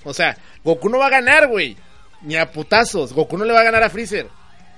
[0.05, 1.77] O sea, Goku no va a ganar, güey.
[2.23, 3.13] Ni a putazos.
[3.13, 4.27] Goku no le va a ganar a Freezer.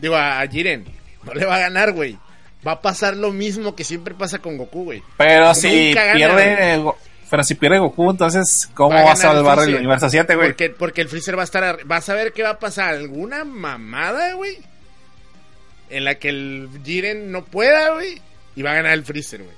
[0.00, 0.84] Digo, a, a Jiren.
[1.24, 2.18] No le va a ganar, güey.
[2.66, 5.02] Va a pasar lo mismo que siempre pasa con Goku, güey.
[5.16, 6.84] Pero si gana, pierde.
[7.30, 9.80] Pero si pierde Goku, entonces, ¿cómo Va a va el salvar el, Freezer.
[9.80, 10.48] universo 7, güey?
[10.48, 11.64] Porque, porque el Freezer va a estar.
[11.64, 12.94] ar- Vas a ver qué va a pasar.
[12.94, 14.58] ¿Alguna mamada, güey?
[15.90, 18.20] En la que el Jiren no pueda, güey.
[18.54, 19.56] Y va a ganar el Freezer, güey.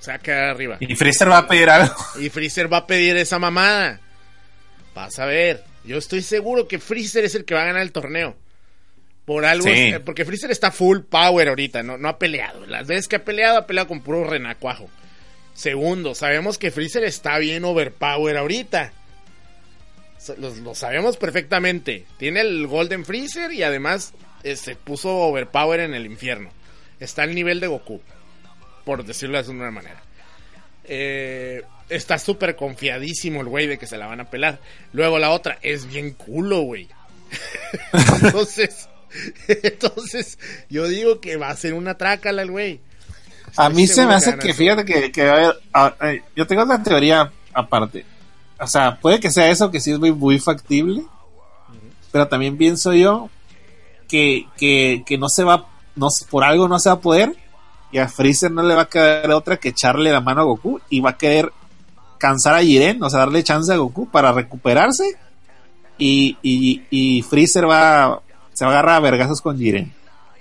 [0.00, 0.76] Se va a quedar arriba.
[0.80, 1.94] Y Freezer va a pedir algo.
[2.20, 4.00] Y Freezer va a pedir esa mamada.
[4.94, 5.64] Vas a ver.
[5.84, 8.36] Yo estoy seguro que Freezer es el que va a ganar el torneo.
[9.24, 9.66] Por algo.
[9.66, 9.92] Sí.
[10.04, 11.82] porque Freezer está full power ahorita.
[11.82, 12.66] No, no ha peleado.
[12.66, 14.88] Las veces que ha peleado, ha peleado con puro renacuajo.
[15.54, 18.92] Segundo, sabemos que Freezer está bien overpower ahorita.
[20.38, 22.06] Lo, lo sabemos perfectamente.
[22.18, 24.14] Tiene el Golden Freezer y además
[24.54, 26.50] se puso overpower en el infierno.
[27.00, 28.00] Está al nivel de Goku.
[28.84, 30.02] Por decirlo de una manera.
[30.84, 34.58] eh, está súper confiadísimo el güey de que se la van a pelar.
[34.92, 36.88] Luego la otra es bien culo, güey.
[38.22, 38.88] entonces,
[39.48, 40.38] entonces,
[40.68, 42.80] yo digo que va a ser una trácala el güey.
[43.56, 46.62] A mí se me hace que, fíjate que, que, a ver, a- a- yo tengo
[46.64, 48.04] una teoría aparte.
[48.58, 51.04] O sea, puede que sea eso, que sí es muy, muy factible.
[52.10, 53.28] Pero también pienso yo
[54.08, 55.66] que, que, que no se va,
[55.96, 57.34] no, por algo no se va a poder.
[57.92, 60.80] Y a Freezer no le va a quedar otra que echarle la mano a Goku.
[60.88, 61.52] Y va a querer
[62.24, 65.04] cansar a Jiren, o sea, darle chance a Goku para recuperarse.
[65.98, 68.22] Y, y, y Freezer va,
[68.54, 69.92] se va a agarrar a vergazos con Jiren.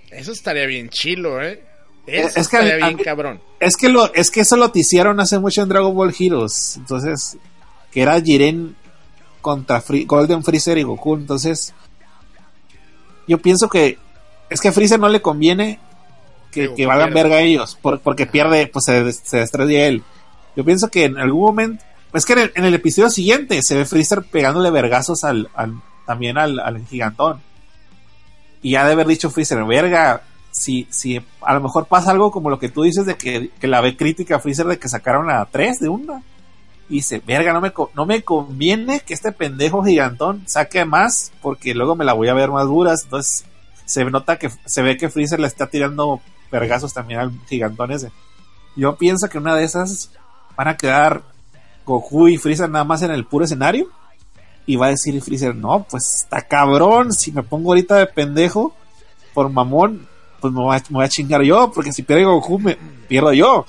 [0.10, 1.62] Eso estaría bien chilo, ¿eh?
[2.08, 3.42] Eso Es que estaría a bien mí- cabrón.
[3.60, 6.78] Es que lo, es que eso lo hicieron hace mucho en Dragon Ball Heroes.
[6.78, 7.38] Entonces,
[7.92, 8.76] que era Jiren
[9.42, 11.16] contra Golden Freezer y Goku.
[11.16, 11.74] Entonces,
[13.28, 13.98] yo pienso que
[14.50, 15.80] es que a Freezer no le conviene
[16.52, 20.04] Que que, valgan verga ellos, por- porque pierde, pues se, se estrella él.
[20.56, 24.24] Yo pienso que en algún momento, es que en el, episodio siguiente se ve Freezer
[24.24, 27.42] pegándole vergazos al, al- también al, al gigantón.
[28.62, 30.22] Y ya de haber dicho Freezer, verga,
[30.52, 33.68] si, si a lo mejor pasa algo como lo que tú dices de que, que
[33.68, 36.22] la ve crítica a Freezer de que sacaron a tres de una.
[36.90, 41.74] Y dice, verga, no me, no me conviene que este pendejo gigantón saque más porque
[41.74, 43.04] luego me la voy a ver más duras.
[43.04, 43.46] Entonces
[43.86, 46.22] se nota que se ve que Freezer le está tirando
[46.52, 48.12] vergazos también al gigantón ese.
[48.76, 50.12] Yo pienso que una de esas
[50.56, 51.24] van a quedar
[51.86, 53.90] Goku y Freezer nada más en el puro escenario.
[54.66, 58.74] Y va a decir Freezer, no, pues está cabrón, si me pongo ahorita de pendejo
[59.34, 60.08] por mamón,
[60.40, 62.78] pues me voy a, me voy a chingar yo, porque si pierde Goku, me
[63.08, 63.66] pierdo yo.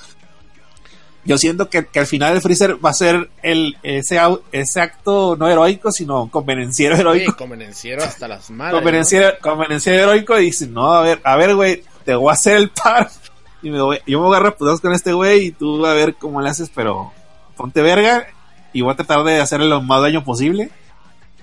[1.25, 4.21] Yo siento que, que al final el Freezer va a ser el, ese,
[4.53, 7.35] ese acto no heroico, sino convenenciero heroico.
[7.37, 8.75] convenenciero hasta las madres.
[8.77, 12.57] convenenciero, convenenciero heroico y dice, no, a ver, a ver, güey, te voy a hacer
[12.57, 13.11] el par.
[13.65, 16.15] Y me voy, yo me voy a agarrar con este güey y tú a ver
[16.15, 17.13] cómo le haces, pero
[17.57, 18.27] ponte verga
[18.73, 20.71] y voy a tratar de hacerle lo más daño posible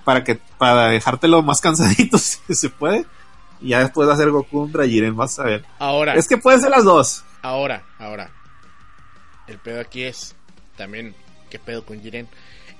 [0.04, 3.04] para que para dejártelo más cansadito si se puede.
[3.60, 5.64] Y ya después de hacer Goku contra Jiren, vas a ver.
[5.78, 7.24] Ahora, Es que pueden ser las dos.
[7.42, 8.30] ahora, ahora.
[9.48, 10.34] El pedo aquí es
[10.76, 11.14] también,
[11.50, 12.28] ¿qué pedo con Jiren?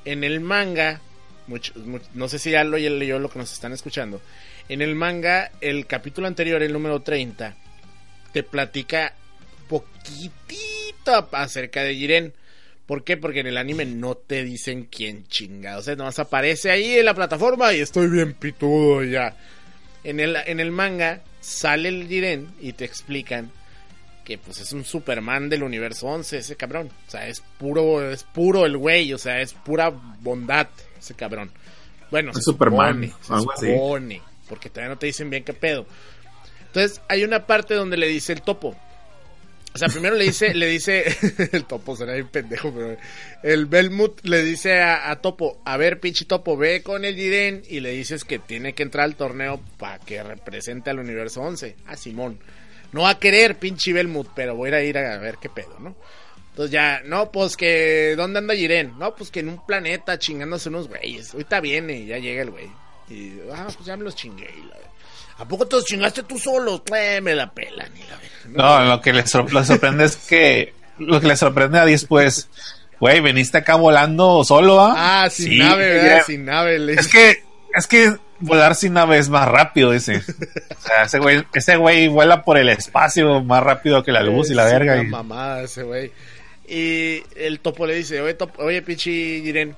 [0.05, 1.01] En el manga,
[1.47, 4.21] mucho- much- no sé si ya lo leyó lo que nos están escuchando.
[4.69, 7.57] En el manga, el capítulo anterior, el número 30,
[8.33, 9.15] te platica
[10.03, 12.35] poquitito acerca de Jiren.
[12.87, 13.17] ¿Por qué?
[13.17, 15.97] Porque en el anime no te dicen quién chingados es.
[15.97, 19.37] Nomás aparece ahí en la plataforma y estoy bien pitudo ya.
[20.05, 23.51] En el, en el manga sale el Jiren y te explican
[24.25, 26.91] que pues es un Superman del universo 11 ese cabrón.
[27.07, 30.69] O sea, es puro, es puro el güey, o sea, es pura bondad
[30.99, 31.51] ese cabrón.
[32.11, 35.87] Bueno, Es se Superman, supone, se supone, porque todavía no te dicen bien qué pedo.
[36.67, 38.77] Entonces, hay una parte donde le dice el topo.
[39.75, 41.05] O sea, primero le dice, le dice,
[41.53, 42.97] el topo será bien pendejo, pero
[43.43, 47.63] el Belmut le dice a, a Topo, a ver, pinche Topo, ve con el Jiren
[47.69, 51.77] y le dices que tiene que entrar al torneo para que represente al universo 11.
[51.87, 52.39] A Simón.
[52.93, 55.97] No va a querer, pinche Belmut, pero voy a ir a ver qué pedo, ¿no?
[56.51, 58.99] Entonces ya, no, pues que, ¿dónde anda Jiren?
[58.99, 61.33] No, pues que en un planeta chingándose unos güeyes.
[61.33, 62.67] Ahorita viene ya llega el güey.
[63.09, 64.51] Y, ah, pues ya me los chingué.
[64.55, 64.77] y la-
[65.43, 66.83] ¿A poco te los chingaste tú solo?
[66.97, 68.19] Eh, me la pelan y la.
[68.81, 72.05] No, lo que le sor- lo sorprende es que lo que le sorprende a Diez
[72.05, 72.49] pues,
[73.01, 75.25] güey, veniste acá volando solo, ¿ah?
[75.25, 76.23] Ah, sin Sí, nave, ¿verdad?
[76.27, 76.79] Sin nave.
[76.79, 77.43] le- Es que,
[77.75, 80.17] es que volar sin nave es más rápido, dice.
[80.19, 84.51] O sea, ese güey, ese güey vuela por el espacio más rápido que la luz
[84.51, 84.95] y la Es verga.
[84.95, 86.13] una y- mamada ese güey.
[86.69, 89.75] Y el topo le dice, oye, Topo- oye pinche Jiren,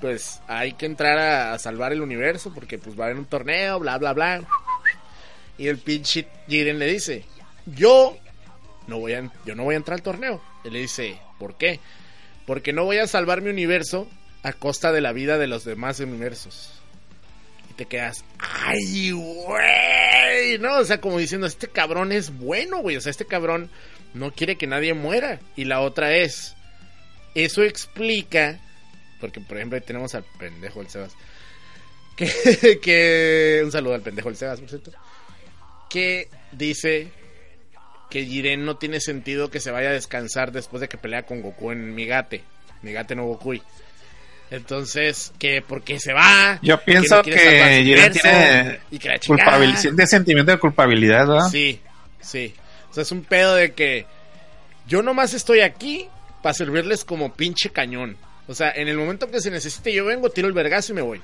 [0.00, 3.24] pues hay que entrar a, a salvar el universo porque pues va a haber un
[3.24, 4.42] torneo, bla, bla, bla.
[5.58, 7.24] Y el pinche Jiren le dice,
[7.66, 8.16] yo
[8.86, 10.42] no voy a, yo no voy a entrar al torneo.
[10.64, 11.80] Él le dice, ¿por qué?
[12.46, 14.08] Porque no voy a salvar mi universo
[14.42, 16.72] a costa de la vida de los demás universos.
[17.70, 22.96] Y te quedas, ay, güey, no, o sea, como diciendo, este cabrón es bueno, güey,
[22.96, 23.70] o sea, este cabrón
[24.14, 25.40] no quiere que nadie muera.
[25.56, 26.54] Y la otra es,
[27.34, 28.60] eso explica,
[29.20, 31.12] porque por ejemplo ahí tenemos al pendejo del Sebas,
[32.16, 34.92] que, un saludo al pendejo del Sebas, por cierto,
[35.96, 37.08] que dice
[38.10, 41.40] que Jiren no tiene sentido que se vaya a descansar después de que pelea con
[41.40, 42.42] Goku en Migate,
[42.82, 43.62] Migate no Gokui.
[44.50, 46.58] Entonces, que porque se va.
[46.60, 51.26] Yo que pienso no que, su Jiren tiene y que la culpabilidad, sentimiento de culpabilidad,
[51.26, 51.48] ¿verdad?
[51.50, 51.80] Sí,
[52.20, 52.54] sí.
[52.90, 54.04] O sea, es un pedo de que
[54.86, 56.10] yo nomás estoy aquí
[56.42, 58.18] para servirles como pinche cañón.
[58.48, 61.02] O sea, en el momento que se necesite yo vengo, tiro el vergazo y me
[61.02, 61.22] voy.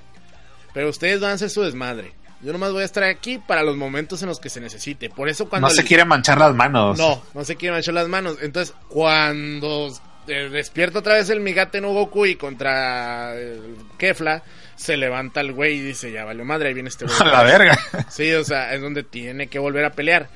[0.72, 2.14] Pero ustedes van a hacer su desmadre.
[2.42, 5.08] Yo nomás voy a estar aquí para los momentos en los que se necesite.
[5.08, 5.68] Por eso cuando...
[5.68, 6.98] No se quiere manchar las manos.
[6.98, 8.38] No, no se quieren echar las manos.
[8.42, 9.92] Entonces, cuando
[10.26, 14.42] eh, despierta otra vez el Migate no Goku y contra el Kefla
[14.74, 17.16] se levanta el güey y dice, ya vale madre, ahí viene este güey.
[17.20, 17.78] A la verga.
[18.10, 20.28] Sí, o sea, es donde tiene que volver a pelear.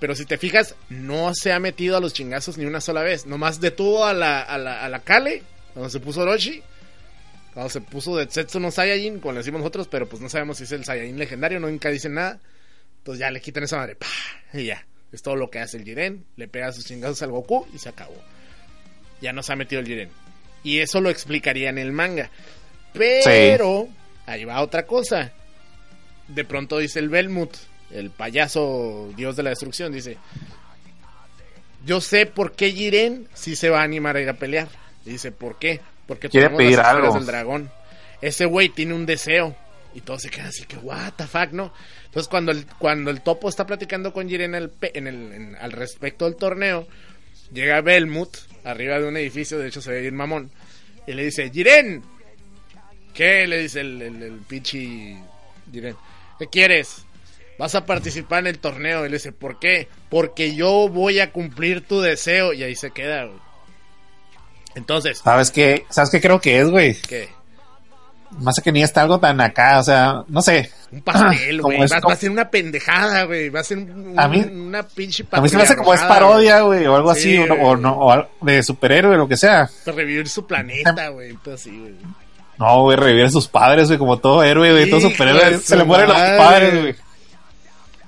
[0.00, 3.26] Pero si te fijas, no se ha metido a los chingazos ni una sola vez.
[3.26, 6.62] Nomás detuvo a la, a la, a la Kale, cuando se puso Orochi.
[7.54, 10.58] Cuando se puso de Zetsu no Saiyajin, como le decimos nosotros, pero pues no sabemos
[10.58, 12.40] si es el Saiyajin legendario, nunca dicen nada.
[12.98, 14.06] Entonces ya le quitan esa madre, ¡pah!
[14.52, 14.84] y ya.
[15.12, 16.24] Es todo lo que hace el Jiren.
[16.36, 18.16] Le pega sus chingazos al Goku y se acabó.
[19.20, 20.08] Ya no se ha metido el Jiren.
[20.64, 22.30] Y eso lo explicaría en el manga.
[22.92, 23.88] Pero,
[24.26, 25.32] ahí va otra cosa.
[26.26, 27.54] De pronto dice el Belmut,
[27.92, 30.16] el payaso dios de la destrucción, dice:
[31.86, 34.68] Yo sé por qué Jiren sí se va a animar a ir a pelear.
[35.04, 35.80] Y dice: ¿Por qué?
[36.06, 37.14] Porque Quiere pedir las algo.
[37.14, 37.70] del dragón.
[38.20, 39.56] Ese güey tiene un deseo.
[39.94, 41.72] Y todos se quedan así que, what the fuck, ¿no?
[42.06, 44.72] Entonces, cuando el, cuando el topo está platicando con Jiren en el,
[45.32, 46.86] en- al respecto del torneo,
[47.52, 50.50] llega Belmut arriba de un edificio, de hecho se ve bien mamón,
[51.06, 52.02] y le dice, Jiren,
[53.12, 53.46] ¿qué?
[53.46, 55.16] Le dice el, el, el pinche
[55.72, 55.96] Jiren,
[56.38, 57.04] ¿qué quieres?
[57.58, 59.06] Vas a participar en el torneo.
[59.06, 59.86] Y le dice, ¿por qué?
[60.10, 62.52] Porque yo voy a cumplir tu deseo.
[62.52, 63.38] Y ahí se queda, güey.
[64.74, 65.84] Entonces, ¿Sabes qué?
[65.90, 66.94] ¿Sabes qué creo que es, güey?
[67.02, 67.28] ¿qué?
[68.40, 70.68] Más que ni está algo tan acá, o sea, no sé.
[70.90, 71.78] Un pastel, güey.
[71.78, 73.48] Va, como- va a ser una pendejada, güey.
[73.48, 76.00] Va a ser un- A mí- una pinche A mí se me hace como es
[76.00, 79.70] parodia, güey, o algo Sí, así, o, no, o de superhéroe, lo que sea.
[79.84, 81.30] Para revivir su planeta, güey.
[81.30, 81.94] Entonces, así, güey.
[82.58, 85.58] No, güey, revivir a sus padres, güey, como todo héroe, güey, todo superhéroe.
[85.58, 86.94] Se le mueren los padres, güey.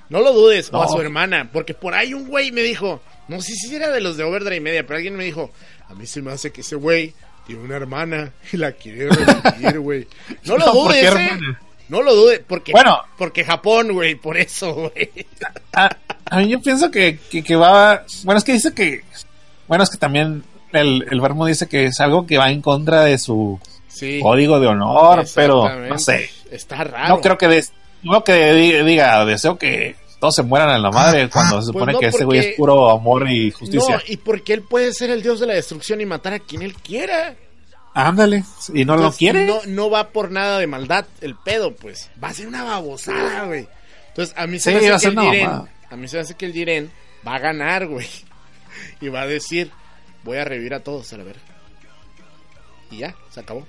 [0.09, 3.41] No lo dudes, o a su hermana, porque por ahí un güey me dijo, no
[3.41, 5.51] sé si era de los de Overdrive Media, pero alguien me dijo,
[5.89, 7.13] a mí se me hace que ese güey
[7.45, 10.07] tiene una hermana y la quiere revivir, güey.
[10.45, 11.29] No lo No, ¿por dudes, eh.
[11.89, 12.99] No lo dudes, porque, Bueno.
[13.17, 15.09] porque Japón, güey, por eso, güey.
[15.73, 15.89] A,
[16.25, 18.03] a mí yo pienso que, que, que va.
[18.23, 19.03] Bueno, es que dice que.
[19.69, 20.43] Bueno, es que también
[20.73, 23.57] el, el Vermo dice que es algo que va en contra de su
[23.87, 24.19] Sí.
[24.21, 26.29] código de honor, pero no sé.
[26.51, 27.15] Está raro.
[27.15, 27.71] No creo que des-
[28.03, 31.73] no que di- diga, deseo que todos se mueran en la madre cuando se Pues
[31.73, 33.97] supone no, que ese güey es puro amor y justicia.
[33.97, 36.61] No, y porque él puede ser el dios de la destrucción y matar a quien
[36.61, 37.35] él quiera.
[37.93, 39.47] Ándale, y no lo quiere.
[39.47, 42.09] No, no va por nada de maldad el pedo, pues.
[42.23, 43.67] Va a ser una babosada, güey.
[44.09, 46.21] Entonces, a mí se Sí, me a hace que el Jiren, a mí se me
[46.21, 46.91] hace que el Jiren
[47.27, 48.07] va a ganar, güey.
[49.01, 49.71] Y va a decir,
[50.23, 51.41] voy a revivir a todos a la verga.
[52.91, 53.65] Y ya, se acabó.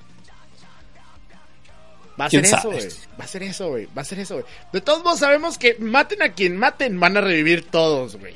[2.18, 2.88] Va a ser ¿Quién eso, güey.
[3.20, 3.88] Va a ser eso, güey.
[3.96, 4.46] Va a ser eso, güey.
[4.72, 8.34] De todos modos sabemos que maten a quien maten, van a revivir todos, güey.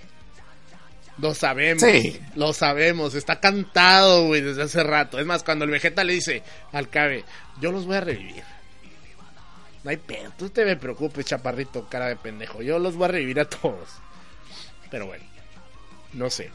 [1.18, 1.82] Lo sabemos.
[1.82, 2.20] Sí.
[2.36, 3.14] Lo sabemos.
[3.14, 5.18] Está cantado, güey, desde hace rato.
[5.18, 6.42] Es más, cuando el Vegeta le dice
[6.72, 7.24] al Cabe,
[7.60, 8.42] yo los voy a revivir.
[9.84, 10.32] No hay pedo.
[10.38, 12.62] Tú te me preocupes, chaparrito, cara de pendejo.
[12.62, 13.88] Yo los voy a revivir a todos.
[14.90, 15.24] Pero bueno.
[16.12, 16.50] No sé.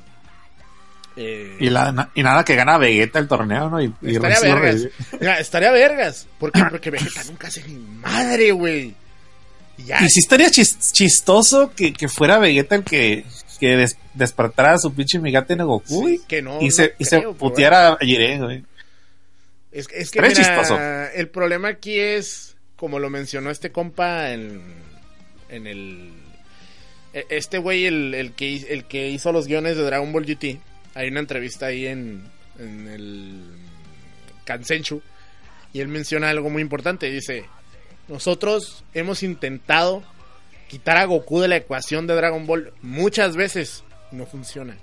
[1.20, 3.82] Eh, Y, la- y nada que gana Vegeta el torneo, ¿no?
[3.82, 4.88] Y, estaría vergas.
[5.20, 6.28] Mira, estaría vergas.
[6.40, 6.62] ¿Por qué?
[6.70, 8.94] Porque Vegeta nunca hace ni madre, güey.
[9.80, 9.98] Y ya.
[10.04, 13.26] Y sí estaría chis- chistoso que, que fuera Vegeta el que,
[13.60, 16.88] que des- despertara a su pinche Migate en Goku Sí, güey, que no, y, se,
[16.90, 18.64] no y se creo, puteara a Jiren, güey.
[19.72, 20.80] Es, es que mira, chistoso.
[20.80, 24.62] el problema aquí es, como lo mencionó este compa en,
[25.50, 26.12] en el...
[27.14, 30.26] e- Este güey, el, el, que, hi- el que hizo los guiones de Dragon Ball
[30.26, 30.60] GT,
[30.98, 32.24] hay una entrevista ahí en,
[32.60, 33.42] en el
[34.46, 35.02] Kansenchu,
[35.74, 37.46] y él menciona algo muy importante, dice,
[38.08, 40.04] nosotros hemos intentado
[40.68, 44.78] quitar a Goku de la ecuación de Dragon Ball muchas veces, no funciona.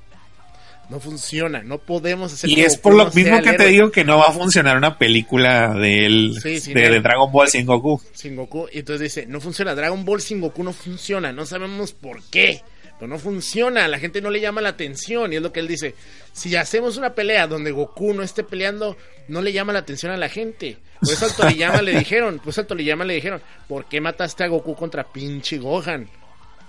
[0.91, 3.91] No funciona, no podemos hacer Y es Goku por lo no mismo que te digo
[3.91, 6.93] que no va a funcionar una película de, él, Sí, sin de, él.
[6.93, 8.03] de Dragon Ball sin Goku.
[8.12, 8.69] sin Goku.
[8.70, 12.61] Y entonces dice, no funciona, Dragon Ball sin Goku no funciona, no sabemos por qué.
[12.98, 15.32] Pero no funciona, la gente no le llama la atención.
[15.32, 15.94] Y es lo que él dice,
[16.32, 18.96] si hacemos una pelea donde Goku no esté peleando,
[19.28, 20.78] no le llama la atención a la gente.
[21.00, 24.44] Por eso al Toriyama le dijeron, por eso al Toriyama le dijeron, ¿por qué mataste
[24.44, 26.08] a Goku contra pinche Gohan?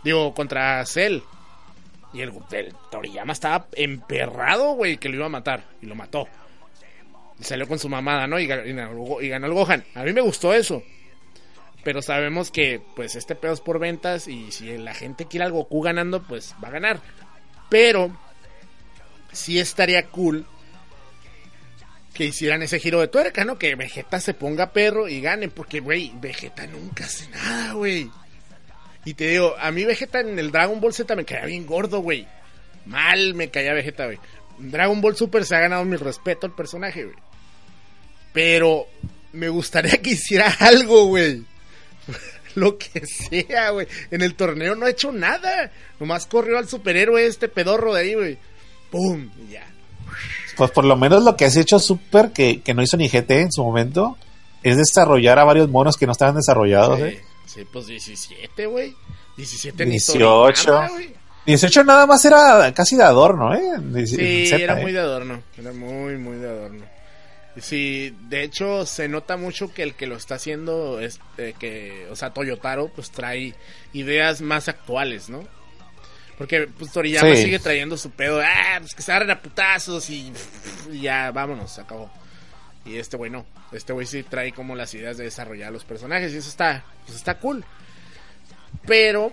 [0.03, 1.19] Digo, contra Cell.
[2.13, 5.63] Y el, el Toriyama estaba emperrado, güey, que lo iba a matar.
[5.81, 6.27] Y lo mató.
[7.39, 8.39] Y salió con su mamada, ¿no?
[8.39, 9.83] Y, y y ganó el Gohan.
[9.93, 10.81] A mí me gustó eso.
[11.85, 14.27] Pero sabemos que, pues, este pedo es por ventas.
[14.27, 16.99] Y si la gente quiere al Goku ganando, pues va a ganar.
[17.69, 18.09] Pero,
[19.31, 20.47] sí estaría cool
[22.15, 23.59] que hicieran ese giro de tuerca, ¿no?
[23.59, 25.47] Que Vegeta se ponga perro y gane.
[25.49, 28.09] Porque, güey, Vegeta nunca hace nada, güey.
[29.05, 31.99] Y te digo, a mí Vegeta en el Dragon Ball Z me caía bien gordo,
[31.99, 32.27] güey.
[32.87, 34.17] Mal me caía Vegeta, güey.
[34.57, 37.17] Dragon Ball Super se ha ganado mi respeto al personaje, güey.
[38.33, 38.87] Pero
[39.33, 41.45] me gustaría que hiciera algo, güey.
[42.59, 43.87] Lo que sea, güey.
[44.11, 45.71] En el torneo no ha hecho nada.
[45.99, 48.37] Nomás corrió al superhéroe este pedorro de ahí, güey.
[48.89, 49.29] ¡Pum!
[49.47, 49.67] Y ya.
[50.55, 53.31] pues por lo menos lo que has hecho súper que, que no hizo ni GT
[53.31, 54.17] en su momento
[54.63, 56.97] es desarrollar a varios monos que no estaban desarrollados.
[56.97, 57.21] Sí, ¿eh?
[57.45, 58.95] sí, pues 17, güey.
[59.37, 60.63] 17 ni 18.
[60.63, 61.13] Toriyama, güey.
[61.45, 64.07] 18 nada más era casi de adorno, ¿eh?
[64.07, 64.81] Sí, Z, era ¿eh?
[64.81, 65.43] muy de adorno.
[65.57, 66.85] Era muy, muy de adorno.
[67.57, 72.07] Sí, de hecho se nota mucho que el que lo está haciendo es eh, que,
[72.11, 73.55] o sea, Toyotaro pues trae
[73.93, 75.47] ideas más actuales, ¿no?
[76.37, 77.43] Porque pues Toriyama Sí.
[77.43, 80.33] sigue trayendo su pedo, ah, pues que se agarren a putazos y,
[80.91, 82.11] y ya, vámonos, se acabó.
[82.83, 86.33] Y este güey no, este güey sí trae como las ideas de desarrollar los personajes
[86.33, 87.63] y eso está, pues está cool.
[88.85, 89.31] Pero,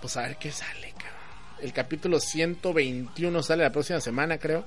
[0.00, 1.12] pues a ver qué sale, cabrón.
[1.60, 4.64] El capítulo 121 sale la próxima semana, creo.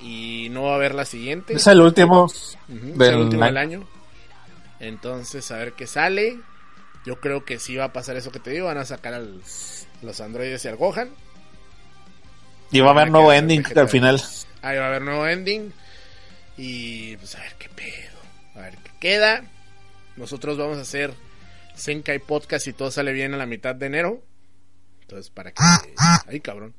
[0.00, 1.54] Y no va a haber la siguiente.
[1.54, 2.30] Es el último.
[2.68, 3.86] Del el último del año.
[4.80, 6.40] Entonces, a ver qué sale.
[7.06, 8.66] Yo creo que sí va a pasar eso que te digo.
[8.66, 9.40] Van a sacar al,
[10.02, 11.10] los androides y al Gohan.
[12.70, 14.22] Y va a haber nuevo ending al final.
[14.62, 15.72] Ahí va a haber nuevo ending.
[16.56, 18.18] Y pues a ver qué pedo.
[18.56, 19.44] A ver qué queda.
[20.16, 21.12] Nosotros vamos a hacer
[21.74, 24.22] Senkai Podcast si todo sale bien a la mitad de enero.
[25.02, 25.62] Entonces, para que.
[26.26, 26.74] Ay, cabrón.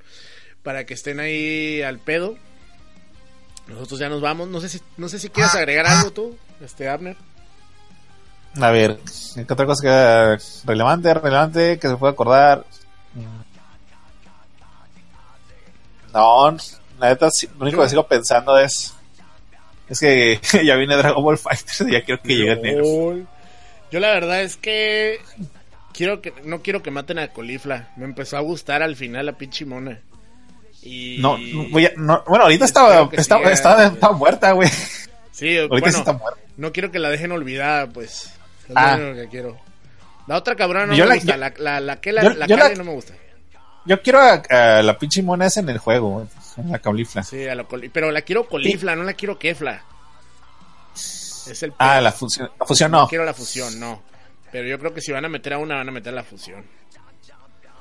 [0.64, 2.38] Para que estén ahí al pedo.
[3.68, 4.48] Nosotros ya nos vamos.
[4.48, 7.18] No sé si, no sé si quieres agregar algo tú, este Abner.
[8.62, 9.00] A ver,
[9.36, 12.66] ¿qué otra cosa que relevante, relevante, que se pueda acordar?
[16.14, 16.56] No,
[17.00, 17.28] la neta,
[17.58, 18.94] lo único que sigo pensando es.
[19.90, 22.84] Es que ya viene Dragon Ball Fighters y ya quiero que llegue enero.
[22.84, 23.28] Lol.
[23.92, 25.20] Yo la verdad es que
[25.94, 27.90] quiero que no quiero que maten a Colifla.
[27.98, 30.00] Me empezó a gustar al final la pinche mona.
[30.86, 33.88] Y No, no, voy a- no, bueno, ahorita estaba, estaba, siga, eh.
[33.94, 34.70] estaba muerta, güey.
[35.32, 36.40] sí, Ahorita bueno, sí está muerta.
[36.58, 38.26] no quiero que la dejen olvidada, pues.
[38.70, 38.96] Es Ah.
[38.98, 39.58] lo que quiero.
[40.28, 42.30] La otra cabrona no Yo me la- gusta, yo- la, la, la que la, yo-
[42.36, 43.14] la yo la- no me gusta.
[43.88, 47.22] Yo quiero a, a la pinche mona esa en el juego, en la caulifla.
[47.24, 49.84] Sí, a la coli- pero la quiero Colifla, no la quiero Kefla.
[50.96, 53.08] Es el Ah, la fusión, la fusión no.
[53.08, 54.02] quiero la fusión, no.
[54.52, 56.64] Pero yo creo que si van a meter a una, van a meter la fusión.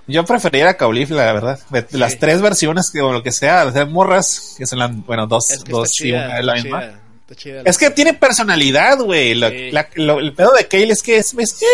[0.06, 1.58] Yo preferiría a Caulifla, la verdad.
[1.92, 2.18] Las Sí.
[2.18, 5.64] tres versiones, que, o lo que sea, de morras, que son las, bueno, dos, Es
[5.64, 6.80] que dos y chida, una es la misma.
[6.80, 7.00] chida,
[7.36, 9.32] chida la- Es que tiene personalidad, güey.
[9.32, 9.70] Sí.
[9.72, 11.66] la- el pedo de Kale es que es, es que,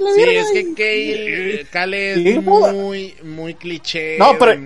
[0.00, 2.72] la Sí, es que y- Kale, Kale Sí, es moda.
[2.72, 4.16] muy, muy cliché.
[4.18, 4.60] No, pero,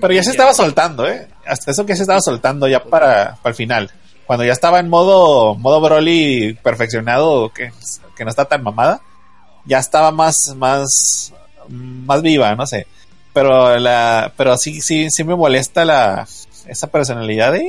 [0.00, 1.26] pero ya se estaba soltando, ¿eh?
[1.46, 3.90] Hasta eso que se estaba soltando ya para, para el final.
[4.26, 7.72] Cuando ya estaba en modo, modo Broly perfeccionado, que,
[8.16, 9.00] que no está tan mamada,
[9.68, 11.32] ya estaba más, más,
[11.68, 12.86] más viva, no sé.
[13.32, 16.26] Pero la, pero sí, sí, sí me molesta la,
[16.66, 17.60] esa personalidad de,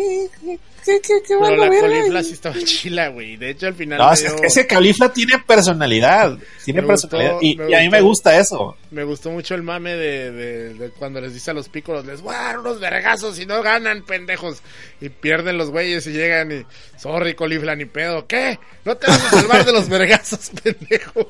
[0.47, 0.59] "Eh,
[1.01, 3.37] ¿qué, qué, qué la verga", Colifla y- sí estaba chila, güey.
[3.37, 3.99] De hecho, al final.
[3.99, 6.37] No, me es, dio- es que Califla tiene personalidad.
[6.65, 7.33] Tiene Me personalidad.
[7.33, 8.75] gustó, y, a mí me gusta eso.
[8.91, 12.21] Me gustó mucho el mame de, de- de cuando les dice a los pícolos, les
[12.21, 14.61] voy a dar unos vergazos y no ganan, pendejos.
[15.01, 16.65] Y pierden los güeyes y llegan y,
[16.99, 18.25] sorry, colifla, ni pedo.
[18.27, 18.59] ¿Qué?
[18.85, 21.19] ¿No te vas a salvar de los vergazos, pendejo?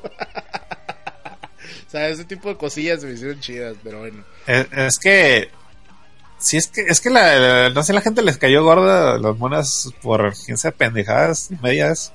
[1.86, 4.24] o sea, ese tipo de cosillas me hicieron chidas, pero bueno.
[4.46, 5.48] Es, es que.
[6.40, 9.36] Sí, es que, es que la, la- no sé, la gente les cayó gorda las
[9.38, 12.12] monas por quién sabe pendejadas medias.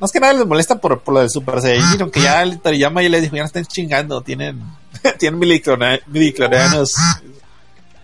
[0.00, 3.02] Más que nada les molesta por, por lo del Super Saiyajin, aunque ya el Toriyama
[3.02, 4.60] ya les dijo, ya no estén chingando, tienen,
[5.18, 6.96] tienen midiclorianos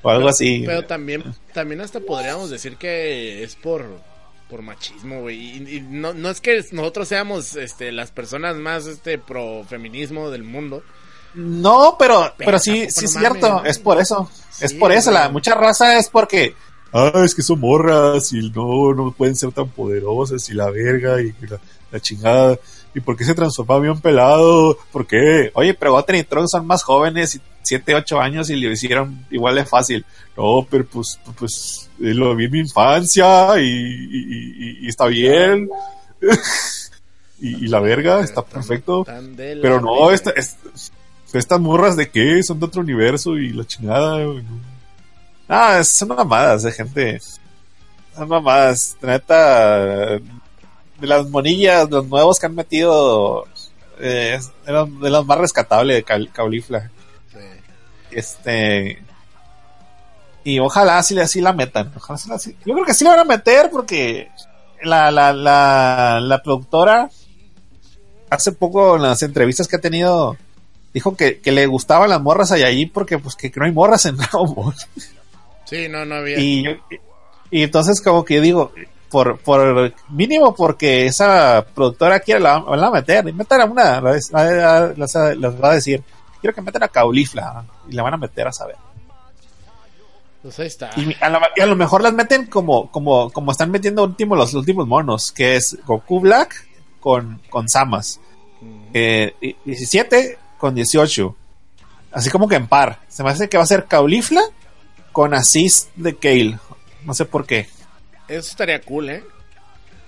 [0.02, 0.62] o algo así.
[0.66, 3.84] Pero también, también hasta podríamos decir que es por,
[4.48, 5.38] por machismo, güey.
[5.38, 10.30] Y, y no, no es que nosotros seamos este, las personas más este, pro feminismo
[10.30, 10.82] del mundo.
[11.34, 14.30] No, pero, Pero pero sí, sí no es cierto, es por eso,
[14.60, 16.54] es por eso, la mucha raza es porque,
[16.92, 21.20] ah, es que son morras y no, no pueden ser tan poderosas y la verga
[21.20, 21.58] y la,
[21.90, 22.58] la chingada,
[22.94, 25.50] y por qué se transforma bien pelado, ¿por qué?
[25.54, 29.54] Oye, pero Goten y Trunks son más jóvenes, 7, 8 años y lo hicieron igual
[29.54, 30.04] de fácil,
[30.36, 35.70] no, pero pues, pues, lo vi en mi infancia y, y, y- y está bien,
[37.40, 39.04] y, y la verga, está perfecto.
[39.62, 40.14] Pero no, verga.
[40.14, 40.56] esta, es-
[41.38, 44.24] estas morras de qué, son de otro universo y la chingada.
[44.24, 44.42] güey.
[45.48, 47.20] Ah, son mamadas de gente.
[48.14, 50.18] Son mamadas, neta.
[50.18, 50.20] De
[51.08, 53.44] las monillas, los nuevos que han metido,
[53.98, 56.90] eh, es de los, de los más rescatables de Cal- Caulifla.
[57.32, 57.38] Sí.
[58.12, 59.02] Este.
[60.44, 61.92] Y ojalá así, así la metan.
[61.96, 62.18] Ojalá
[62.66, 64.28] Yo creo que sí la van a meter porque
[64.82, 67.08] la, la, la, la productora
[68.30, 70.36] hace poco en las entrevistas que ha tenido
[70.94, 73.72] dijo que, que le gustaban las morras allá ahí porque pues que, que no hay
[73.72, 74.74] morras en Dragon Ball.
[75.64, 76.38] Sí, no, no había.
[76.38, 76.72] Y, yo-
[77.50, 78.72] y entonces como que yo digo,
[79.10, 84.18] por, por mínimo porque esa productora quiere la, la meter, y metan a una, la-
[84.32, 86.02] la- la- les va a decir,
[86.40, 88.76] quiero que metan a Caulifla y la van a meter a saber.
[90.42, 90.90] Pues ahí está.
[90.96, 94.34] Y a, lo, y a lo mejor las meten como, como, como están metiendo último,
[94.34, 96.66] los últimos monos, que es Goku Black
[97.00, 98.18] con, con Samas.
[98.92, 101.36] Eh, y- 17 con 18.
[102.12, 103.00] Así como que en par.
[103.08, 104.42] Se me hace que va a ser Caulifla
[105.10, 106.56] con assist de Kale.
[107.04, 107.66] No sé por qué.
[108.28, 109.24] Eso estaría cool, ¿eh?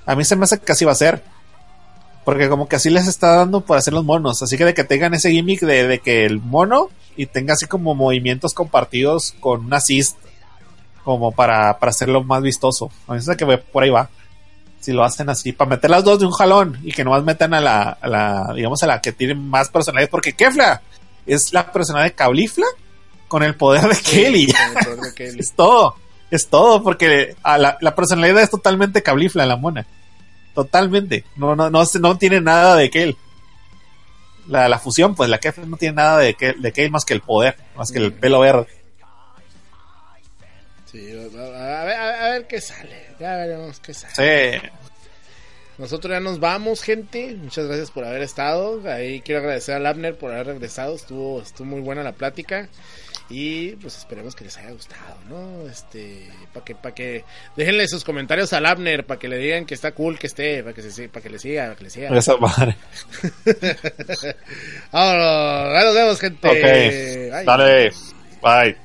[0.06, 1.24] A mí se me hace que así va a ser.
[2.24, 4.44] Porque como que así les está dando por hacer los monos.
[4.44, 7.66] Así que de que tengan ese gimmick de, de que el mono y tenga así
[7.66, 10.16] como movimientos compartidos con un assist.
[11.02, 12.92] Como para, para hacerlo más vistoso.
[13.08, 14.08] A mí se me hace que por ahí va.
[14.84, 15.52] Si lo hacen así.
[15.52, 16.78] Para meter las dos de un jalón.
[16.82, 20.10] Y que nomás metan a la, a la digamos a la que tiene más personalidad.
[20.10, 20.82] Porque Kefla
[21.24, 22.66] es la personalidad de Caulifla
[23.28, 24.46] con el poder de Kelly.
[24.52, 25.40] Con el poder de Kelly.
[25.40, 25.96] Es todo.
[26.30, 29.86] Es todo, porque a la, la personalidad es totalmente cablifla la mona.
[30.54, 31.24] Totalmente.
[31.36, 33.16] No, no, no, no tiene nada de Kale.
[34.48, 37.14] La, la fusión, pues la Kefla no tiene nada de Kale, de Kale más que
[37.14, 38.66] el poder, más que el pelo verde.
[40.84, 43.03] Sí, a ver, a ver qué sale.
[43.18, 44.60] Ya veremos qué sale.
[44.60, 44.68] Sí.
[45.76, 47.34] Nosotros ya nos vamos, gente.
[47.34, 48.80] Muchas gracias por haber estado.
[48.88, 50.94] Ahí quiero agradecer a Abner por haber regresado.
[50.94, 52.68] Estuvo, estuvo muy buena la plática.
[53.28, 55.66] Y pues esperemos que les haya gustado, ¿no?
[55.68, 57.24] Este, para que, para que
[57.56, 60.74] déjenle sus comentarios al Abner, para que le digan que está cool que esté, para
[60.74, 62.16] que se, para que le siga, para que le siga.
[62.16, 62.76] Esa madre.
[64.92, 66.48] Vámonos, ya nos vemos, gente.
[66.48, 67.46] Ok.
[67.46, 67.92] Dale.
[68.42, 68.83] Bye.